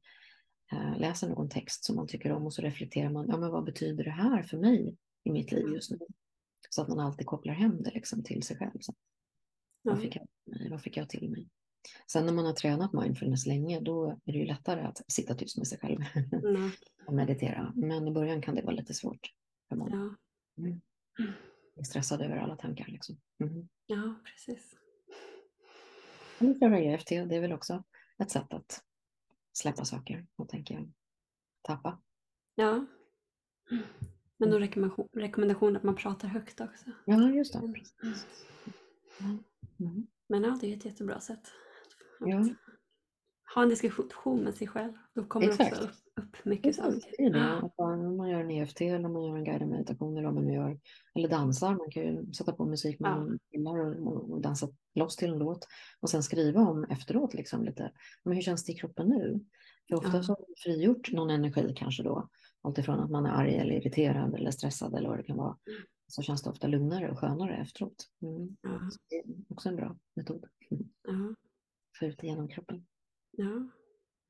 äh, 0.73 0.99
läser 0.99 1.29
någon 1.29 1.49
text 1.49 1.85
som 1.85 1.97
man 1.97 2.07
tycker 2.07 2.33
om 2.33 2.47
och 2.47 2.55
så 2.55 2.62
reflekterar 2.62 3.11
man, 3.11 3.27
ja 3.29 3.37
men 3.37 3.51
vad 3.51 3.64
betyder 3.64 4.05
det 4.05 4.11
här 4.11 4.42
för 4.42 4.59
mig 4.59 4.97
i 5.25 5.31
mitt 5.31 5.53
liv 5.53 5.68
just 5.68 5.90
nu? 5.90 5.99
Så 6.70 6.83
att 6.83 6.88
man 6.88 7.01
alltid 7.01 7.27
kopplar 7.27 7.55
hem 7.55 7.83
det 7.83 7.90
liksom 7.90 8.23
till 8.23 8.42
sig 8.42 8.57
själv. 8.57 8.79
Så, 8.81 8.94
vad, 9.83 10.01
fick 10.01 10.16
jag, 10.16 10.27
vad 10.70 10.83
fick 10.83 10.97
jag 10.97 11.09
till 11.09 11.31
mig? 11.31 11.49
Sen 12.07 12.27
när 12.27 12.33
man 12.33 12.47
har 12.47 12.53
tränat 12.53 12.92
mindfulness 12.92 13.47
länge, 13.47 13.81
då 13.81 14.11
är 14.11 14.33
det 14.33 14.38
ju 14.38 14.47
lättare 14.47 14.81
att 14.81 15.12
sitta 15.12 15.35
tyst 15.35 15.59
med 15.59 15.66
sig 15.66 15.79
själv 15.79 16.01
mm. 16.33 16.70
och 17.07 17.14
meditera. 17.14 17.73
Men 17.77 18.09
i 18.09 18.11
början 18.11 18.42
kan 18.42 18.55
det 18.55 18.62
vara 18.62 18.75
lite 18.75 18.94
svårt 18.94 19.33
för 19.68 19.77
många. 19.77 19.97
Ja. 19.97 20.62
Mm. 20.62 20.81
är 21.77 21.83
stressad 21.83 22.23
över 22.23 22.37
alla 22.37 22.57
tankar. 22.57 22.87
Liksom. 22.88 23.16
Mm. 23.40 23.68
Ja, 23.87 24.14
precis. 24.25 24.77
Eller 26.38 26.59
köra 26.61 26.81
EFT, 26.81 27.09
det 27.09 27.37
är 27.37 27.40
väl 27.40 27.53
också 27.53 27.85
ett 28.18 28.31
sätt 28.31 28.53
att 28.55 28.83
släppa 29.53 29.85
saker 29.85 30.27
och 30.37 30.49
tänka 30.49 30.87
tappa. 31.62 32.03
Ja. 32.55 32.87
Men 34.37 34.51
då 34.51 34.57
mm. 34.57 34.61
rekommendation, 34.61 35.09
rekommendation 35.12 35.77
att 35.77 35.83
man 35.83 35.97
pratar 35.97 36.29
högt 36.29 36.61
också. 36.61 36.85
Ja, 37.05 37.31
just 37.31 37.53
det. 37.53 37.59
Mm. 37.59 37.75
Mm. 39.81 40.07
Men 40.29 40.42
ja, 40.42 40.59
det 40.61 40.73
är 40.73 40.77
ett 40.77 40.85
jättebra 40.85 41.20
sätt. 41.20 41.53
Ja. 42.26 42.44
Ha 43.54 43.62
en 43.62 43.68
diskussion 43.68 44.44
med 44.44 44.54
sig 44.54 44.66
själv. 44.66 44.92
Då 45.14 45.24
kommer 45.24 45.48
Exakt. 45.48 45.72
också 45.72 45.84
upp, 45.84 45.94
upp 46.20 46.44
mycket 46.44 46.76
saker. 46.76 47.00
Det 47.18 47.24
är 47.24 47.30
det. 47.30 47.70
Om 47.76 48.16
man 48.16 48.28
gör 48.28 48.40
en 48.40 48.50
EFT 48.50 48.80
eller 48.80 49.08
man 49.08 49.24
gör 49.24 49.37
en 49.37 49.44
guidad 49.44 49.68
meditation 49.68 50.16
eller 50.16 50.32
man 50.32 50.52
gör. 50.52 50.80
Eller 51.14 51.28
dansar. 51.28 51.74
Man 51.74 51.90
kan 51.90 52.02
ju 52.02 52.32
sätta 52.32 52.52
på 52.52 52.64
musik 52.64 53.00
man 53.00 53.38
gillar 53.52 54.00
och, 54.06 54.30
och, 54.30 54.40
dansa 54.40 54.68
loss 54.94 55.16
till 55.16 55.30
en 55.30 55.38
låt. 55.38 55.66
Och 56.00 56.10
sen 56.10 56.22
skriva 56.22 56.60
om 56.60 56.84
efteråt 56.84 57.34
liksom 57.34 57.64
lite. 57.64 57.92
Men 58.22 58.34
hur 58.34 58.42
känns 58.42 58.64
det 58.64 58.72
i 58.72 58.74
kroppen 58.74 59.08
nu? 59.08 59.40
För 59.88 59.96
ofta 59.96 60.16
ja. 60.16 60.22
så 60.22 60.32
har 60.32 60.38
man 60.38 60.54
frigjort 60.58 61.12
någon 61.12 61.30
energi 61.30 61.74
kanske 61.76 62.02
då. 62.02 62.28
Alltifrån 62.62 63.00
att 63.00 63.10
man 63.10 63.26
är 63.26 63.30
arg 63.30 63.54
eller 63.56 63.74
irriterad 63.74 64.34
eller 64.34 64.50
stressad 64.50 64.94
eller 64.94 65.08
vad 65.08 65.18
det 65.18 65.22
kan 65.22 65.37
vara. 65.37 65.56
Mm. 65.66 65.82
Så 66.06 66.22
känns 66.22 66.42
det 66.42 66.50
ofta 66.50 66.66
lugnare 66.66 67.10
och 67.10 67.18
skönare 67.18 67.56
efteråt. 67.56 68.08
Mm. 68.22 68.56
Ja. 68.60 68.90
det 69.10 69.16
är 69.16 69.24
också 69.48 69.68
en 69.68 69.76
bra 69.76 69.96
metod. 70.14 70.44
Ja. 71.02 71.34
Få 71.98 72.04
ut 72.04 72.18
det 72.18 72.26
genom 72.26 72.48
kroppen. 72.48 72.87
Ja. 73.30 73.70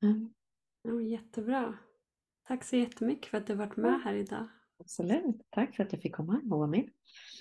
Mm. 0.01 0.33
ja. 0.81 1.01
Jättebra. 1.01 1.77
Tack 2.47 2.63
så 2.63 2.75
jättemycket 2.75 3.25
för 3.25 3.37
att 3.37 3.47
du 3.47 3.55
varit 3.55 3.77
med 3.77 4.01
här 4.03 4.13
idag. 4.13 4.47
Absolut. 4.79 5.35
Tack 5.49 5.75
för 5.75 5.83
att 5.83 5.93
jag 5.93 6.01
fick 6.01 6.15
komma 6.15 6.41
och 6.51 6.59
vara 6.59 6.67
med. 6.67 6.89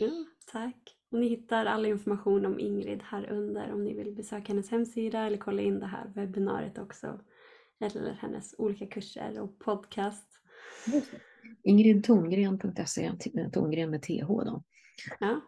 Ja, 0.00 0.10
tack. 0.52 0.96
Och 1.10 1.18
ni 1.18 1.28
hittar 1.28 1.66
all 1.66 1.86
information 1.86 2.46
om 2.46 2.60
Ingrid 2.60 3.02
här 3.02 3.30
under 3.30 3.72
om 3.72 3.84
ni 3.84 3.94
vill 3.94 4.14
besöka 4.14 4.52
hennes 4.52 4.70
hemsida 4.70 5.26
eller 5.26 5.36
kolla 5.36 5.62
in 5.62 5.80
det 5.80 5.86
här 5.86 6.12
webbinariet 6.14 6.78
också. 6.78 7.20
Eller 7.80 8.12
hennes 8.12 8.54
olika 8.58 8.86
kurser 8.86 9.40
och 9.40 9.58
podcast. 9.58 10.28
Ingridtongren.se, 11.62 13.12
Tongren 13.52 13.90
med 13.90 14.02
TH 14.02 14.26
då. 14.26 14.64
Ja. 15.20 15.40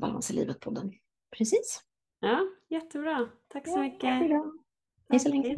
Balans 0.00 0.30
i 0.30 0.34
livet-podden. 0.34 0.92
Precis. 1.38 1.82
Ja, 2.20 2.46
jättebra. 2.68 3.28
Tack 3.48 3.66
så 3.68 3.78
mycket. 3.78 4.00
Hej 5.10 5.20
så 5.20 5.28
länge. 5.28 5.48